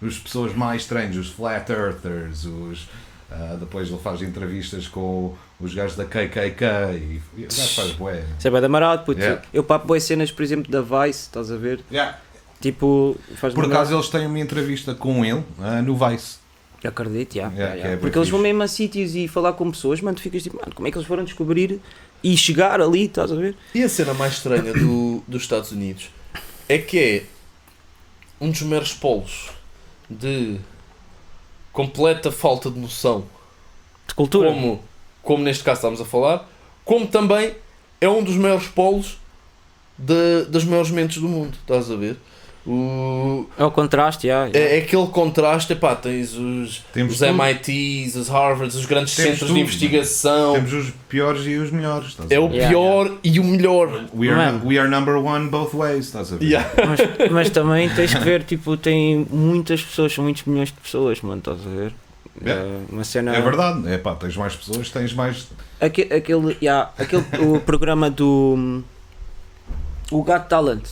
[0.00, 2.88] os pessoas mais estranhas, os flat earthers, os.
[3.30, 6.64] Ah, depois ele faz entrevistas com os gajos da KKK
[6.94, 8.24] e, e o gajo faz bué.
[8.38, 9.20] Isso é bem damarado, puto.
[9.20, 9.42] Yeah.
[9.52, 11.80] Eu papo boas cenas, por exemplo, da Vice, estás a ver?
[11.90, 12.18] Yeah.
[12.60, 16.38] Tipo, faz Por acaso eles têm uma entrevista com ele ah, no Vice.
[16.82, 17.88] Eu acredito, yeah, Yeah, yeah, que yeah.
[17.88, 20.42] é bem Porque eles vão mesmo a sítios e falar com pessoas, mano, tu ficas
[20.42, 21.80] tipo, mano, como é que eles foram descobrir
[22.22, 23.56] e chegar ali, estás a ver?
[23.74, 26.10] E a cena mais estranha do, dos Estados Unidos
[26.68, 27.24] é que é
[28.40, 29.50] um dos meros polos
[30.08, 30.58] de
[31.76, 33.24] completa falta de noção
[34.08, 34.50] De cultura.
[34.50, 34.82] como,
[35.22, 36.48] como neste caso estamos a falar,
[36.86, 37.54] como também
[38.00, 39.18] é um dos maiores polos
[39.98, 42.16] de, das maiores mentes do mundo, estás a ver?
[42.66, 44.58] O, É o contraste, yeah, yeah.
[44.74, 47.32] é, é aquele contraste, epá, tens os, Temos os tudo.
[47.32, 50.54] MITs, os Harvards, os grandes Temos centros tudo, de investigação.
[50.54, 52.08] Temos os piores e os melhores.
[52.08, 52.48] Estás É o?
[52.50, 54.06] Yeah, pior e o melhor.
[54.12, 54.66] We, are, Mano.
[54.66, 56.06] we are number one both ways.
[56.06, 56.44] Estás a ver?
[56.44, 56.68] Yeah.
[56.86, 61.20] Mas, mas também tens que ver, tipo, tem muitas pessoas, são muitos milhões de pessoas,
[61.22, 61.94] mano, estás a ver?
[62.44, 62.62] Yeah.
[62.64, 63.34] É uma cena.
[63.36, 63.88] É verdade.
[63.88, 65.46] É pá, tens mais pessoas, tens mais.
[65.80, 68.82] Aque- aquele, yeah, aquele o programa do.
[70.10, 70.82] O Got Talent.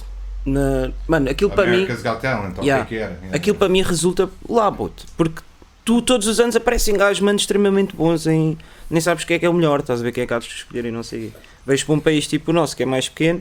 [0.47, 1.87] Na, mano, aquilo para mim.
[2.21, 2.85] Talent, ou Yeah.
[2.87, 3.13] que é era?
[3.13, 3.37] Yeah.
[3.37, 5.07] Aquilo para mim resulta lá, bote.
[5.17, 5.41] Porque
[5.85, 8.59] tu todos os anos aparecem gajos, mano, extremamente bons em.
[8.91, 10.39] Nem sabes quem é que é o melhor, estás a ver quem é que há
[10.39, 11.37] de escolher e não sei o quê.
[11.67, 13.41] Vejo para um país tipo o nosso, que é mais pequeno,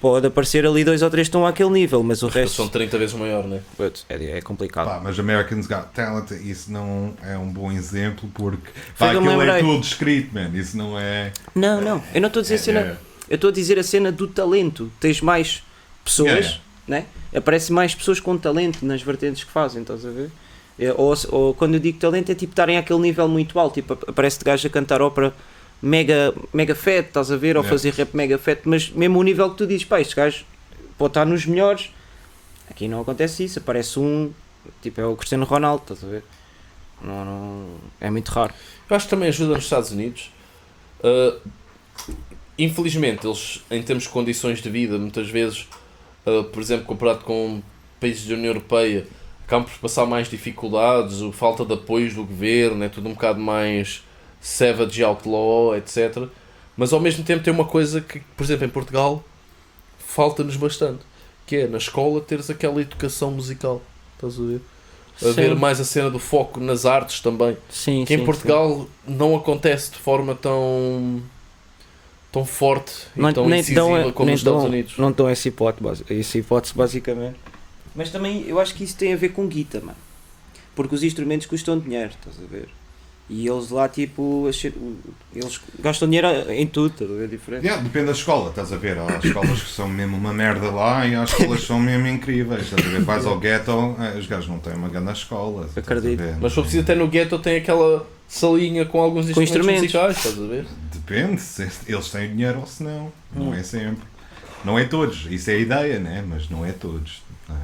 [0.00, 2.56] pode aparecer ali dois ou três que estão àquele nível, mas o resto.
[2.56, 3.60] São 30 vezes maior, né?
[4.08, 4.86] É, é complicado.
[4.88, 9.30] Pá, mas Americans Got Talent, isso não é um bom exemplo porque Foi pá, aquilo
[9.30, 9.60] é lembrei.
[9.62, 10.50] tudo escrito, man.
[10.52, 11.32] Isso não é.
[11.54, 12.80] Não, não, eu não estou a dizer a cena.
[12.80, 12.96] é-
[13.30, 14.90] Eu estou a dizer a cena do talento.
[15.00, 15.62] Tens mais
[16.04, 16.46] pessoas, Yeah,
[16.88, 17.06] yeah.
[17.32, 17.38] né?
[17.38, 20.30] Aparece mais pessoas com talento nas vertentes que fazem, estás a ver?
[20.78, 23.74] É, ou, ou quando eu digo talento é tipo estarem àquele nível muito alto.
[23.74, 25.32] Tipo, aparece de gajo a cantar ópera
[25.80, 27.56] mega, mega fat, estás a ver?
[27.56, 27.68] Ou Yeah.
[27.68, 30.44] fazer rap mega fat, mas mesmo o nível que tu dizes, pá, estes gajos
[30.98, 31.90] pode estar nos melhores.
[32.70, 34.32] Aqui não acontece isso, aparece um,
[34.82, 36.24] tipo é o Cristiano Ronaldo, estás a ver?
[37.02, 37.66] Não, não,
[38.00, 38.54] é muito raro.
[38.88, 40.32] Eu acho que também ajuda nos Estados Unidos.
[41.00, 41.38] Uh,
[42.58, 45.68] infelizmente, eles, em termos de condições de vida, muitas vezes,
[46.26, 47.62] uh, por exemplo, comparado com
[48.00, 49.06] países da União Europeia,
[49.46, 53.40] acabam por passar mais dificuldades, o falta de apoios do governo, é tudo um bocado
[53.40, 54.02] mais
[54.40, 56.28] savage outlaw, etc.
[56.76, 59.24] Mas ao mesmo tempo tem uma coisa que, por exemplo, em Portugal,
[59.98, 61.00] falta-nos bastante,
[61.46, 63.80] que é na escola teres aquela educação musical.
[64.14, 64.60] Estás a ver?
[65.22, 65.60] Haver Sim.
[65.60, 67.56] mais a cena do foco nas artes também.
[67.70, 71.22] Sim, Que sim, em Portugal não acontece de forma tão
[72.34, 74.98] tão forte e Não- tão nem incisiva dão- como nem nos Estados Unidos.
[74.98, 77.36] Não estão essa hipótese, essa hipótese basicamente.
[77.94, 79.96] Mas também eu acho que isso tem a ver com guita, mano.
[80.74, 82.68] Porque os instrumentos custam dinheiro, estás a ver?
[83.28, 84.46] E eles lá, tipo,
[85.34, 87.28] eles gastam dinheiro em tudo, estás a ver?
[87.28, 87.64] Diferente.
[87.64, 88.98] Yeah, depende da escola, estás a ver?
[88.98, 92.64] Há escolas que são mesmo uma merda lá e há escolas que são mesmo incríveis.
[92.64, 93.00] Estás a ver?
[93.00, 95.66] Vais ao ghetto, eh, os gajos não têm uma grande escola.
[95.74, 96.22] Acredito.
[96.38, 100.16] Mas se for preciso, até no ghetto tem aquela salinha com alguns Com instrumentos, instrumentos.
[100.16, 100.66] musicais, estás a ver?
[100.92, 103.10] Depende, se eles têm dinheiro ou se não.
[103.34, 104.04] Não é sempre.
[104.62, 105.26] Não é todos.
[105.30, 106.22] Isso é a ideia, né?
[106.28, 107.22] Mas não é todos.
[107.48, 107.54] Ah,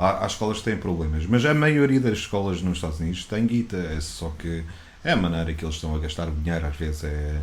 [0.00, 1.26] Há, há escolas que têm problemas.
[1.26, 3.76] Mas a maioria das escolas nos Estados Unidos tem guita.
[3.76, 4.64] É só que
[5.04, 6.66] é a maneira que eles estão a gastar dinheiro.
[6.66, 7.40] Às vezes é.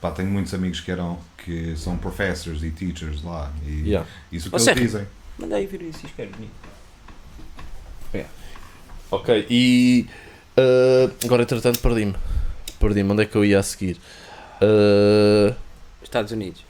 [0.00, 3.52] Pá, tenho muitos amigos que eram que são professors e teachers lá.
[3.66, 4.08] E Yeah.
[4.32, 4.84] isso que eles Sérgio.
[4.84, 5.06] dizem.
[5.38, 6.70] Manda aí vir isso, espero bonito.
[9.12, 10.06] Ok, e
[10.56, 12.14] uh, agora entretanto perdi-me.
[12.78, 13.96] Perdi-me, onde é que eu ia a seguir?
[14.62, 15.52] Uh,
[16.00, 16.64] Estados Unidos.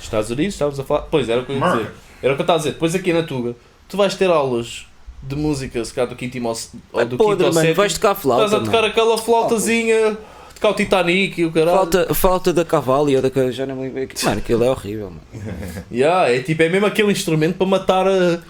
[0.00, 1.02] Estados Unidos, estávamos a falar.
[1.02, 1.92] Pois era o que eu ia dizer.
[2.22, 2.72] Era o que eu estava a dizer.
[2.74, 3.56] Depois aqui na Tuga,
[3.92, 4.86] tu vais ter aulas
[5.22, 7.74] de música, se calhar do quinto ou do Podre, quinto mano, sétimo.
[7.74, 8.44] vais tocar flauta.
[8.46, 8.88] Estás a tocar mano.
[8.88, 10.16] aquela flautazinha,
[10.54, 11.76] tocar o Titanic e o caralho.
[11.76, 13.50] Flauta, flauta da Cavalli ou da.
[13.52, 14.08] Já não me lembro.
[14.24, 15.20] Mano, aquilo é horrível, mano.
[15.92, 18.40] Yeah, é tipo, é mesmo aquele instrumento para matar a,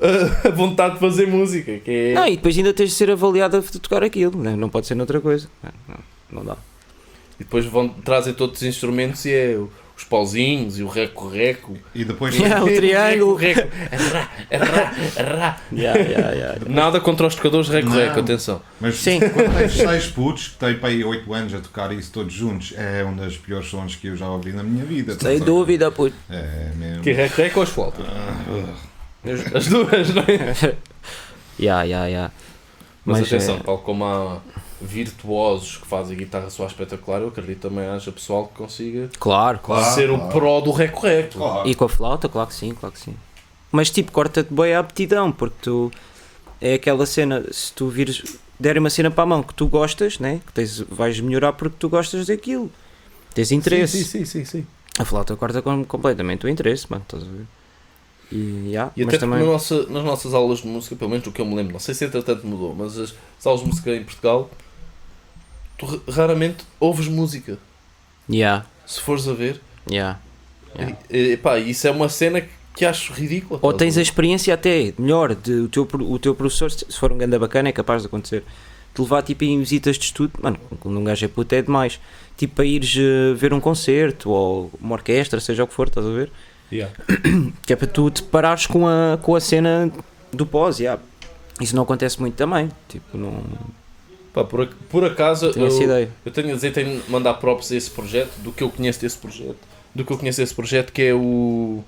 [0.00, 1.78] a, a vontade de fazer música.
[1.78, 2.14] Que é...
[2.14, 4.56] Não, e depois ainda tens de ser avaliado a tocar aquilo, né?
[4.56, 5.46] não pode ser noutra coisa.
[5.62, 5.98] Não, não,
[6.38, 6.56] não dá.
[7.38, 9.58] E depois vão trazer todos os instrumentos e é
[9.96, 11.76] os pauzinhos e o reco-reco.
[11.94, 12.34] E depois.
[12.38, 13.34] Yeah, o triângulo.
[13.34, 13.68] Reco,
[14.50, 15.60] arrá, arrá.
[15.72, 16.58] Yeah, yeah, yeah.
[16.68, 18.60] Nada contra os tocadores de reco-reco, atenção.
[18.80, 19.20] Mas Sim.
[19.20, 22.74] quando tens seis putos que têm para aí 8 anos a tocar isso todos juntos,
[22.76, 25.18] é um dos piores sons que eu já ouvi na minha vida.
[25.18, 25.44] Sem ver?
[25.44, 26.14] dúvida, puto.
[26.28, 27.02] É mesmo.
[27.02, 28.04] Que reco-reco ou as flautas?
[28.06, 28.74] Ah,
[29.24, 30.74] As, as duas, não é?
[31.58, 32.32] Yeah, yeah, yeah.
[33.02, 34.40] Mas, Mas, atenção, é- tal como há
[34.80, 39.82] virtuosos que fazem guitarra soar espetacular, eu acredito também haja pessoal que consiga Claro, claro.
[39.82, 40.32] Claro, ser o claro.
[40.32, 41.38] pró do reco-reco.
[41.38, 41.68] claro.
[41.68, 43.14] E com a flauta, claro que sim, claro que sim.
[43.72, 45.90] Mas tipo, corta-te bem a aptidão, porque tu.
[46.60, 48.38] É aquela cena, se tu vires.
[48.58, 50.40] derem uma cena para a mão que tu gostas, né?
[50.46, 52.70] Que tens, vais melhorar porque tu gostas daquilo.
[53.34, 53.98] Tens interesse.
[54.04, 54.60] Sim, sim, sim, sim.
[54.62, 54.66] sim.
[54.98, 57.44] A flauta corta com- completamente o interesse, mano, estás a ver?
[58.32, 59.40] E, yeah, E mas até também.
[59.40, 61.78] na nossa, nas nossas aulas de música, pelo menos do que eu me lembro, não
[61.80, 64.50] sei se entretanto mudou, mas as, as aulas de música em Portugal,
[65.78, 67.58] tu ra- raramente ouves música,
[68.28, 69.60] Yeah, se fores a ver.
[69.90, 70.18] yeah.
[70.76, 70.96] Yeah.
[71.10, 73.58] E, e, pá, isso é uma cena que, que acho ridícula.
[73.62, 77.16] Ou tens a experiência até melhor de o teu, o teu professor, se for um
[77.18, 78.42] ganda bacana, é capaz de acontecer.
[78.94, 82.00] De levar tipo em visitas de estudo, mano, quando um gajo é puto é demais.
[82.36, 86.04] Tipo para ires eh, ver um concerto ou uma orquestra, seja o que for, estás
[86.06, 86.30] a ver?
[86.72, 86.94] Yeah.
[87.64, 89.90] Que é para tu te parares com a, com a cena
[90.32, 91.00] do pós, yeah.
[91.60, 92.70] Isso não acontece muito também.
[92.88, 93.42] Tipo, não
[94.36, 96.08] Pá, por, por acaso, tenho essa eu, ideia.
[96.26, 99.00] eu tenho a dizer, tenho de mandar props a esse projeto, do que eu conheço
[99.00, 99.56] desse projeto,
[99.94, 101.82] do que eu conheço desse projeto, que é o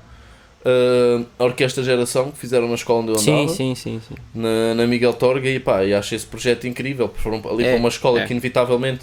[0.64, 3.48] ah, a Orquestra Geração, que fizeram na escola onde eu andava.
[3.48, 4.14] Sim, sim, sim, sim.
[4.34, 7.08] na, na Miguel Torga e pá, e acho esse projeto incrível.
[7.08, 8.26] porque Foram ali É, para uma escola é.
[8.26, 9.00] que inevitavelmente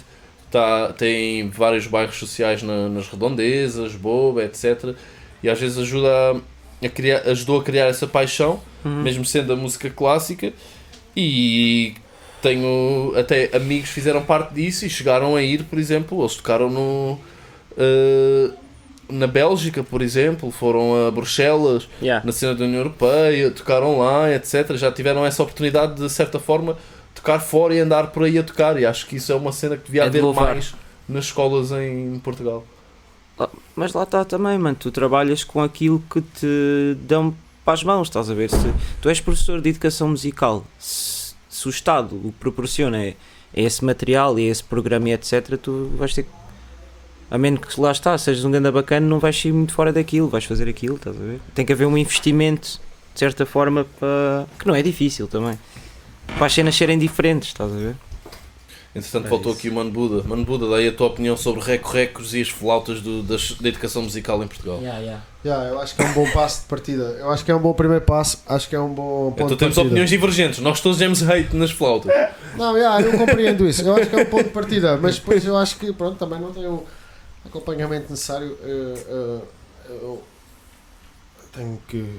[0.50, 4.94] tá, tem vários bairros sociais na- nas redondezas, boba, etc.
[5.42, 6.08] E às vezes ajuda
[6.82, 9.02] a, a criar, ajudou a criar essa paixão, Uhum.
[9.02, 10.52] mesmo sendo a música clássica.
[11.16, 11.94] E
[12.48, 16.70] tenho até amigos que fizeram parte disso e chegaram a ir, por exemplo, eles tocaram
[16.70, 17.18] no.
[17.76, 18.50] eh,
[19.08, 22.24] na Bélgica, por exemplo, foram a Bruxelas, Yeah.
[22.26, 24.74] na cena da União Europeia, tocaram lá, etc.
[24.76, 26.76] Já tiveram essa oportunidade de, certa forma,
[27.14, 28.80] tocar fora e andar por aí a tocar.
[28.80, 30.54] E acho que isso é uma cena que devia É de haver louvar.
[30.54, 30.74] mais
[31.08, 32.64] nas escolas em Portugal.
[33.76, 34.76] Mas lá está também, mano.
[34.78, 37.32] Tu trabalhas com aquilo que te dão
[37.64, 38.50] para as mãos, estás a ver?
[38.50, 41.15] Se tu és professor de educação musical, se,
[41.56, 43.14] se o Estado o proporciona é,
[43.54, 46.30] é esse material e esse programa e etc., tu vais ter que.
[47.28, 50.28] A menos que lá está, sejas um ganda bacana, não vais sair muito fora daquilo,
[50.28, 51.40] vais fazer aquilo, estás a ver?
[51.54, 52.80] Tem que haver um investimento,
[53.12, 54.46] de certa forma, para.
[54.58, 55.58] que não é difícil também.
[56.36, 57.96] Para as cenas serem diferentes, estás a ver?
[58.98, 59.58] Entretanto, É voltou isso.
[59.60, 60.22] aqui o Mano Buda.
[60.26, 64.02] Mano Buda, daí a tua opinião sobre reco-recos e as flautas do- das- da educação
[64.02, 64.78] musical em Portugal.
[64.78, 65.22] Yeah, yeah.
[65.44, 67.02] Yeah, eu acho que é um bom passo de partida.
[67.20, 68.38] Eu acho que é um bom primeiro passo.
[68.48, 70.58] Acho que é um bom ponto Então de temos opiniões divergentes.
[70.60, 72.10] Nós todos demos hate nas flautas.
[72.56, 73.82] Não, yeah, eu compreendo isso.
[73.82, 76.40] Eu acho que é um ponto de partida, mas depois eu acho que pronto, também
[76.40, 76.86] não tenho o
[77.44, 78.56] acompanhamento necessário.
[78.62, 79.40] eh, eh,
[80.02, 80.22] eu
[81.52, 82.18] tenho que.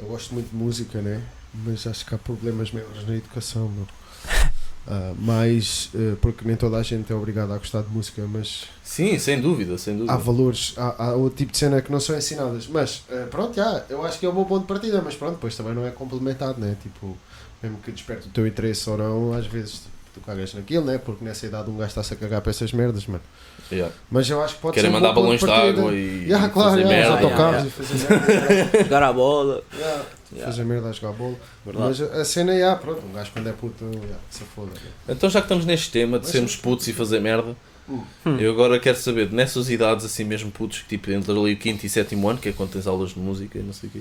[0.00, 1.20] Eu gosto muito de música, né?
[1.54, 3.86] Mas acho que há problemas maiores na educação, meu.
[4.86, 8.64] Ah, mais eh, porque nem toda a gente é obrigada a gostar de música, mas
[8.82, 10.12] Sim, sem dúvida, sem dúvida.
[10.12, 12.66] há valores, há, há outro tipo de cena que não são ensinadas.
[12.66, 15.34] Mas eh, pronto, já, eu acho que é um bom ponto de partida, mas pronto,
[15.34, 16.76] depois também não é complementado, né?
[16.82, 17.16] Tipo,
[17.62, 19.82] mesmo que desperte o teu interesse ou não, às vezes
[20.14, 20.98] tu cagas naquilo, né?
[20.98, 23.22] Porque nessa idade um gajo está-se a cagar para essas merdas, mano.
[23.70, 23.94] Yeah.
[24.10, 26.70] Mas eu acho que pode Querem ser um mandar balões de água e Yeah, claro,
[26.70, 27.26] fazer yeah, merda.
[27.26, 28.08] autocarros yeah, e fazer
[28.50, 28.78] merda.
[28.84, 29.62] Jogar a bola.
[29.74, 30.50] yeah, Yeah.
[30.50, 31.36] Fazer merda a jogar bola.
[31.62, 31.86] Verdade.
[31.88, 34.70] Mas a cena é, pronto, um gajo quando é puto, yeah, se foda.
[35.06, 37.54] Então já que estamos neste tema de Mas sermos putos e fazer merda,
[37.88, 38.38] Hum.
[38.38, 41.84] eu agora quero saber, nessas idades assim mesmo putos, que tipo entre ali o quinto
[41.84, 44.00] e sétimo ano, que é quando tens aulas de música e não sei o quê,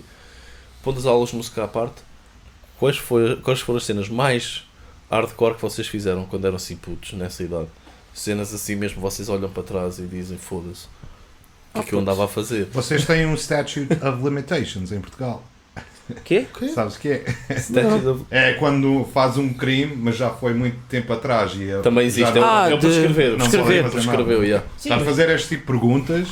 [0.84, 1.96] pondo as aulas de música à parte,
[2.80, 4.64] quais, foi, quais foram as cenas mais
[5.12, 7.68] hardcore que vocês fizeram quando eram assim putos, nessa idade?
[8.14, 10.86] Cenas assim mesmo, vocês olham para trás e dizem foda-se.
[11.74, 12.68] O que é que eu andava a fazer?
[12.74, 15.44] Vocês têm um Statute of Limitations em Portugal.
[16.26, 16.46] Quê?
[16.76, 17.24] Sabes o que é?
[18.10, 21.54] Of- É quando faz um crime, mas já foi muito tempo atrás.
[21.56, 23.84] E Também existe, já é, não- Ah, é o de- prescrever, não prescrever,
[24.38, 24.46] nada.
[24.46, 24.66] yeah.
[24.78, 26.28] Está a fazer este tipo de perguntas.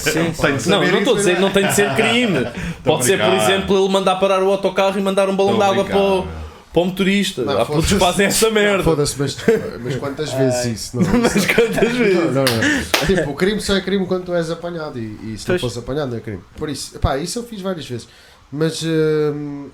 [0.00, 0.32] Sim.
[0.34, 2.46] sem Não, não estou a dizer, não tem de ser crime.
[2.82, 5.84] Pode ser, por exemplo, ele mandar parar o autocarro e mandar um balão de água
[5.84, 6.26] para o,
[6.76, 6.82] meu.
[6.82, 7.42] para o motorista.
[7.44, 8.84] Não, Há putos que fazem essa merda.
[8.84, 9.36] Foda-se, mas,
[9.82, 10.96] mas quantas vezes isso?
[11.00, 12.14] Não, Mas quantas vezes?
[12.16, 13.06] Não, não, não.
[13.06, 15.60] Tipo, o crime só é crime quando tu és apanhado e, e se não Pois.
[15.62, 16.40] fosse apanhado não é crime.
[16.56, 18.06] Por isso, epá, isso eu fiz várias vezes.
[18.52, 19.68] Mas, hum,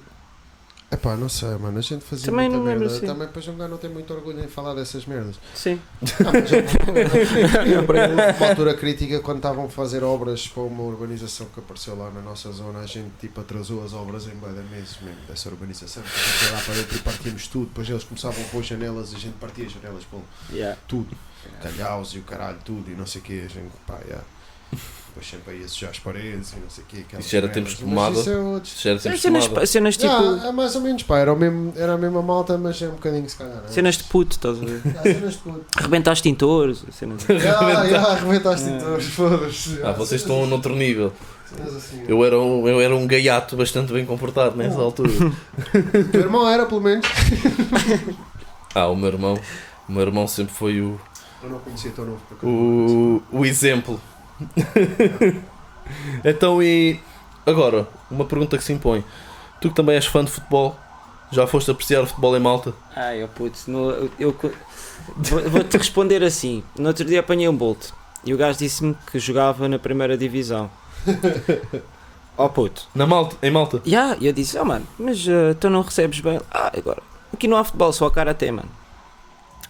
[0.93, 2.97] epá, não sei, mano, a gente fazia Também muita não lembro merda.
[2.97, 3.07] assim.
[3.07, 5.37] Também depois um gajo não tem muito orgulho em falar dessas merdas.
[5.55, 5.81] Sim.
[6.87, 12.11] Houve uma altura crítica quando estavam a fazer obras para uma urbanização que apareceu lá
[12.11, 16.03] na nossa zona, a gente tipo atrasou as obras em de meses mesmo dessa urbanização.
[16.03, 19.13] A gente ia lá para dentro e partíamos tudo, depois eles começavam a pôr janelas
[19.13, 20.19] e a gente partia as janelas pô,
[20.53, 20.79] Yeah.
[20.87, 21.17] tudo,
[21.63, 24.25] calhaus e o caralho, tudo e não sei o que, a gente pá, yeah.
[25.15, 27.17] Depois sempre ia sujar as paredes e não sei o que.
[27.19, 28.19] Isso já era tempos de pomada?
[28.19, 28.73] Isso é outros.
[28.73, 30.11] Isso já era Sim, sempre cenas, cenas tipo.
[30.11, 32.89] Yeah, é mais ou menos, pá, era, o mesmo, era a mesma malta, mas é
[32.89, 33.57] um bocadinho se calhar.
[33.57, 33.63] né?
[33.69, 34.81] Cenas de puto, estás a ver?
[34.87, 35.65] Yeah, cenas de puto.
[35.77, 36.83] Arrebentar extintores.
[36.93, 39.81] Cenas Ah, yeah, arrebentaste tintores, foda-se.
[39.83, 41.13] Ah, vocês estão noutro nível.
[41.77, 45.11] Assim, Eu era um, eu era um gaiato bastante bem comportado nessa altura.
[45.11, 47.07] O teu irmão era, pelo menos.
[48.75, 49.39] Ah, o meu irmão.
[49.87, 50.99] O meu irmão sempre foi o,
[51.43, 52.21] Eu não conhecia teu novo.
[52.43, 54.01] o, o exemplo.
[56.25, 56.99] então e
[57.47, 59.05] agora, uma pergunta que se impõe.
[59.61, 60.77] Tu que também és fã de futebol,
[61.31, 62.73] já foste apreciar o futebol em Malta?
[62.97, 63.29] Ai, oh
[63.71, 64.51] no, eu, eu co-
[65.17, 66.63] vou- vou-te responder assim.
[66.77, 67.91] No outro dia apanhei um Bolt
[68.25, 70.71] e o gajo disse-me que jogava na primeira divisão.
[72.35, 72.89] Oh puto.
[72.95, 73.83] Na Malta, em Malta?
[73.85, 76.41] E yeah, eu disse, oh mano, mas uh, tu não recebes bem.
[76.51, 77.03] Ah, agora,
[77.33, 78.71] aqui não há futebol, só há karatê, mano.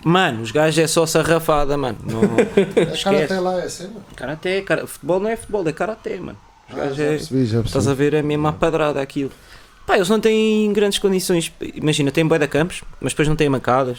[0.04, 1.98] Mano, os gajos é só sarrafada, mano.
[2.04, 3.24] Não, A cara esquece.
[3.24, 4.00] até lá é cena.
[4.16, 6.38] Karatê, cara, futebol não é futebol, é karatê, mano.
[6.68, 7.92] Os Ah, gajos já é, percebi, já estás percebi.
[7.92, 9.30] a ver, é mesmo a padrada aquilo.
[9.86, 11.52] Pá, eles não têm grandes condições.
[11.74, 13.98] Imagina, têm bué de campos, mas depois não têm mancadas.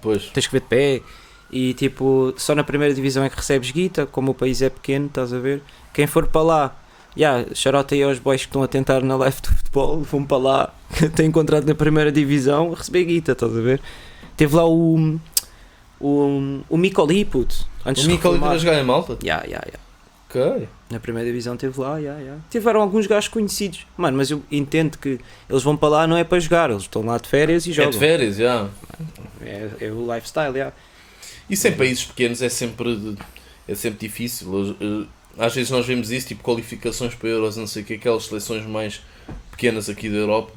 [0.00, 0.24] Pois.
[0.26, 1.02] tens que ver de pé
[1.50, 5.06] e tipo, só na primeira divisão é que recebes guita, como o país é pequeno,
[5.06, 5.60] estás a ver?
[5.92, 6.76] Quem for para lá,
[7.16, 10.36] já, xarote aí aos boys que estão a tentar na live do futebol, vão para
[10.38, 10.74] lá,
[11.16, 13.80] têm contrato na primeira divisão, a receber guita, estás a ver?
[14.40, 15.18] Teve lá o
[16.00, 18.54] o, o Micoli, puto, antes O de Mico ali reformar.
[18.54, 19.18] a jogar em Malta?
[19.22, 19.78] Ya, ya, ya.
[20.30, 20.66] Ok.
[20.88, 22.36] Na primeira divisão teve lá, ya, ya.
[22.48, 26.24] Tiveram alguns gajos conhecidos, mano, mas eu entendo que eles vão para lá não é
[26.24, 27.90] para jogar, eles estão lá de férias e É jogam.
[27.90, 28.66] de férias, já.
[29.42, 30.72] É, é o lifestyle, ya.
[31.50, 33.16] Isso em países pequenos é sempre,
[33.68, 34.74] é sempre difícil.
[34.80, 35.06] Eh,
[35.38, 38.64] Às vezes nós vemos isso, tipo qualificações para Euros, não sei o que, aquelas seleções
[38.64, 39.02] mais
[39.50, 40.50] pequenas aqui da Europa,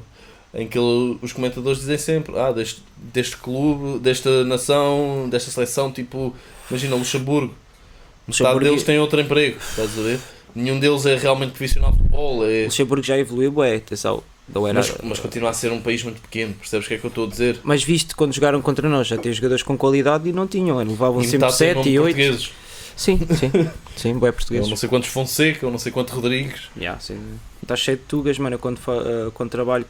[0.54, 6.34] em que os comentadores dizem sempre, ah, deste, deste clube, desta nação, desta seleção, tipo,
[6.70, 10.20] imagina Luxemburgo, metade Luxemburgo- deles tem outro emprego, estás a ver?
[10.54, 14.22] Nenhum deles é realmente profissional de futebol, é, Luxemburgo já evoluiu, bué, atenção.
[14.46, 16.98] Não era, mas, mas continua a ser um país muito pequeno, percebes o que é
[16.98, 17.58] que eu estou a dizer?
[17.64, 21.20] Mas viste quando jogaram contra nós, já tinha jogadores com qualidade e não tinham, levavam
[21.22, 22.14] E sempre metade tem 7 nome e 8.
[22.16, 22.50] portugueses.
[22.94, 23.50] Sim, sim,
[23.96, 24.68] sim, bué Eu portugueses.
[24.68, 26.60] não sei quantos Fonseca, eu não sei quantos Rodrigues.
[26.76, 27.18] Yeah, sim.
[27.62, 28.54] Está cheio de tugas, mano.
[28.54, 29.84] Eu Quando, eh, quando trabalho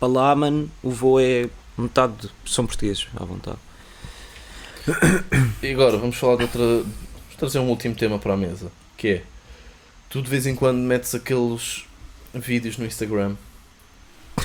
[0.00, 1.48] para lá, mano, o voo é
[1.78, 3.58] metade são portugueses, à vontade.
[5.62, 6.60] E agora vamos falar de outra.
[6.60, 8.72] Vamos trazer um último tema para a mesa.
[8.96, 9.22] Que é.
[10.08, 11.84] Tu de vez em quando metes aqueles
[12.34, 13.36] vídeos no Instagram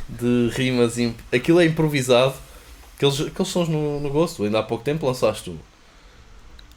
[0.08, 0.98] de rimas.
[0.98, 2.36] imp- Aquilo é improvisado,
[2.98, 5.58] Aqueles, aqueles sons no, no gosto, ainda há pouco tempo lançaste um.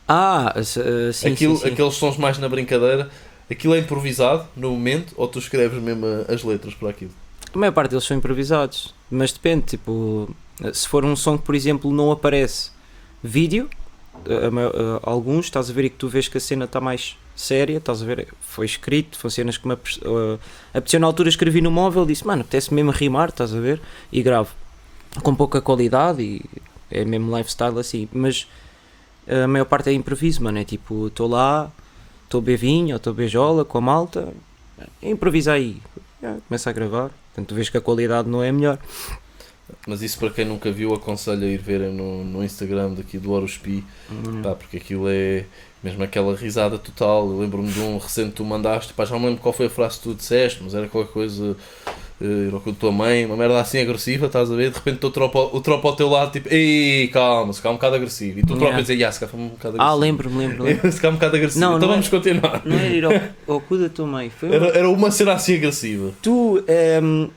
[0.07, 0.65] Ah, uh,
[1.13, 1.73] sim, Aquilo, sim, sim.
[1.73, 3.11] Aqueles sons mais na brincadeira,
[3.51, 7.13] aquilo é improvisado no momento ou tu escreves mesmo as letras para aquilo?
[7.55, 10.29] A maior parte deles são improvisados, mas depende, tipo,
[10.73, 12.71] se for um som que, por exemplo, não aparece
[13.23, 13.69] vídeo,
[14.53, 17.17] maior- a- alguns, estás a ver e que tu vês que a cena está mais
[17.35, 19.79] séria, estás a ver, foi escrito, foram cenas que me uh,
[20.75, 23.81] apeteceu na altura, escrevi no móvel, disse, mano, apetece mesmo rimar, estás a ver,
[24.13, 24.51] e gravo,
[25.23, 26.43] com pouca qualidade e
[26.91, 28.47] é mesmo lifestyle assim, mas
[29.27, 31.71] a maior parte é improviso, mano, é tipo, estou lá,
[32.25, 34.33] estou a beber vinho, ou estou a beijola com a malta,
[35.03, 35.81] improvisa aí,
[36.49, 37.11] começa a gravar.
[37.39, 38.79] Portanto, tu vês que a qualidade não é melhor.
[39.87, 43.31] Mas isso para quem nunca viu, aconselho a ir verem no, no Instagram daqui do
[43.31, 44.43] Orospi, Hum.
[44.43, 45.45] pá, porque aquilo é
[45.85, 47.29] mesmo aquela risada total.
[47.31, 49.67] Eu lembro-me de um recente que tu mandaste, pá, já não me lembro qual foi
[49.67, 51.57] a frase que tu disseste, mas era qualquer coisa.
[52.21, 54.71] Eh, Era com a tua mãe, uma merda assim agressiva, estás a ver?
[54.71, 57.77] De repente o tropa, o tropa ao teu lado, tipo, ei, calma, se calhar um
[57.77, 58.41] bocado agressivo.
[58.41, 58.77] E tu Yeah.
[58.77, 60.01] a dizer, yeah, se calhar foi um bocado Ah, agressivo.
[60.01, 60.91] lembro-me, lembro, lembro.
[60.93, 61.61] se calhar um bocado agressivo.
[61.65, 62.63] Não, então não vamos continuar.
[62.65, 63.13] Não era ir ao,
[63.55, 64.31] ao cu da tua mãe.
[64.31, 66.13] Foi Era, era uma cena assim agressiva.
[66.23, 67.29] Tu, ehm,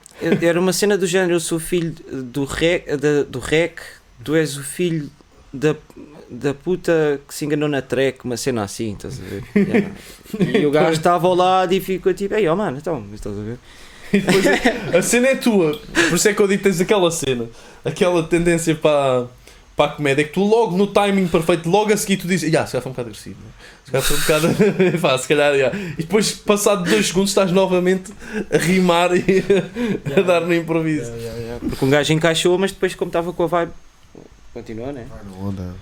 [0.42, 3.80] era uma cena do género, eu sou filho do rec, da- do rec
[4.24, 5.10] tu és o filho
[5.54, 5.76] da,
[6.30, 9.44] da puta que se enganou na track, uma cena assim, estás a ver?
[10.42, 10.60] Yeah.
[10.62, 13.42] E o gajo estava ao lado e ficou tipo, ei, ó mano, então, estás a
[13.42, 13.58] ver?
[14.14, 14.46] E depois
[14.96, 15.80] a cena é tua.
[16.10, 17.48] Por isso é que eu digo que tens aquela cena,
[17.84, 19.28] aquela tendência para,
[19.76, 22.66] para a comédia, que tu logo no timing perfeito, logo a seguir tu dizes, yeah,
[22.66, 23.38] se calhar foi um bocado agressivo.
[23.40, 23.52] né?
[23.86, 25.00] Se calhar foi um bocado.
[25.02, 28.12] Pá, se calhar, yeah." E depois, passado dois segundos, estás novamente
[28.52, 29.44] a rimar e
[30.18, 31.12] a dar no improviso.
[31.70, 33.72] Porque um gajo encaixou, mas depois, como estava com a vibe,
[34.54, 35.06] continua, né?
[35.10, 35.76] Vai na onda.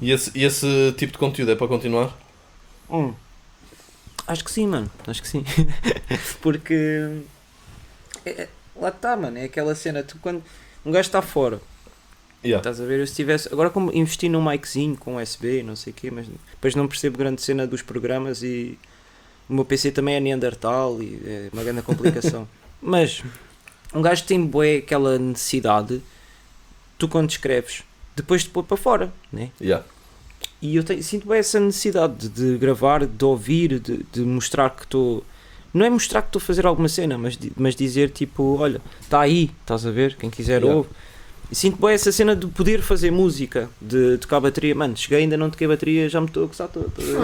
[0.00, 2.16] E esse, e esse tipo de conteúdo é para continuar?
[2.90, 3.14] Hum.
[4.26, 4.90] Acho que sim, mano.
[5.06, 5.44] Acho que sim.
[6.42, 7.20] Porque.
[8.24, 9.38] é- é- lá está, mano.
[9.38, 10.02] É aquela cena.
[10.02, 10.42] Tu, quando
[10.84, 11.60] um gajo está fora,
[12.44, 12.60] Yeah.
[12.60, 13.00] estás a ver?
[13.00, 13.48] Eu se tivesse.
[13.52, 17.18] Agora, como investi num miczinho com USB, não sei o quê, mas depois não percebo
[17.18, 18.78] grande cena dos programas e.
[19.48, 22.48] O meu PC também é Neandertal e é uma grande complicação.
[22.82, 23.22] mas
[23.94, 26.02] um gajo tem bué aquela necessidade,
[26.98, 27.82] tu quando escreves,
[28.16, 29.50] depois de pôr para fora, né?
[29.60, 29.84] Yeah.
[30.62, 34.82] E eu tenho, sinto bem essa necessidade de, gravar, de ouvir, de, de mostrar que
[34.84, 35.22] estou.
[35.74, 39.20] Não é mostrar que estou a fazer alguma cena, mas, mas dizer tipo: olha, está
[39.20, 40.16] aí, estás a ver?
[40.16, 40.74] Quem quiser Yeah.
[40.76, 40.88] ouve.
[41.48, 44.74] E sinto bem essa cena de poder fazer música, de tocar bateria.
[44.74, 46.90] Mano, cheguei, ainda não toquei bateria, já me estou a gostar todo.
[46.96, 47.16] ver?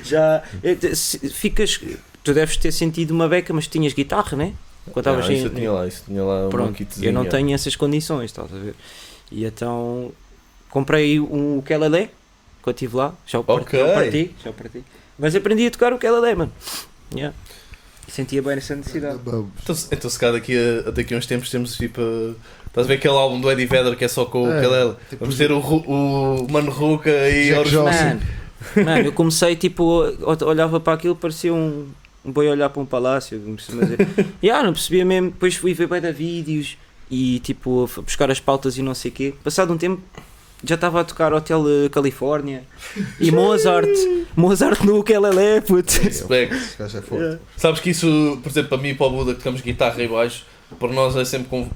[0.04, 0.42] já.
[0.62, 0.74] é,
[1.30, 1.80] Ficas.
[2.22, 4.54] Tu deves ter sentido uma beca, mas tinhas guitarra, né?
[4.90, 8.26] Quando sem- isso eu tinha lá, isso tinha lá Pronto, eu não tenho essas condições,
[8.26, 8.74] estás a ver?
[9.30, 10.12] E então
[10.74, 12.10] comprei um ukulele
[12.62, 13.78] que eu estive lá, já o parti, Ok.
[13.78, 14.84] já o parti, já o parti.
[15.18, 16.52] Mas aprendi a tocar o ukulele, mano.
[17.14, 17.34] Yeah.
[18.08, 19.18] Sentia bem essa necessidade.
[19.62, 22.00] Então, se- então se calhar daqui a, daqui a uns tempos temos tipo.
[22.66, 24.94] Estás a ver aquele álbum do Eddie Vedder que é só com o É, ukulele?
[25.08, 28.18] tipo Vamos os- ter o, o Mano Ruka e Johnson.
[28.84, 31.86] Mano, eu comecei tipo, o- olhava para aquilo, parecia um,
[32.24, 33.38] um boi a olhar para um palácio.
[33.38, 34.08] Dizer.
[34.42, 35.30] yeah, não percebia mesmo.
[35.30, 36.76] Depois fui ver bem da vídeos
[37.10, 39.34] e tipo, buscar as pautas e não sei o quê.
[39.44, 40.02] Passado um tempo
[40.66, 42.64] já estava a tocar Hotel eh, Califórnia
[43.20, 43.88] e Mozart.
[44.36, 45.92] Mozart no ukulele, puto.
[46.00, 46.54] Respect.
[46.54, 47.38] Esse é forte.
[47.56, 50.08] Sabes que isso, por exemplo, para mim e para o Buda que tocamos guitarra e
[50.08, 50.44] baixo,
[50.78, 51.68] para nós é sempre com.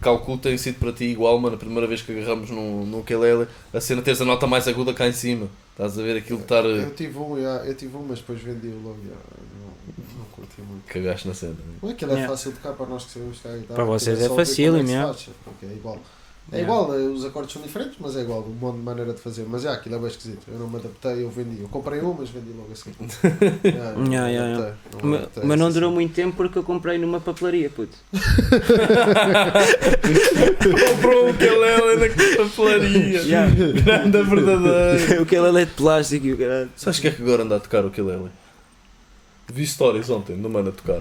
[0.00, 1.54] Calculo que tem sido para ti igual, mano.
[1.56, 4.94] A primeira vez que agarramos no, no ukulele, a cena teres a nota mais aguda
[4.94, 5.48] cá em cima.
[5.72, 6.64] Estás a ver aquilo de estar.
[6.64, 8.96] Eu tive um, yeah, eu tive um, mas depois vendi-o logo.
[9.04, 9.20] yeah,
[9.60, 10.84] Não, não curti muito.
[10.86, 11.56] Cagaste na cena.
[11.82, 12.32] Não é que ele é Yeah.
[12.32, 13.74] fácil de tocar para nós que sabemos tocar guitarra.
[13.74, 15.98] Para aquilo vocês é é que faz, porque é igual.
[16.50, 16.74] É Yeah.
[16.74, 19.46] igual, eh, os acordes são diferentes, mas é igual, o modo de maneira de fazer.
[19.48, 20.42] Mas é, aquilo é bem esquisito.
[20.48, 21.62] Eu não me adaptei, eu vendi.
[21.62, 22.92] Eu comprei um, mas vendi logo assim.
[23.64, 25.94] Yeah, não Yeah, yeah, adaptei, não me Ma- adaptei, Mas não durou sim.
[25.94, 27.96] muito tempo porque eu comprei numa papelaria, puto.
[30.92, 33.20] Comprou um ukulele na papelaria.
[33.22, 33.54] Yeah.
[33.54, 35.20] Grande verdadeiro.
[35.20, 36.70] o ukulele é de plástico e o caralho.
[36.76, 38.28] Sabes que é que agora anda a tocar o ukulele?
[39.52, 41.00] Vi stories ontem mano a tocar.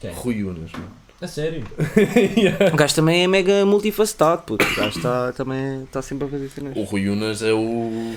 [0.00, 0.12] Quem?
[0.12, 0.99] Rui Unas, mano.
[1.20, 1.64] A sério?
[2.36, 2.72] Yeah.
[2.72, 4.64] O gajo também é mega multifacetado, puto.
[4.64, 6.76] O gajo está também está sempre a fazer cenas.
[6.76, 8.14] O Rui Unas é o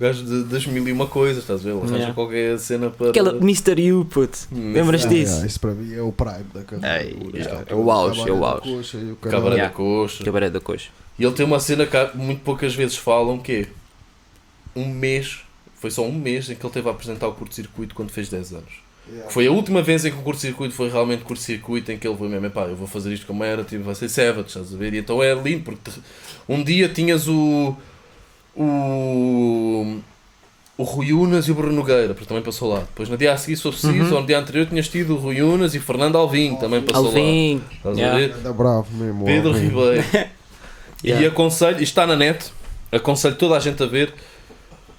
[0.00, 1.70] gajo de- das mil e uma coisas, estás a ver?
[1.70, 2.14] Ele arranja Yeah.
[2.14, 3.10] qualquer cena para.
[3.10, 3.78] Aquela Mr.
[3.80, 4.38] You, puto.
[4.52, 5.30] Lembras Ah, disso?
[5.32, 7.02] yeah, isso para mim é o prime da carreira.
[7.04, 8.96] Ei, O yeah, é o auge, é o auge.
[8.96, 10.24] e Cabaré da coxa.
[10.24, 10.88] Cabaré da coxa.
[11.18, 13.52] E ele tem uma cena que muito poucas vezes falam que
[14.74, 15.40] é um mês,
[15.74, 18.52] foi só um mês em que ele teve a apresentar o curto-circuito quando fez 10
[18.52, 18.85] anos.
[19.08, 19.30] Yeah.
[19.30, 22.28] Foi a última vez em que o curto-circuito foi realmente curto-circuito em que ele foi
[22.28, 24.94] mesmo, pá, eu vou fazer isto como era, tipo, vai ser Savage, estás a ver?
[24.94, 26.00] E então é lindo, porque te-
[26.48, 27.76] um dia tinhas o.
[28.56, 29.98] o.
[30.78, 32.80] o Rui Unas e o Bruno Nogueira, porque também passou lá.
[32.80, 35.18] Depois no dia a seguir, se for preciso, ou no dia anterior, tinhas tido o
[35.18, 37.56] Rui Unas e o Fernando Alvim, que também passou Alvim.
[37.64, 37.74] lá.
[37.76, 38.16] Estás Yeah.
[38.16, 38.34] a ver?
[38.34, 39.24] Anda bravo mesmo.
[39.24, 39.68] Pedro Alvin.
[39.68, 40.04] Ribeiro.
[41.04, 41.24] Yeah.
[41.24, 42.50] E aconselho, isto está na net,
[42.90, 44.12] aconselho toda a gente a ver.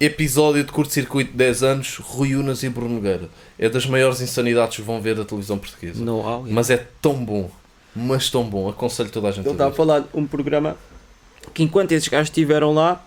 [0.00, 3.28] Episódio de curto-circuito de 10 anos, Rui Unas e Bruno Nogueira.
[3.58, 6.00] É das maiores insanidades que vão ver da televisão portuguesa.
[6.04, 6.46] How, yeah.
[6.50, 7.50] Mas é tão bom,
[7.94, 8.68] mas tão bom.
[8.68, 10.76] Aconselho toda a gente Ele a está a falar de um programa
[11.52, 13.04] que enquanto esses gajos estiveram lá,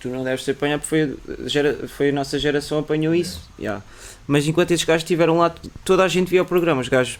[0.00, 1.16] tu não deves ter apanhado porque
[1.48, 3.42] foi, foi a nossa geração apanhou isso.
[3.58, 3.82] yeah.
[4.26, 6.80] Mas enquanto esses gajos estiveram lá, toda a gente via o programa.
[6.80, 7.18] Os gajos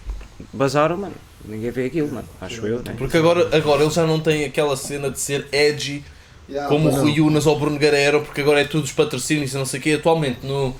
[0.55, 1.14] basaram, mano.
[1.44, 2.28] Ninguém vê aquilo, mano.
[2.40, 2.94] Acho eu, né?
[2.97, 6.02] Porque agora, agora ele já não tem aquela cena de ser edgy
[6.48, 7.20] Yeah, como o Rui.
[7.20, 9.82] Unas ou o Bruno eram, porque agora é tudo os patrocínios e não sei o
[9.82, 9.93] quê.
[9.93, 10.74] Atualmente, no,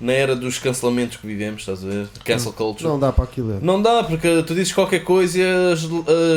[0.00, 2.08] na era dos cancelamentos que vivemos, estás a ver?
[2.24, 2.88] Cancel culture.
[2.88, 3.52] Não dá para aquilo.
[3.54, 3.58] é.
[3.60, 5.42] Não dá, porque tu dizes qualquer coisa e
[5.72, 5.84] as,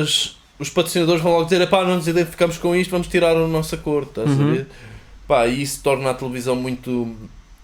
[0.01, 3.47] as- os patrocinadores vão logo dizer: pá, não nos identificamos com isto, vamos tirar a
[3.47, 4.51] nossa cor, estás a Uhum.
[4.53, 4.67] ver?
[5.27, 7.15] Pá, e isso torna a televisão muito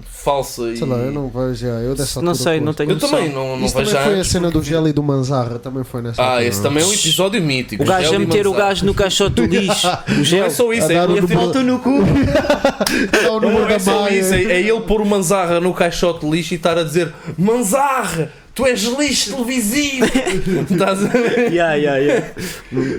[0.05, 0.77] falsa e.
[0.77, 1.55] Sei lá, eu não vejo.
[1.55, 3.09] já, Eu dessa Não sei, não tenho Eu noção.
[3.09, 5.01] também não, não Isso vejo também foi a antes, cena do porque- Gel e do
[5.03, 6.45] Manzarra, também foi nessa Ah, altura.
[6.45, 7.83] esse também é um episódio mítico.
[7.83, 8.69] O gajo Gel a e meter o Manzarra.
[8.69, 9.87] gajo no caixote do lixo.
[9.87, 10.45] O Não gel.
[10.45, 11.91] é só isso, A é, dar o ele número- ter- no cu.
[13.23, 14.19] Dá o número Não é da só Maia.
[14.19, 17.13] isso, é, é ele pôr o Manzarra no caixote de lixo e estar a dizer
[17.37, 20.05] Manzarra, tu és lixo televisivo.
[20.69, 21.53] Estás a ver?
[21.53, 22.27] Yeah, yeah, yeah.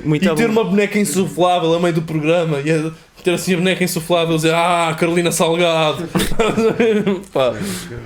[0.04, 0.52] Muito E ter bom.
[0.52, 2.92] uma boneca insuflável a meio do programa e
[3.24, 6.08] ter assim a boneca insuflável e dizer Ah, Carolina Salgado.
[7.34, 7.54] Pá,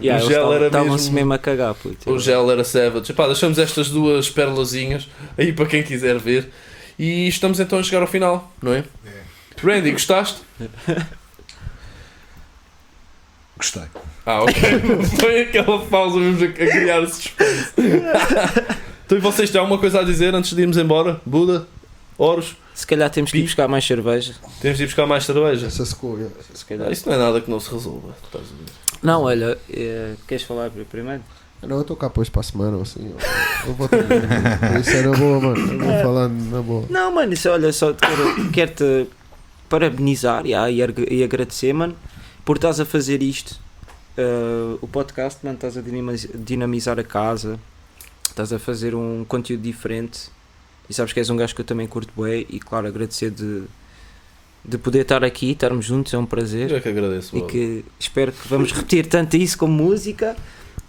[0.01, 2.11] Yeah, o gel era Estavam-se mesmo- mesmo a cagar, puto.
[2.11, 3.13] o gel era savage.
[3.13, 5.07] Pá, deixamos estas duas perlazinhas
[5.39, 6.49] aí para quem quiser ver.
[6.99, 8.83] E estamos então a chegar ao final, não é?
[9.63, 10.39] Randy, gostaste?
[13.63, 13.85] Gostei.
[14.27, 14.55] Ah, ok.
[15.21, 17.73] Foi aquela pausa mesmo a criar suspense.
[19.07, 21.21] então, e vocês têm alguma coisa a dizer antes de irmos embora?
[21.25, 21.69] Buda?
[22.19, 22.57] Horus?
[22.75, 24.35] Se calhar temos que ir buscar mais cerveja.
[24.61, 25.69] Temos de ir buscar mais cerveja?
[25.69, 26.27] Essa secou, é.
[26.53, 26.89] Se calhar.
[26.89, 28.09] Ah, isso não é nada que não se resolva.
[29.01, 31.23] Não, olha, eh, queres falar primeiro?
[31.63, 33.13] Não, eu estou cá depois para a semana ou assim.
[33.13, 33.17] Eu,
[33.69, 34.05] eu vou ter.
[34.81, 35.73] Isso é na boa, mano.
[35.73, 36.85] Eu vou falando na boa.
[36.91, 39.07] Não, mano, isso, olha, só te quero, quero-te
[39.69, 41.95] parabenizar yeah, e, e agradecer, mano,
[42.45, 43.59] por estás a fazer isto.
[44.19, 47.59] Uh, o podcast, mano, estás a dinamiz- dinamizar a casa,
[48.29, 50.29] estás a fazer um conteúdo diferente
[50.89, 53.63] e sabes que és um gajo que eu também curto bem e, claro, agradecer de,
[54.63, 57.35] de poder estar aqui, estarmos juntos, é um prazer Eu é que agradeço.
[57.37, 60.37] e que espero que vamos repetir tanto isso como música.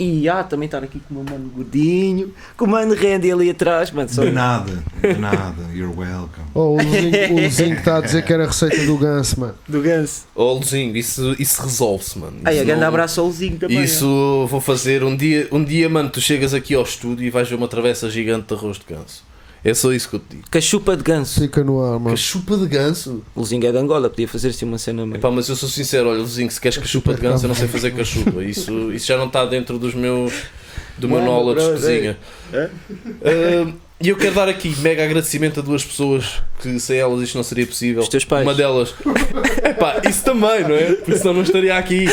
[0.04, 3.50] E ah, também estar aqui com o meu mano gordinho, com o mano Randy ali
[3.50, 4.10] atrás, mano.
[4.10, 4.24] Só...
[4.24, 5.64] De nada, de nada.
[5.74, 6.46] You're welcome.
[6.54, 9.56] Oh, o Luzinho, o Luzinho está a dizer que era a receita do ganso, mano.
[9.68, 10.26] Do ganso.
[10.36, 12.38] Ó, Luzinho, isso, isso resolve-se, mano.
[12.44, 13.84] Ai, Isso a grande não- abraço ao Luzinho também.
[13.84, 16.10] Isso vou fazer um dia, um dia, mano.
[16.10, 19.24] Tu chegas aqui ao estúdio e vais ver uma travessa gigante de arroz de ganso.
[19.66, 20.44] É só isso que eu te digo.
[20.52, 21.40] Cachupa de ganso.
[21.40, 22.10] Fica no ar, mano.
[22.10, 23.24] Cachupa de ganso.
[23.34, 25.18] O Luzinho é de Angola, podia fazer assim uma cena meio.
[25.18, 27.68] Epá, mas eu sou sincero, olha, Luzinho, se queres cachupa de ganso, eu não sei
[27.70, 28.44] fazer cachupa.
[28.44, 30.34] Isso, isso já não está dentro dos meus,
[30.98, 32.18] do meu knowledge de cozinha.
[32.52, 32.70] É?
[33.24, 37.36] Ah, E eu quero dar aqui mega agradecimento a duas pessoas que sem elas isto
[37.36, 38.02] não seria possível.
[38.04, 38.46] Os teus pais.
[38.46, 38.94] Uma delas.
[39.64, 40.92] Epá, isso também, não é?
[40.96, 42.06] Porque senão não estaria aqui.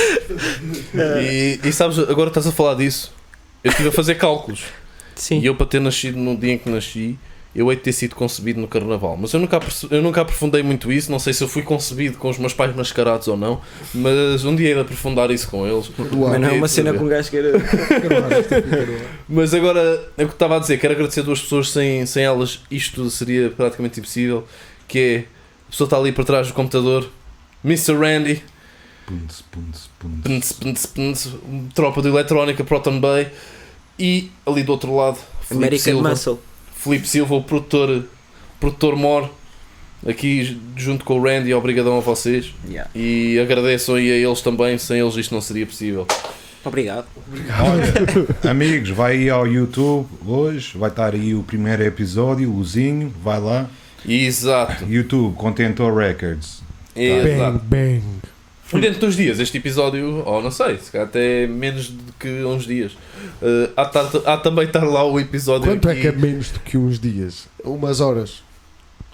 [0.95, 3.13] E, e sabes, agora estás a falar disso.
[3.65, 4.63] Eu estive a fazer cálculos.
[5.17, 5.41] Sim.
[5.41, 7.19] E eu, para ter nascido no dia em que nasci,
[7.55, 9.17] eu hei de ter sido concebido no Carnaval.
[9.17, 9.61] Mas eu nunca,
[9.91, 11.11] eu nunca aprofundei muito isso.
[11.11, 13.61] Não sei se eu fui concebido com os meus pais mascarados ou não.
[13.93, 15.91] Mas um dia hei de aprofundar isso com eles.
[15.99, 16.05] Ar.
[16.17, 17.53] Mas não é uma cena com um gajo que era.
[19.29, 22.25] Mas agora, é o que estava a dizer, quero agradecer a duas pessoas, sem, sem
[22.25, 24.47] elas isto seria praticamente impossível,
[24.87, 25.19] que é,
[25.67, 27.09] a pessoa está ali por trás do computador,
[27.65, 27.95] Mr.
[27.95, 28.43] Randy,
[29.07, 30.23] Punts, punts, punts.
[30.23, 31.29] pns, pns, pns,
[31.75, 33.29] tropa de eletrónica, Proton Bay,
[33.99, 36.39] e ali do outro lado, Felipe American Silva, Muscle.
[36.83, 38.05] Felipe Silva, o produtor,
[38.59, 39.29] produtor Mor,
[40.07, 42.91] aqui junto com o Randy, obrigadão a vocês, Yeah.
[42.95, 46.07] e agradeço aí a eles também, sem eles isto não seria possível.
[46.65, 47.07] Obrigado.
[48.49, 53.41] Amigos, vai aí ao YouTube hoje, vai estar aí o primeiro episódio, o Luzinho, vai
[53.41, 53.69] lá.
[54.07, 56.63] Exato, YouTube, Contentor Records.
[56.97, 57.59] exato.
[57.59, 58.03] Bang, bang.
[58.73, 62.65] Dentro dos dias, este episódio, ou não sei, se calhar até menos do que uns
[62.67, 62.93] dias.
[63.43, 65.67] Uh, há, tar- há também estar lá o episódio.
[65.71, 67.49] Quanto é aqui- que é menos do que uns dias?
[67.65, 68.43] Umas horas.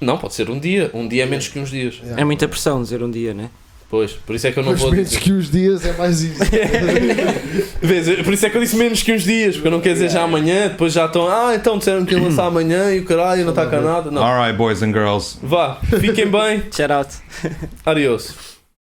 [0.01, 0.91] Não, pode ser um dia.
[0.93, 2.01] Um dia é menos que uns dias.
[2.17, 3.49] É muita pressão dizer um dia, né?
[3.89, 5.21] Pois, por isso é que eu não Mas vou menos dizer.
[5.21, 6.41] que uns dias é mais isso.
[7.81, 9.95] Vês, por isso é que eu disse menos que uns dias, porque eu não quero
[9.95, 11.29] dizer já amanhã, depois já estão.
[11.29, 14.11] Ah, então disseram que ia lançar amanhã e o caralho não está cá nada.
[14.11, 14.23] Não.
[14.23, 15.39] Alright, boys and girls.
[15.43, 16.65] Vá, fiquem bem.
[16.77, 17.15] Shout out.
[17.85, 18.56] Adiós.